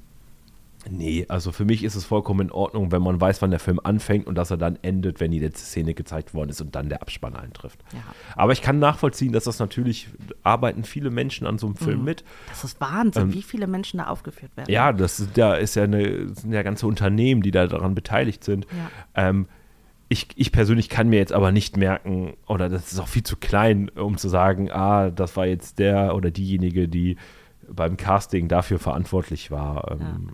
nee, 0.89 1.25
also 1.27 1.51
für 1.51 1.65
mich 1.65 1.83
ist 1.83 1.95
es 1.95 2.05
vollkommen 2.05 2.47
in 2.47 2.51
Ordnung, 2.51 2.91
wenn 2.91 3.01
man 3.01 3.19
weiß, 3.19 3.41
wann 3.41 3.51
der 3.51 3.59
Film 3.59 3.79
anfängt 3.83 4.27
und 4.27 4.35
dass 4.35 4.51
er 4.51 4.57
dann 4.57 4.77
endet, 4.81 5.19
wenn 5.19 5.31
die 5.31 5.39
letzte 5.39 5.65
Szene 5.65 5.93
gezeigt 5.93 6.33
worden 6.33 6.49
ist 6.49 6.61
und 6.61 6.75
dann 6.75 6.89
der 6.89 7.01
Abspann 7.01 7.35
eintrifft. 7.35 7.79
Ja. 7.93 7.99
Aber 8.35 8.53
ich 8.53 8.61
kann 8.61 8.79
nachvollziehen, 8.79 9.33
dass 9.33 9.45
das 9.45 9.59
natürlich 9.59 10.07
arbeiten 10.43 10.83
viele 10.83 11.09
Menschen 11.09 11.45
an 11.47 11.57
so 11.57 11.67
einem 11.67 11.75
Mhm. 11.79 11.83
Film 11.83 12.03
mit. 12.03 12.23
Das 12.49 12.63
ist 12.63 12.79
Wahnsinn, 12.79 13.23
Ähm, 13.23 13.33
wie 13.33 13.41
viele 13.41 13.67
Menschen 13.67 13.97
da 13.97 14.07
aufgeführt 14.07 14.55
werden. 14.55 14.71
Ja, 14.71 14.93
das 14.93 15.19
ist, 15.19 15.37
da 15.37 15.55
ist 15.55 15.75
ja 15.75 15.83
eine, 15.83 16.29
sind 16.33 16.51
ja 16.53 16.63
ganze 16.63 16.87
Unternehmen, 16.87 17.41
die 17.41 17.51
da 17.51 17.67
daran 17.67 17.95
beteiligt 17.95 18.43
sind. 18.43 18.65
Ja. 19.15 19.29
Ähm, 19.29 19.47
ich, 20.09 20.27
ich 20.35 20.53
persönlich 20.53 20.87
kann 20.87 21.09
mir 21.09 21.17
jetzt 21.17 21.33
aber 21.33 21.51
nicht 21.51 21.75
merken, 21.75 22.37
oder 22.47 22.69
das 22.69 22.93
ist 22.93 22.99
auch 22.99 23.09
viel 23.09 23.23
zu 23.23 23.35
klein, 23.35 23.89
um 23.89 24.17
zu 24.17 24.29
sagen, 24.29 24.71
ah, 24.71 25.09
das 25.09 25.35
war 25.35 25.45
jetzt 25.45 25.79
der 25.79 26.15
oder 26.15 26.31
diejenige, 26.31 26.87
die 26.87 27.17
beim 27.69 27.97
Casting 27.97 28.47
dafür 28.47 28.79
verantwortlich 28.79 29.51
war. 29.51 29.91
Ähm, 29.91 30.29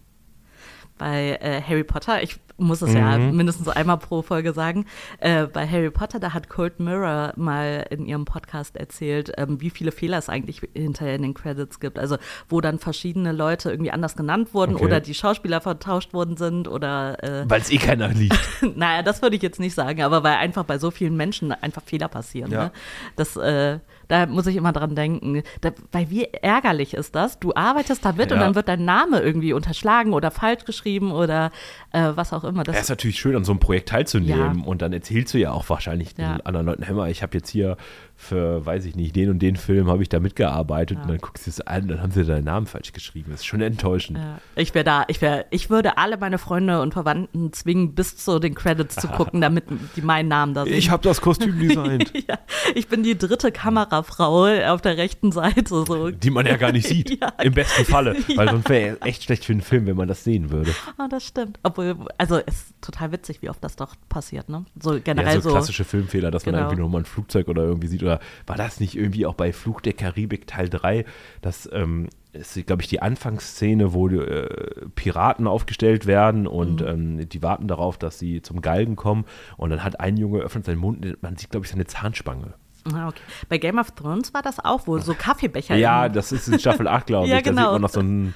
bei 0.97 1.38
äh, 1.41 1.62
Harry 1.62 1.84
Potter, 1.84 2.21
ich 2.21 2.38
muss 2.58 2.82
es 2.84 2.93
ja 2.93 3.17
Mhm. 3.17 3.36
mindestens 3.36 3.67
einmal 3.67 3.97
pro 3.97 4.21
Folge 4.21 4.53
sagen, 4.53 4.86
äh, 5.19 5.47
bei 5.47 5.67
Harry 5.67 5.89
Potter, 5.89 6.19
da 6.19 6.34
hat 6.34 6.49
Cold 6.49 6.79
Mirror 6.79 7.34
mal 7.36 7.86
in 7.89 8.06
ihrem 8.06 8.25
Podcast 8.25 8.77
erzählt, 8.77 9.32
ähm, 9.38 9.60
wie 9.60 9.71
viele 9.71 9.91
Fehler 9.91 10.19
es 10.19 10.29
eigentlich 10.29 10.62
hinterher 10.75 11.15
in 11.15 11.23
den 11.23 11.34
Credits 11.34 11.79
gibt. 11.79 11.97
Also 11.97 12.17
wo 12.47 12.62
dann 12.62 12.77
verschiedene 12.77 13.32
Leute 13.32 13.71
irgendwie 13.71 13.91
anders 13.91 14.15
genannt 14.15 14.53
wurden 14.53 14.75
Okay. 14.75 14.86
oder 14.86 14.99
die 14.99 15.15
Schauspieler 15.15 15.62
vertauscht 15.62 16.13
worden 16.13 16.38
sind 16.38 16.67
oder 16.67 17.21
äh, 17.23 17.49
Weil 17.49 17.62
es 17.62 17.71
eh 17.71 17.77
keiner 17.77 18.10
liest. 18.10 18.39
naja, 18.75 19.01
das 19.01 19.21
würde 19.23 19.36
ich 19.36 19.41
jetzt 19.41 19.60
nicht 19.60 19.73
sagen, 19.73 20.03
aber 20.03 20.23
weil 20.23 20.36
einfach 20.36 20.63
bei 20.63 20.77
so 20.77 20.91
vielen 20.91 21.17
Menschen 21.17 21.51
einfach 21.51 21.82
Fehler 21.84 22.08
passieren. 22.08 22.51
Ja. 22.51 22.65
Ne? 22.65 22.71
Das, 23.15 23.36
äh, 23.36 23.79
da 24.13 24.26
muss 24.28 24.45
ich 24.47 24.56
immer 24.56 24.71
dran 24.71 24.93
denken. 24.95 25.41
Da, 25.62 25.71
weil 25.91 26.10
wie 26.12 26.26
ärgerlich 26.26 26.93
ist 26.93 27.15
das? 27.15 27.39
Du 27.39 27.54
arbeitest 27.56 28.06
da 28.06 28.12
mit 28.12 28.32
und 28.32 28.38
Ja. 28.38 28.43
dann 28.45 28.56
wird 28.56 28.67
dein 28.67 28.86
Name 28.86 29.19
irgendwie 29.21 29.54
unterschlagen 29.54 30.13
oder 30.13 30.30
falsch 30.32 30.65
geschrieben 30.65 31.12
oder 31.12 31.52
äh, 31.91 32.12
was 32.15 32.32
auch 32.32 32.43
immer. 32.43 32.63
Das, 32.63 32.76
Es 32.76 32.82
ist 32.84 32.89
natürlich 32.89 33.19
schön, 33.19 33.36
an 33.36 33.43
so 33.43 33.52
einem 33.52 33.60
Projekt 33.60 33.89
teilzunehmen 33.89 34.60
Ja. 34.60 34.65
und 34.65 34.82
dann 34.82 34.93
erzählst 34.93 35.34
du 35.34 35.39
ja 35.39 35.52
auch 35.52 35.67
wahrscheinlich 35.69 36.15
den 36.15 36.26
Ja. 36.26 36.38
anderen 36.43 36.67
Leuten, 36.67 36.88
hör 36.88 36.95
mal, 36.95 37.10
ich 37.10 37.23
habe 37.23 37.36
jetzt 37.38 37.49
hier 37.49 37.76
für, 38.23 38.65
weiß 38.65 38.86
ich 38.86 38.95
nicht, 38.95 39.15
den 39.15 39.29
und 39.29 39.39
den 39.39 39.55
Film 39.55 39.88
habe 39.89 40.01
ich 40.01 40.09
da 40.09 40.19
mitgearbeitet 40.19 40.97
und 41.01 41.09
dann 41.09 41.17
guckst 41.19 41.45
du 41.45 41.49
es 41.51 41.62
an, 41.62 41.88
dann 41.88 42.01
haben 42.01 42.12
sie 42.12 42.23
deinen 42.25 42.45
Namen 42.45 42.65
falsch 42.65 42.93
geschrieben. 42.93 43.31
Das 43.31 43.41
ist 43.41 43.45
schon 43.45 43.62
enttäuschend. 43.62 44.17
Ja, 44.17 44.39
ich 44.55 44.73
wäre 44.73 44.83
da, 44.86 45.03
ich 45.07 45.21
wäre, 45.21 45.45
ich 45.51 45.69
würde 45.69 45.97
alle 45.97 46.17
meine 46.17 46.38
Freunde 46.38 46.81
und 46.81 46.93
Verwandten 46.93 47.53
zwingen, 47.53 47.93
bis 47.93 48.17
zu 48.17 48.39
den 48.39 48.55
Credits 48.55 48.95
zu 48.95 49.07
gucken, 49.07 49.41
damit 49.41 49.65
die 49.95 50.01
meinen 50.01 50.29
Namen 50.29 50.53
da 50.53 50.63
sehen. 50.63 50.73
Ich 50.73 50.89
habe 50.89 51.03
das 51.03 51.21
Kostüm 51.21 51.59
designt, 51.59 52.12
ja, 52.27 52.39
ich 52.73 52.88
bin 52.88 53.03
die 53.03 53.17
dritte 53.17 53.51
Kamerafrau 53.51 54.45
auf 54.71 54.81
der 54.81 54.97
rechten 54.97 55.31
Seite. 55.31 55.63
So. 55.86 56.09
die 56.12 56.29
man 56.29 56.45
ja 56.45 56.57
gar 56.57 56.71
nicht 56.71 56.88
sieht. 56.88 57.19
Ja. 57.21 57.29
Im 57.41 57.53
besten 57.53 57.86
Falle. 57.86 58.15
Weil 58.36 58.45
Ja. 58.45 58.51
sonst 58.51 58.69
wäre 58.69 59.01
echt 59.01 59.23
schlecht 59.23 59.45
für 59.45 59.53
den 59.53 59.62
Film, 59.62 59.86
wenn 59.86 59.97
man 59.97 60.07
das 60.07 60.23
sehen 60.23 60.49
würde. 60.51 60.73
Ah, 60.97 61.07
das 61.07 61.25
stimmt. 61.25 61.59
Obwohl, 61.63 61.95
also 62.17 62.38
es 62.45 62.53
ist 62.55 62.73
total 62.81 63.12
witzig, 63.12 63.41
wie 63.41 63.49
oft 63.49 63.63
das 63.63 63.75
doch 63.75 63.95
passiert, 64.09 64.49
ne? 64.49 64.65
So 64.79 64.93
Ja, 64.93 64.99
generell 64.99 65.36
so 65.41 65.49
so. 65.49 65.55
klassische 65.55 65.83
Filmfehler, 65.83 66.31
dass 66.31 66.45
man 66.45 66.53
Genau. 66.55 66.65
irgendwie 66.67 66.81
nochmal 66.83 67.01
ein 67.01 67.05
Flugzeug 67.05 67.47
oder 67.47 67.63
irgendwie 67.63 67.88
sieht. 67.88 68.03
Oder 68.03 68.12
war 68.47 68.56
das 68.58 68.80
nicht 68.80 68.95
irgendwie 68.97 69.26
auch 69.26 69.36
bei 69.36 69.54
Fluch 69.54 69.82
der 69.82 69.93
Karibik 69.93 70.47
Teil 70.47 70.69
3, 70.69 71.06
dass 71.41 71.69
ähm, 71.71 72.08
ist, 72.34 72.65
glaube 72.65 72.82
ich, 72.82 72.88
die 72.88 72.99
Anfangsszene, 73.02 73.93
wo 73.93 74.08
äh, 74.10 74.47
Piraten 74.95 75.45
aufgestellt 75.45 76.08
werden 76.08 76.47
und 76.47 76.82
Mhm. 76.82 76.88
ähm, 76.88 77.30
die 77.30 77.43
warten 77.43 77.67
darauf, 77.67 77.99
dass 77.99 78.17
sie 78.17 78.41
zum 78.41 78.62
Galgen 78.62 78.95
kommen. 78.95 79.26
Und 79.56 79.69
dann 79.69 79.84
hat 79.84 79.99
ein 79.99 80.17
Junge 80.17 80.39
öffnet 80.39 80.65
seinen 80.65 80.80
Mund, 80.80 81.06
und 81.06 81.21
man 81.21 81.36
sieht, 81.38 81.52
glaube 81.52 81.65
ich, 81.67 81.71
seine 81.71 81.86
Zahnspange. 81.86 82.56
Ah, 82.91 83.08
okay. 83.08 83.21
Bei 83.49 83.60
Game 83.60 83.78
of 83.78 83.91
Thrones 83.91 84.34
war 84.34 84.41
das 84.41 84.60
auch, 84.60 84.88
wo 84.88 84.97
so 84.97 85.13
Kaffeebecher. 85.13 85.76
Ja, 85.76 86.10
das 86.10 86.32
ist 86.32 86.47
in 86.47 86.58
Staffel 86.60 86.88
8, 86.88 87.06
glaube 87.06 87.28
Ja, 87.30 87.38
ich. 87.38 87.43
Da 87.43 87.49
sieht 87.52 87.58
genau. 87.58 87.73
man 87.73 87.82
noch 87.82 87.89
so 87.89 87.99
einen 87.99 88.34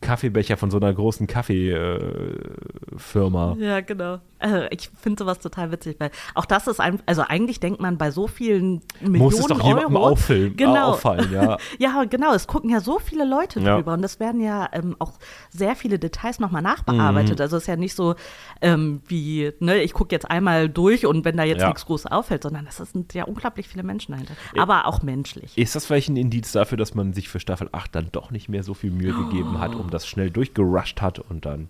Kaffeebecher 0.00 0.56
von 0.56 0.70
so 0.70 0.76
einer 0.78 0.94
großen 0.94 1.26
Kaffeefirma. 1.26 3.56
Ja, 3.58 3.80
genau. 3.80 4.18
Äh, 4.44 4.68
ich 4.74 4.90
finde 5.00 5.24
sowas 5.24 5.38
total 5.38 5.72
witzig, 5.72 5.96
weil 5.98 6.10
auch 6.34 6.44
das 6.44 6.66
ist 6.66 6.80
ein, 6.80 7.00
also 7.06 7.22
eigentlich 7.22 7.60
denkt 7.60 7.80
man 7.80 7.96
bei 7.98 8.10
so 8.10 8.26
vielen 8.26 8.82
Millionen 9.00 9.18
Muss 9.22 9.38
es 9.38 9.46
doch 9.46 9.64
jemandem 9.64 9.96
Euro, 9.96 10.08
auffallen, 10.12 10.56
genau. 10.56 10.90
auffallen, 10.92 11.32
ja. 11.32 11.56
ja, 11.78 12.04
genau. 12.04 12.34
Es 12.34 12.46
gucken 12.46 12.70
ja 12.70 12.80
so 12.80 12.98
viele 12.98 13.24
Leute 13.24 13.60
Ja. 13.60 13.76
drüber 13.76 13.94
und 13.94 14.04
es 14.04 14.20
werden 14.20 14.40
ja 14.40 14.68
ähm, 14.72 14.96
auch 14.98 15.12
sehr 15.50 15.74
viele 15.76 15.98
Details 15.98 16.38
nochmal 16.40 16.62
Mhm. 16.62 16.68
nachbearbeitet. 16.68 17.40
Also 17.40 17.56
es 17.56 17.62
ist 17.64 17.66
ja 17.66 17.76
nicht 17.76 17.94
so 17.94 18.14
ähm, 18.60 19.00
wie, 19.06 19.52
ne, 19.60 19.82
ich 19.82 19.92
gucke 19.94 20.14
jetzt 20.14 20.30
einmal 20.30 20.68
durch 20.68 21.06
und 21.06 21.24
wenn 21.24 21.36
da 21.36 21.44
jetzt 21.44 21.60
Ja. 21.62 21.68
nichts 21.68 21.86
groß 21.86 22.06
auffällt, 22.06 22.42
sondern 22.42 22.66
es 22.66 22.76
sind 22.76 23.14
ja 23.14 23.24
unglaublich 23.24 23.68
viele 23.68 23.82
Menschen 23.82 24.12
dahinter. 24.12 24.34
Aber 24.58 24.86
auch 24.86 25.02
menschlich. 25.02 25.56
Ist 25.56 25.74
das 25.74 25.86
vielleicht 25.86 26.08
ein 26.08 26.16
Indiz 26.16 26.52
dafür, 26.52 26.76
dass 26.78 26.94
man 26.94 27.12
sich 27.12 27.28
für 27.28 27.40
Staffel 27.40 27.68
8 27.72 27.94
dann 27.94 28.08
doch 28.12 28.30
nicht 28.30 28.48
mehr 28.48 28.62
so 28.62 28.74
viel 28.74 28.90
Mühe 28.90 29.12
gegeben 29.14 29.60
hat, 29.60 29.74
um 29.74 29.90
das 29.90 30.06
schnell 30.06 30.30
durchgerusht 30.30 31.00
hat 31.00 31.18
und 31.18 31.44
dann 31.46 31.68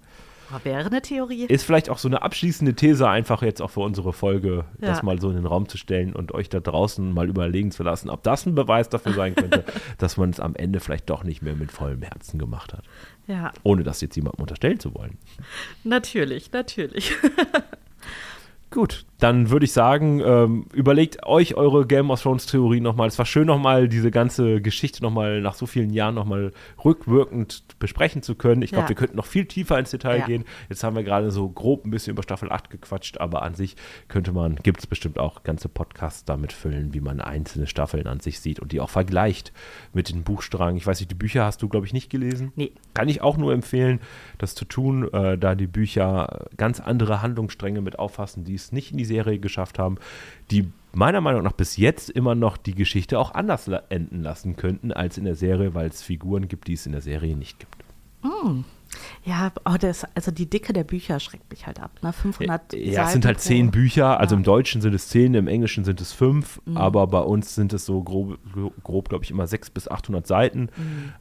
Wäre 0.63 0.87
eine 0.87 1.03
Theorie. 1.03 1.45
ist 1.47 1.65
vielleicht 1.65 1.89
auch 1.91 1.99
so 1.99 2.09
eine 2.09 2.23
abschließende 2.23 2.75
These 2.75 3.09
einfach 3.09 3.43
jetzt 3.43 3.61
auch 3.63 3.71
für 3.71 3.81
unsere 3.81 4.13
Folge, 4.13 4.65
Ja. 4.81 4.89
das 4.89 5.03
mal 5.03 5.21
so 5.21 5.29
in 5.31 5.37
den 5.37 5.47
Raum 5.47 5.69
zu 5.69 5.77
stellen 5.79 6.13
und 6.15 6.33
euch 6.33 6.49
da 6.49 6.61
draußen 6.61 7.13
mal 7.13 7.29
überlegen 7.29 7.71
zu 7.71 7.83
lassen, 7.83 8.11
ob 8.11 8.23
das 8.23 8.47
ein 8.47 8.55
Beweis 8.55 8.89
dafür 8.89 9.13
sein 9.15 9.35
könnte, 9.35 9.65
dass 9.99 10.17
man 10.17 10.31
es 10.31 10.41
am 10.41 10.55
Ende 10.55 10.81
vielleicht 10.81 11.09
doch 11.11 11.25
nicht 11.25 11.43
mehr 11.43 11.55
mit 11.57 11.73
vollem 11.73 12.03
Herzen 12.03 12.39
gemacht 12.39 12.73
hat. 12.73 12.85
Ja, 13.27 13.53
Ohne 13.63 13.83
das 13.85 14.01
jetzt 14.01 14.17
jemandem 14.17 14.43
unterstellen 14.43 14.79
zu 14.79 14.95
wollen. 14.95 15.19
natürlich, 15.83 16.53
natürlich. 16.53 17.13
Gut, 18.71 19.07
dann 19.25 19.49
würde 19.49 19.65
ich 19.65 19.73
sagen, 19.73 20.21
ähm, 20.21 20.67
überlegt 20.75 21.25
euch 21.25 21.55
eure 21.55 21.87
Game 21.87 22.11
of 22.11 22.21
Thrones 22.23 22.45
Theorie 22.45 22.81
nochmal. 22.81 23.09
Es 23.09 23.17
war 23.19 23.25
schön 23.25 23.47
nochmal 23.47 23.89
diese 23.89 24.11
ganze 24.11 24.61
Geschichte 24.61 25.03
nochmal 25.03 25.41
nach 25.41 25.55
so 25.55 25.65
vielen 25.65 25.89
Jahren 25.95 26.15
nochmal 26.15 26.53
rückwirkend 26.85 27.65
besprechen 27.79 28.23
zu 28.23 28.35
können. 28.35 28.61
Ich 28.61 28.71
glaube, 28.71 28.85
Ja. 28.85 28.89
wir 28.91 28.97
könnten 28.97 29.17
noch 29.17 29.25
viel 29.25 29.47
tiefer 29.47 29.79
ins 29.79 29.91
Detail 29.93 30.19
Ja. 30.19 30.27
gehen. 30.27 30.45
Jetzt 30.69 30.85
haben 30.85 30.95
wir 30.95 31.05
gerade 31.05 31.31
so 31.31 31.49
grob 31.49 31.87
ein 31.87 31.91
bisschen 31.91 32.11
über 32.13 32.23
Staffel 32.23 32.53
8 32.53 32.69
gequatscht, 32.69 33.17
aber 33.19 33.41
an 33.43 33.55
sich 33.55 33.77
könnte 34.09 34.33
man, 34.33 34.57
gibt 34.57 34.81
es 34.81 34.87
bestimmt 34.87 35.19
auch 35.19 35.43
ganze 35.43 35.71
Podcasts 35.71 36.27
damit 36.27 36.53
füllen, 36.53 36.93
wie 36.93 37.01
man 37.01 37.23
einzelne 37.23 37.67
Staffeln 37.67 38.07
an 38.07 38.21
sich 38.21 38.41
sieht 38.41 38.61
und 38.61 38.73
die 38.73 38.81
auch 38.83 38.91
vergleicht 38.91 39.53
mit 39.95 40.11
den 40.11 40.23
Buchstrang. 40.23 40.77
Ich 40.77 40.87
weiß 40.87 41.01
nicht, 41.01 41.11
die 41.11 41.15
Bücher 41.17 41.47
hast 41.47 41.63
du, 41.63 41.69
glaube 41.71 41.87
ich, 41.87 41.95
nicht 41.95 42.11
gelesen. 42.11 42.53
Nee. 42.57 42.73
Kann 42.93 43.09
ich 43.09 43.23
auch 43.23 43.39
nur 43.39 43.55
empfehlen, 43.55 44.01
das 44.37 44.55
zu 44.55 44.67
tun, 44.67 45.11
äh, 45.15 45.39
da 45.39 45.55
die 45.55 45.67
Bücher 45.67 46.47
ganz 46.59 46.79
andere 46.79 47.23
Handlungsstränge 47.23 47.81
mit 47.81 47.99
auffassen, 47.99 48.45
die 48.45 48.55
es 48.55 48.71
nicht 48.71 48.93
in 48.93 48.99
die 48.99 49.05
Serie 49.15 49.39
geschafft 49.39 49.79
haben, 49.79 49.97
die 50.51 50.69
meiner 50.93 51.21
Meinung 51.21 51.43
nach 51.43 51.53
bis 51.53 51.77
jetzt 51.77 52.11
immer 52.11 52.35
noch 52.35 52.57
die 52.57 52.75
Geschichte 52.75 53.19
auch 53.19 53.35
anders 53.35 53.69
enden 53.89 54.23
lassen 54.23 54.57
könnten 54.57 54.93
als 54.93 55.19
in 55.19 55.25
der 55.25 55.35
Serie, 55.35 55.75
weil 55.75 55.89
es 55.89 56.03
Figuren 56.03 56.49
gibt, 56.49 56.69
die 56.69 56.75
es 56.75 56.87
in 56.87 56.93
der 56.93 57.01
Serie 57.01 57.37
nicht 57.37 57.59
gibt. 57.59 57.75
Ja, 59.25 59.53
oh, 59.65 59.77
das, 59.79 60.05
also 60.15 60.31
die 60.31 60.49
Dicke 60.49 60.73
der 60.73 60.85
Bücher 60.85 61.19
schreckt 61.21 61.51
mich 61.51 61.67
halt 61.67 61.81
ab. 61.81 61.91
Ne? 62.03 62.13
500 62.13 62.73
Ja, 62.73 62.79
es 62.79 63.13
sind 63.13 63.23
Seiten 63.23 63.27
halt 63.27 63.41
zehn 63.41 63.71
Bücher, 63.71 64.19
also 64.21 64.35
Ja. 64.35 64.37
Mhm. 64.37 64.41
im 64.41 64.45
Deutschen 64.45 64.81
sind 64.81 64.95
es 64.95 65.09
zehn, 65.09 65.35
im 65.35 65.49
Englischen 65.49 65.85
sind 65.85 66.01
es 66.01 66.13
fünf, 66.13 66.61
aber 66.75 67.07
bei 67.07 67.21
uns 67.21 67.55
sind 67.55 67.73
es 67.73 67.85
so 67.87 68.03
grob, 68.03 68.39
grob 68.83 69.09
glaube 69.09 69.25
ich, 69.25 69.31
immer 69.31 69.47
sechs 69.47 69.69
bis 69.71 69.89
800 69.89 70.27
Seiten. 70.27 70.69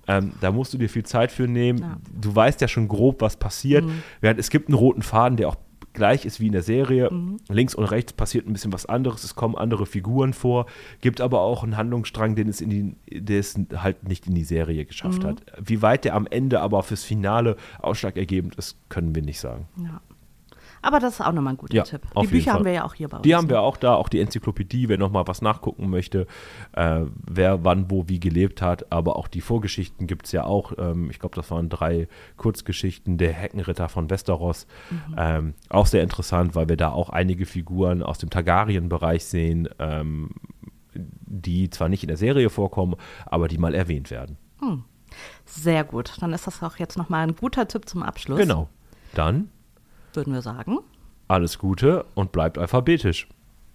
Ähm, 0.07 0.33
da 0.39 0.51
musst 0.51 0.73
du 0.73 0.77
dir 0.77 0.87
viel 0.89 1.03
Zeit 1.03 1.31
für 1.31 1.47
nehmen. 1.47 1.79
Mhm. 1.79 1.83
Ja. 1.85 1.95
Mhm. 1.95 2.21
Du 2.21 2.35
weißt 2.35 2.61
ja 2.61 2.67
schon 2.67 2.87
grob, 2.87 3.21
was 3.21 3.37
passiert. 3.37 3.85
Während 4.21 4.39
es 4.39 4.49
gibt 4.49 4.69
einen 4.69 4.77
roten 4.77 5.01
Faden, 5.01 5.37
der 5.37 5.49
auch 5.49 5.57
gleich 5.93 6.25
ist 6.25 6.39
wie 6.39 6.47
in 6.47 6.51
der 6.53 6.63
Serie. 6.63 7.09
Mhm. 7.11 7.37
Links 7.49 7.75
und 7.75 7.85
rechts 7.85 8.13
passiert 8.13 8.47
ein 8.47 8.53
bisschen 8.53 8.73
was 8.73 8.85
anderes, 8.85 9.23
es 9.23 9.35
kommen 9.35 9.55
andere 9.55 9.85
Figuren 9.85 10.33
vor, 10.33 10.65
gibt 11.01 11.21
aber 11.21 11.41
auch 11.41 11.63
einen 11.63 11.77
Handlungsstrang, 11.77 12.35
den 12.35 12.49
es 12.49 12.61
in 12.61 12.69
die, 12.69 13.19
der 13.21 13.39
es 13.39 13.55
halt 13.75 14.07
nicht 14.07 14.27
in 14.27 14.35
die 14.35 14.43
Serie 14.43 14.85
geschafft 14.85 15.23
Mhm. 15.23 15.27
hat. 15.27 15.43
Wie 15.63 15.81
weit 15.81 16.05
der 16.05 16.15
am 16.15 16.27
Ende 16.27 16.59
aber 16.61 16.83
fürs 16.83 17.03
Finale 17.03 17.55
ausschlaggebend 17.79 18.55
ist, 18.55 18.77
können 18.89 19.13
wir 19.15 19.21
nicht 19.21 19.39
sagen. 19.39 19.67
Ja. 19.83 20.01
Aber 20.83 20.99
das 20.99 21.15
ist 21.15 21.21
auch 21.21 21.31
nochmal 21.31 21.53
ein 21.53 21.57
guter 21.57 21.73
Ja, 21.73 21.83
Tipp. 21.83 22.01
Die 22.21 22.27
Bücher 22.27 22.51
Fall. 22.51 22.53
haben 22.53 22.65
wir 22.65 22.73
ja 22.73 22.83
auch 22.83 22.93
hier 22.93 23.07
bei 23.07 23.17
uns. 23.17 23.23
Die 23.23 23.33
haben 23.33 23.45
ne? 23.45 23.51
wir 23.51 23.61
auch 23.61 23.77
da, 23.77 23.95
auch 23.95 24.09
die 24.09 24.19
Enzyklopädie, 24.19 24.89
wer 24.89 24.97
nochmal 24.97 25.25
was 25.27 25.41
nachgucken 25.41 25.89
möchte, 25.89 26.27
äh, 26.73 27.05
wer 27.25 27.63
wann, 27.63 27.89
wo, 27.89 28.07
wie 28.07 28.19
gelebt 28.19 28.61
hat. 28.61 28.91
Aber 28.91 29.15
auch 29.15 29.27
die 29.27 29.41
Vorgeschichten 29.41 30.05
gibt 30.05 30.25
es 30.25 30.33
ja 30.33 30.43
auch. 30.43 30.73
Ähm, 30.77 31.09
ich 31.09 31.19
glaube, 31.19 31.35
das 31.35 31.49
waren 31.49 31.69
drei 31.69 32.07
Kurzgeschichten. 32.37 33.17
Der 33.17 33.31
Heckenritter 33.31 33.89
von 33.89 34.09
Westeros. 34.09 34.67
Mhm. 34.89 35.15
Ähm, 35.17 35.53
auch 35.69 35.87
sehr 35.87 36.03
interessant, 36.03 36.53
weil 36.53 36.69
wir 36.69 36.77
da 36.77 36.91
auch 36.91 37.09
einige 37.09 37.45
Figuren 37.45 38.03
aus 38.03 38.17
dem 38.17 38.29
Targaryen-Bereich 38.29 39.25
sehen, 39.25 39.69
ähm, 39.79 40.31
die 40.93 41.69
zwar 41.69 41.89
nicht 41.89 42.03
in 42.03 42.09
der 42.09 42.17
Serie 42.17 42.49
vorkommen, 42.49 42.95
aber 43.25 43.47
die 43.47 43.57
mal 43.57 43.73
erwähnt 43.73 44.11
werden. 44.11 44.37
Sehr 45.45 45.83
gut. 45.83 46.13
Dann 46.19 46.33
ist 46.33 46.47
das 46.47 46.61
auch 46.63 46.77
jetzt 46.77 46.97
nochmal 46.97 47.27
ein 47.27 47.35
guter 47.35 47.67
Tipp 47.67 47.87
zum 47.87 48.03
Abschluss. 48.03 48.39
Genau. 48.39 48.69
Dann 49.13 49.49
Würden 50.15 50.33
wir 50.33 50.41
sagen. 50.41 50.79
alles 51.27 51.57
Gute 51.57 52.05
und 52.15 52.31
bleibt 52.31 52.57
alphabetisch. 52.57 53.27